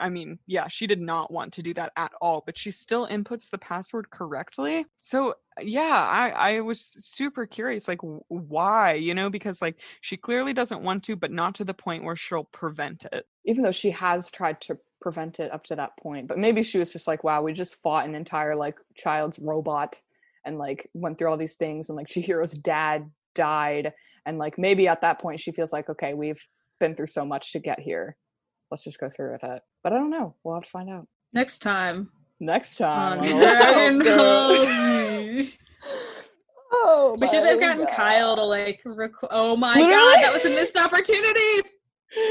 I 0.00 0.08
mean, 0.08 0.38
yeah, 0.46 0.68
she 0.68 0.86
did 0.86 1.00
not 1.00 1.32
want 1.32 1.52
to 1.54 1.62
do 1.62 1.72
that 1.74 1.92
at 1.96 2.12
all, 2.20 2.42
but 2.44 2.58
she 2.58 2.70
still 2.70 3.06
inputs 3.06 3.50
the 3.50 3.58
password 3.58 4.10
correctly. 4.10 4.86
So, 4.98 5.34
yeah, 5.60 6.08
I 6.10 6.30
I 6.30 6.60
was 6.60 6.80
super 6.80 7.46
curious 7.46 7.86
like 7.86 8.00
why, 8.28 8.94
you 8.94 9.14
know, 9.14 9.30
because 9.30 9.62
like 9.62 9.76
she 10.00 10.16
clearly 10.16 10.52
doesn't 10.52 10.82
want 10.82 11.04
to, 11.04 11.16
but 11.16 11.30
not 11.30 11.54
to 11.56 11.64
the 11.64 11.74
point 11.74 12.04
where 12.04 12.16
she'll 12.16 12.44
prevent 12.44 13.04
it. 13.12 13.26
Even 13.44 13.62
though 13.62 13.72
she 13.72 13.90
has 13.90 14.30
tried 14.30 14.60
to 14.62 14.78
prevent 15.00 15.38
it 15.38 15.52
up 15.52 15.64
to 15.64 15.76
that 15.76 15.96
point, 15.98 16.28
but 16.28 16.38
maybe 16.38 16.62
she 16.62 16.78
was 16.78 16.92
just 16.92 17.06
like, 17.06 17.22
"Wow, 17.22 17.42
we 17.42 17.52
just 17.52 17.80
fought 17.82 18.06
an 18.06 18.14
entire 18.14 18.56
like 18.56 18.76
child's 18.96 19.38
robot, 19.38 20.00
and 20.44 20.58
like 20.58 20.90
went 20.94 21.18
through 21.18 21.30
all 21.30 21.36
these 21.36 21.56
things, 21.56 21.88
and 21.88 21.96
like 21.96 22.08
Chihiro's 22.10 22.52
dad 22.52 23.10
died, 23.34 23.92
and 24.26 24.38
like 24.38 24.58
maybe 24.58 24.88
at 24.88 25.02
that 25.02 25.20
point 25.20 25.40
she 25.40 25.52
feels 25.52 25.72
like, 25.72 25.88
okay, 25.88 26.14
we've 26.14 26.44
been 26.80 26.94
through 26.94 27.06
so 27.06 27.24
much 27.24 27.52
to 27.52 27.58
get 27.58 27.80
here. 27.80 28.16
Let's 28.70 28.84
just 28.84 28.98
go 29.00 29.08
through 29.10 29.32
with 29.32 29.44
it." 29.44 29.62
But 29.82 29.92
I 29.92 29.96
don't 29.96 30.10
know. 30.10 30.34
We'll 30.44 30.54
have 30.54 30.64
to 30.64 30.70
find 30.70 30.90
out 30.90 31.06
Next 31.32 31.58
time 31.58 32.10
next 32.40 32.76
time. 32.78 33.20
on 33.20 33.28
on 33.28 33.38
Dragon 33.38 33.98
Dragon 33.98 34.16
Ball 34.16 34.48
Ball. 34.48 35.42
Z. 35.42 35.54
Oh, 36.76 37.16
We 37.20 37.28
should 37.28 37.44
have 37.44 37.60
gotten 37.60 37.84
God. 37.84 37.94
Kyle 37.94 38.36
to 38.36 38.44
like. 38.44 38.82
Oh 39.30 39.56
my 39.56 39.74
Literally? 39.74 39.92
god, 39.94 40.22
that 40.22 40.32
was 40.32 40.44
a 40.44 40.50
missed 40.50 40.76
opportunity. 40.76 41.68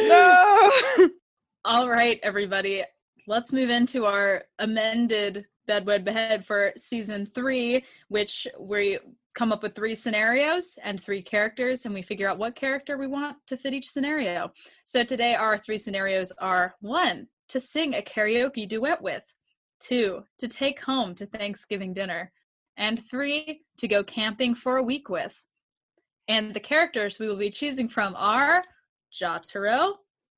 No. 0.08 0.72
All 1.66 1.90
right, 1.90 2.20
everybody. 2.24 2.84
Let's 3.28 3.54
move 3.54 3.70
into 3.70 4.06
our 4.06 4.44
amended 4.60 5.46
Bedwed 5.68 6.04
Behead 6.04 6.46
for 6.46 6.74
season 6.76 7.26
three, 7.26 7.86
which 8.10 8.48
we 8.60 9.00
come 9.34 9.52
up 9.52 9.64
with 9.64 9.76
three 9.76 9.96
scenarios 9.96 10.78
and 10.84 11.02
three 11.02 11.22
characters, 11.22 11.86
and 11.86 11.94
we 11.94 12.02
figure 12.02 12.30
out 12.30 12.38
what 12.38 12.56
character 12.56 12.98
we 12.98 13.08
want 13.08 13.38
to 13.48 13.58
fit 13.58 13.74
each 13.74 13.90
scenario. 13.90 14.52
So 14.86 15.04
today, 15.04 15.36
our 15.36 15.58
three 15.58 15.78
scenarios 15.78 16.32
are 16.40 16.76
one, 16.82 17.28
to 17.50 17.60
sing 17.60 17.94
a 17.94 18.02
karaoke 18.02 18.68
duet 18.68 19.02
with, 19.02 19.24
two, 19.80 20.24
to 20.40 20.48
take 20.48 20.80
home 20.82 21.16
to 21.16 21.26
Thanksgiving 21.26 21.94
dinner, 21.94 22.32
and 22.78 23.04
three, 23.10 23.62
to 23.78 23.88
go 23.88 24.04
camping 24.04 24.56
for 24.56 24.78
a 24.78 24.84
week 24.84 25.10
with. 25.10 25.42
And 26.28 26.54
the 26.54 26.60
characters 26.60 27.20
we 27.20 27.28
will 27.28 27.36
be 27.36 27.50
choosing 27.50 27.90
from 27.90 28.16
are 28.16 28.64
Jotaro, 29.14 29.96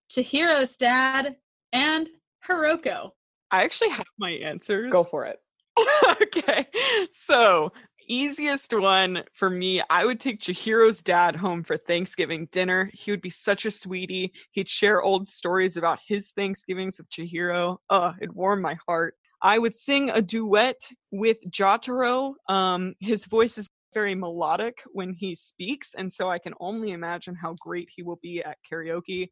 Chihiro's 0.10 0.78
dad, 0.78 1.36
and 1.72 2.10
Hiroko. 2.48 3.12
I 3.52 3.64
actually 3.64 3.90
have 3.90 4.06
my 4.18 4.32
answers. 4.32 4.92
Go 4.92 5.04
for 5.04 5.26
it. 5.26 5.40
okay. 6.22 6.68
So, 7.12 7.72
easiest 8.08 8.74
one 8.74 9.24
for 9.34 9.50
me, 9.50 9.82
I 9.90 10.06
would 10.06 10.20
take 10.20 10.40
Chihiro's 10.40 11.02
dad 11.02 11.36
home 11.36 11.64
for 11.64 11.78
Thanksgiving 11.78 12.48
dinner. 12.52 12.90
He 12.94 13.12
would 13.12 13.22
be 13.22 13.30
such 13.30 13.66
a 13.66 13.72
sweetie. 13.72 14.34
He'd 14.52 14.70
share 14.70 15.02
old 15.02 15.28
stories 15.28 15.78
about 15.78 16.00
his 16.08 16.32
Thanksgivings 16.32 16.98
with 16.98 17.10
Chihiro. 17.10 17.78
Oh, 17.90 18.14
it 18.20 18.34
warmed 18.34 18.62
my 18.62 18.78
heart. 18.88 19.16
I 19.42 19.60
would 19.60 19.76
sing 19.76 20.10
a 20.10 20.22
duet 20.22 20.90
with 21.12 21.38
Jotaro. 21.50 22.34
Um, 22.50 22.96
his 23.00 23.26
voice 23.26 23.58
is 23.58 23.68
very 23.96 24.14
melodic 24.14 24.84
when 24.92 25.14
he 25.14 25.36
speaks, 25.36 25.96
and 25.96 26.14
so 26.14 26.30
I 26.30 26.38
can 26.38 26.54
only 26.60 26.92
imagine 26.92 27.34
how 27.34 27.56
great 27.60 27.90
he 27.92 28.04
will 28.04 28.20
be 28.22 28.44
at 28.44 28.60
karaoke. 28.70 29.30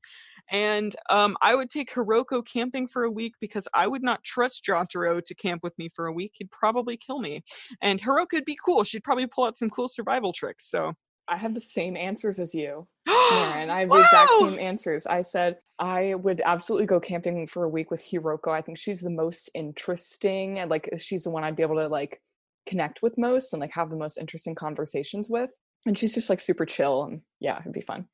And 0.50 0.96
um, 1.12 1.38
I 1.42 1.54
would 1.54 1.70
take 1.70 1.92
Hiroko 1.92 2.44
camping 2.44 2.88
for 2.88 3.04
a 3.04 3.12
week 3.12 3.34
because 3.40 3.68
I 3.74 3.86
would 3.86 4.02
not 4.02 4.24
trust 4.24 4.66
Jotaro 4.66 5.24
to 5.24 5.36
camp 5.36 5.62
with 5.62 5.78
me 5.78 5.92
for 5.96 6.08
a 6.08 6.14
week. 6.14 6.32
He'd 6.36 6.50
probably 6.50 6.98
kill 6.98 7.20
me. 7.20 7.44
And 7.82 8.02
Hiroko'd 8.02 8.46
be 8.46 8.58
cool. 8.66 8.84
She'd 8.84 9.04
probably 9.04 9.28
pull 9.28 9.44
out 9.44 9.58
some 9.58 9.70
cool 9.70 9.90
survival 9.90 10.34
tricks. 10.34 10.72
So, 10.72 10.94
I 11.28 11.38
have 11.38 11.54
the 11.54 11.62
same 11.62 11.96
answers 11.96 12.40
as 12.40 12.54
you. 12.54 12.88
Maren. 13.08 13.70
I 13.70 13.82
have 13.82 13.90
the 13.90 14.00
exact 14.00 14.32
same 14.40 14.60
answers. 14.60 15.06
I 15.06 15.22
said 15.22 15.58
I 15.80 16.16
would 16.16 16.42
absolutely 16.44 16.88
go 16.88 17.00
camping 17.00 17.48
for 17.48 17.64
a 17.64 17.70
week 17.70 17.92
with 17.92 18.04
Hiroko. 18.04 18.52
I 18.52 18.62
think 18.62 18.78
she's 18.78 19.02
the 19.02 19.10
most 19.10 19.50
interesting 19.54 20.60
and 20.60 20.70
like 20.70 20.90
she's 20.98 21.24
the 21.24 21.30
one 21.30 21.44
I'd 21.44 21.56
be 21.56 21.64
able 21.64 21.78
to 21.78 21.88
like 21.88 22.22
connect 22.66 23.02
with 23.02 23.18
most 23.18 23.54
and 23.54 23.62
like 23.62 23.74
have 23.74 23.90
the 23.90 23.96
most 23.96 24.18
interesting 24.18 24.56
conversations 24.56 25.30
with. 25.30 25.50
And 25.86 25.98
she's 25.98 26.14
just 26.14 26.30
like 26.30 26.40
super 26.40 26.66
chill 26.66 27.04
and 27.04 27.22
yeah, 27.40 27.60
it'd 27.60 27.74
be 27.74 27.82
fun. 27.82 28.08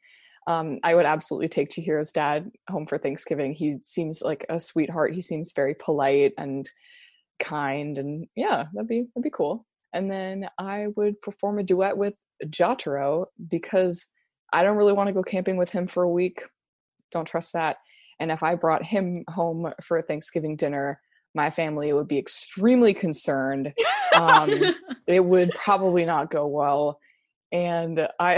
Um, 0.48 0.80
I 0.84 0.96
would 0.96 1.06
absolutely 1.06 1.50
take 1.50 1.70
Chihiro's 1.70 2.12
dad 2.12 2.50
home 2.70 2.88
for 2.88 2.98
Thanksgiving. 2.98 3.54
He 3.54 3.78
seems 3.84 4.22
like 4.22 4.46
a 4.50 4.60
sweetheart. 4.60 5.14
He 5.14 5.22
seems 5.22 5.54
very 5.56 5.76
polite 5.76 6.34
and 6.38 6.70
kind 7.40 7.98
and 7.98 8.28
yeah, 8.36 8.66
that'd 8.74 8.88
be 8.88 9.06
that'd 9.14 9.24
be 9.24 9.30
cool. 9.30 9.66
And 9.94 10.10
then 10.10 10.48
I 10.58 10.88
would 10.96 11.22
perform 11.22 11.60
a 11.60 11.64
duet 11.64 11.98
with 11.98 12.16
Jotaro 12.46 13.26
because 13.50 14.08
I 14.54 14.64
don't 14.64 14.78
really 14.78 14.94
want 14.94 15.08
to 15.08 15.14
go 15.14 15.24
camping 15.24 15.58
with 15.58 15.70
him 15.70 15.88
for 15.88 16.04
a 16.04 16.10
week. 16.10 16.44
Don't 17.12 17.28
trust 17.28 17.54
that. 17.54 17.78
And 18.20 18.32
if 18.32 18.44
I 18.44 18.56
brought 18.56 18.84
him 18.84 19.24
home 19.30 19.72
for 19.82 19.98
a 19.98 20.04
Thanksgiving 20.04 20.56
dinner, 20.56 21.00
my 21.36 21.50
family 21.50 21.92
would 21.94 22.08
be 22.08 22.18
extremely 22.18 22.94
concerned. 22.94 23.74
Um, 24.16 24.50
it 25.06 25.24
would 25.24 25.52
probably 25.52 26.04
not 26.04 26.32
go 26.32 26.48
well. 26.48 27.00
And 27.52 28.08
I, 28.20 28.36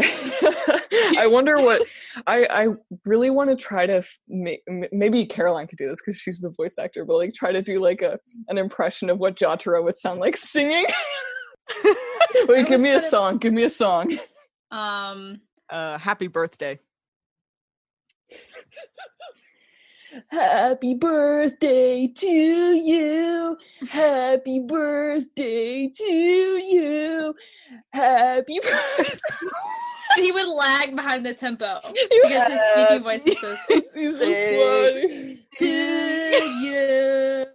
I 1.17 1.25
wonder 1.27 1.55
what 1.57 1.81
I, 2.27 2.45
I 2.45 2.67
really 3.05 3.29
want 3.29 3.49
to 3.51 3.55
try 3.55 3.85
to 3.85 4.03
f- 4.03 4.17
maybe 4.91 5.25
Caroline 5.25 5.67
could 5.67 5.77
do 5.77 5.87
this 5.87 6.01
because 6.01 6.17
she's 6.19 6.41
the 6.41 6.49
voice 6.49 6.75
actor, 6.77 7.05
but 7.05 7.15
like 7.15 7.33
try 7.33 7.53
to 7.53 7.61
do 7.61 7.79
like 7.81 8.01
a 8.01 8.19
an 8.49 8.57
impression 8.57 9.09
of 9.09 9.17
what 9.17 9.37
Jotaro 9.37 9.81
would 9.81 9.95
sound 9.95 10.19
like 10.19 10.35
singing. 10.35 10.85
Wait, 12.47 12.67
give 12.67 12.81
me 12.81 12.89
a 12.89 12.95
gonna- 12.97 13.09
song. 13.09 13.37
Give 13.37 13.53
me 13.53 13.63
a 13.63 13.69
song. 13.69 14.17
um, 14.69 15.39
uh, 15.69 15.97
happy 15.97 16.27
birthday. 16.27 16.77
Happy 20.27 20.93
birthday 20.93 22.07
to 22.07 22.27
you. 22.27 23.57
Happy 23.89 24.59
birthday 24.59 25.87
to 25.87 26.03
you. 26.03 27.33
Happy 27.93 28.59
birthday. 28.59 29.19
he 30.17 30.31
would 30.31 30.47
lag 30.47 30.95
behind 30.95 31.25
the 31.25 31.33
tempo 31.33 31.79
because 32.23 32.51
his 32.51 32.61
speaking 32.73 33.03
voice 33.03 33.25
is 33.25 33.39
so 33.39 33.55
It's 33.69 33.93
he's 33.95 34.17
so 34.17 34.33
slow. 34.33 35.35
to 35.57 35.65
you. 36.61 37.45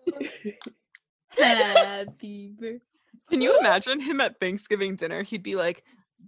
Happy 1.37 2.53
birthday. 2.59 2.81
Can 3.29 3.41
you 3.41 3.59
imagine 3.59 4.01
him 4.01 4.21
at 4.21 4.39
Thanksgiving 4.41 4.97
dinner? 4.97 5.23
He'd 5.23 5.43
be 5.43 5.57
like, 5.57 5.83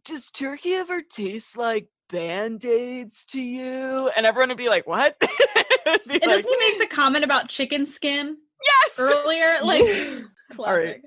Does 0.04 0.30
turkey 0.30 0.74
ever 0.74 1.00
taste 1.00 1.56
like 1.56 1.88
band 2.08 2.64
aids 2.64 3.24
to 3.26 3.40
you? 3.40 4.10
And 4.16 4.26
everyone 4.26 4.48
would 4.48 4.58
be 4.58 4.68
like, 4.68 4.86
What? 4.86 5.18
Be 5.20 5.26
And 5.94 6.08
like, 6.08 6.22
doesn't 6.22 6.50
he 6.50 6.70
make 6.70 6.80
the 6.80 6.94
comment 6.94 7.24
about 7.24 7.48
chicken 7.48 7.86
skin 7.86 8.36
Yes! 8.62 8.98
earlier? 8.98 9.58
Like 9.62 9.82
classic. 10.52 11.02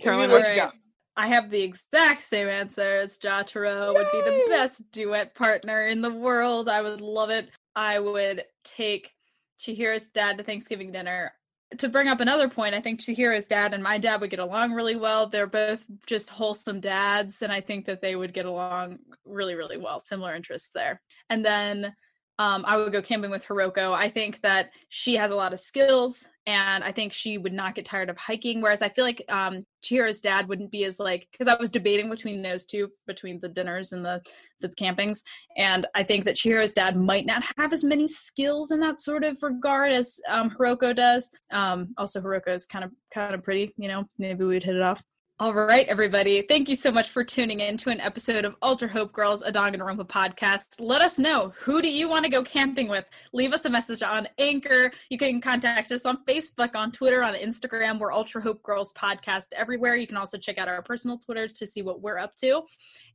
Caroline, 0.00 0.30
what 0.30 0.42
know, 0.42 0.48
you 0.48 0.56
got? 0.56 0.74
I 1.16 1.28
have 1.28 1.50
the 1.50 1.62
exact 1.62 2.20
same 2.20 2.48
answers. 2.48 3.18
Jotaro 3.18 3.94
would 3.94 4.06
be 4.12 4.22
the 4.22 4.46
best 4.48 4.90
duet 4.90 5.34
partner 5.34 5.86
in 5.86 6.00
the 6.00 6.12
world. 6.12 6.68
I 6.68 6.82
would 6.82 7.00
love 7.00 7.30
it. 7.30 7.50
I 7.76 7.98
would 7.98 8.44
take 8.64 9.12
Chihiro's 9.58 10.08
dad 10.08 10.38
to 10.38 10.44
Thanksgiving 10.44 10.92
dinner. 10.92 11.32
To 11.78 11.88
bring 11.88 12.08
up 12.08 12.20
another 12.20 12.48
point, 12.48 12.74
I 12.74 12.80
think 12.80 13.00
Chihiro's 13.00 13.46
dad 13.46 13.72
and 13.72 13.82
my 13.82 13.96
dad 13.96 14.20
would 14.20 14.30
get 14.30 14.40
along 14.40 14.72
really 14.72 14.96
well. 14.96 15.28
They're 15.28 15.46
both 15.46 15.86
just 16.04 16.28
wholesome 16.28 16.80
dads, 16.80 17.42
and 17.42 17.52
I 17.52 17.60
think 17.60 17.86
that 17.86 18.00
they 18.00 18.16
would 18.16 18.34
get 18.34 18.44
along 18.44 18.98
really, 19.24 19.54
really 19.54 19.76
well. 19.76 20.00
Similar 20.00 20.34
interests 20.34 20.70
there. 20.74 21.00
And 21.28 21.44
then 21.44 21.94
um, 22.40 22.64
I 22.66 22.78
would 22.78 22.90
go 22.90 23.02
camping 23.02 23.30
with 23.30 23.44
Hiroko. 23.44 23.92
I 23.92 24.08
think 24.08 24.40
that 24.40 24.70
she 24.88 25.16
has 25.16 25.30
a 25.30 25.34
lot 25.34 25.52
of 25.52 25.60
skills, 25.60 26.26
and 26.46 26.82
I 26.82 26.90
think 26.90 27.12
she 27.12 27.36
would 27.36 27.52
not 27.52 27.74
get 27.74 27.84
tired 27.84 28.08
of 28.08 28.16
hiking. 28.16 28.62
Whereas 28.62 28.80
I 28.80 28.88
feel 28.88 29.04
like 29.04 29.22
um, 29.28 29.66
Chihiro's 29.84 30.22
dad 30.22 30.48
wouldn't 30.48 30.70
be 30.70 30.84
as 30.84 30.98
like 30.98 31.28
because 31.30 31.48
I 31.48 31.60
was 31.60 31.68
debating 31.68 32.08
between 32.08 32.40
those 32.40 32.64
two, 32.64 32.92
between 33.06 33.40
the 33.40 33.50
dinners 33.50 33.92
and 33.92 34.02
the 34.02 34.22
the 34.62 34.70
campings, 34.70 35.18
and 35.58 35.84
I 35.94 36.02
think 36.02 36.24
that 36.24 36.36
Chihiro's 36.36 36.72
dad 36.72 36.96
might 36.96 37.26
not 37.26 37.44
have 37.58 37.74
as 37.74 37.84
many 37.84 38.08
skills 38.08 38.70
in 38.70 38.80
that 38.80 38.98
sort 38.98 39.22
of 39.22 39.36
regard 39.42 39.92
as 39.92 40.18
um, 40.26 40.48
Hiroko 40.48 40.96
does. 40.96 41.30
Um, 41.52 41.92
also, 41.98 42.22
Hiroko 42.22 42.54
is 42.54 42.64
kind 42.64 42.86
of 42.86 42.90
kind 43.12 43.34
of 43.34 43.44
pretty, 43.44 43.74
you 43.76 43.88
know. 43.88 44.04
Maybe 44.16 44.46
we'd 44.46 44.62
hit 44.62 44.76
it 44.76 44.82
off. 44.82 45.04
All 45.40 45.54
right, 45.54 45.88
everybody. 45.88 46.42
Thank 46.42 46.68
you 46.68 46.76
so 46.76 46.92
much 46.92 47.08
for 47.08 47.24
tuning 47.24 47.60
in 47.60 47.78
to 47.78 47.88
an 47.88 47.98
episode 47.98 48.44
of 48.44 48.56
Ultra 48.60 48.88
Hope 48.88 49.10
Girls, 49.10 49.40
a 49.40 49.50
Dog 49.50 49.72
in 49.72 49.80
a 49.80 49.82
Danganronpa 49.82 50.06
podcast. 50.06 50.74
Let 50.78 51.00
us 51.00 51.18
know 51.18 51.54
who 51.58 51.80
do 51.80 51.88
you 51.88 52.10
want 52.10 52.26
to 52.26 52.30
go 52.30 52.44
camping 52.44 52.88
with. 52.88 53.06
Leave 53.32 53.54
us 53.54 53.64
a 53.64 53.70
message 53.70 54.02
on 54.02 54.28
Anchor. 54.38 54.92
You 55.08 55.16
can 55.16 55.40
contact 55.40 55.92
us 55.92 56.04
on 56.04 56.18
Facebook, 56.28 56.76
on 56.76 56.92
Twitter, 56.92 57.22
on 57.22 57.32
Instagram. 57.32 57.98
We're 57.98 58.12
Ultra 58.12 58.42
Hope 58.42 58.62
Girls 58.62 58.92
podcast 58.92 59.46
everywhere. 59.56 59.96
You 59.96 60.06
can 60.06 60.18
also 60.18 60.36
check 60.36 60.58
out 60.58 60.68
our 60.68 60.82
personal 60.82 61.16
Twitter 61.16 61.48
to 61.48 61.66
see 61.66 61.80
what 61.80 62.02
we're 62.02 62.18
up 62.18 62.36
to. 62.42 62.60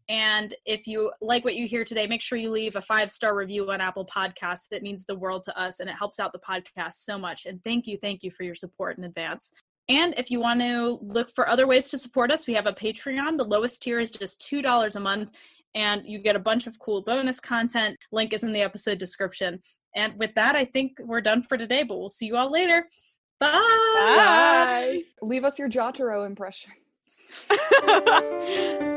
And 0.10 0.52
if 0.66 0.88
you 0.88 1.12
like 1.22 1.44
what 1.44 1.54
you 1.54 1.68
hear 1.68 1.86
today, 1.86 2.08
make 2.08 2.24
sure 2.24 2.40
you 2.40 2.50
leave 2.50 2.76
a 2.76 2.82
five 2.82 3.12
star 3.12 3.36
review 3.36 3.70
on 3.70 3.82
Apple 3.82 4.08
Podcasts. 4.08 4.68
That 4.70 4.82
means 4.82 5.06
the 5.06 5.14
world 5.14 5.44
to 5.44 5.56
us 5.56 5.80
and 5.80 5.88
it 5.88 5.96
helps 5.96 6.20
out 6.20 6.34
the 6.34 6.40
podcast 6.40 6.94
so 6.94 7.20
much. 7.20 7.46
And 7.46 7.64
thank 7.64 7.86
you, 7.86 8.00
thank 8.02 8.24
you 8.24 8.32
for 8.32 8.42
your 8.42 8.56
support 8.56 8.98
in 8.98 9.04
advance. 9.04 9.52
And 9.88 10.16
if 10.18 10.32
you 10.32 10.40
want 10.40 10.62
to 10.62 11.00
look 11.02 11.34
for 11.34 11.48
other 11.48 11.68
ways 11.68 11.90
to 11.90 11.98
support 11.98 12.32
us, 12.32 12.48
we 12.48 12.54
have 12.56 12.66
a 12.66 12.74
Patreon. 12.74 13.38
The 13.38 13.44
lowest 13.44 13.84
tier 13.84 14.00
is 14.00 14.10
just 14.10 14.42
$2 14.42 14.96
a 14.96 15.00
month, 15.00 15.38
and 15.76 16.06
you 16.06 16.20
get 16.20 16.36
a 16.36 16.40
bunch 16.40 16.66
of 16.66 16.80
cool 16.80 17.02
bonus 17.02 17.40
content. 17.40 17.98
Link 18.12 18.34
is 18.34 18.44
in 18.44 18.52
the 18.52 18.62
episode 18.62 18.98
description. 18.98 19.60
And 19.96 20.18
with 20.18 20.34
that, 20.36 20.56
I 20.56 20.66
think 20.66 20.98
we're 21.00 21.22
done 21.22 21.44
for 21.44 21.58
today, 21.58 21.84
but 21.84 21.98
we'll 21.98 22.10
see 22.10 22.26
you 22.26 22.36
all 22.36 22.52
later. 22.52 22.88
Bye. 23.40 23.52
Bye. 23.96 25.04
Leave 25.22 25.46
us 25.46 25.60
your 25.60 25.70
Jotaro 25.70 26.26
impression. 26.26 26.72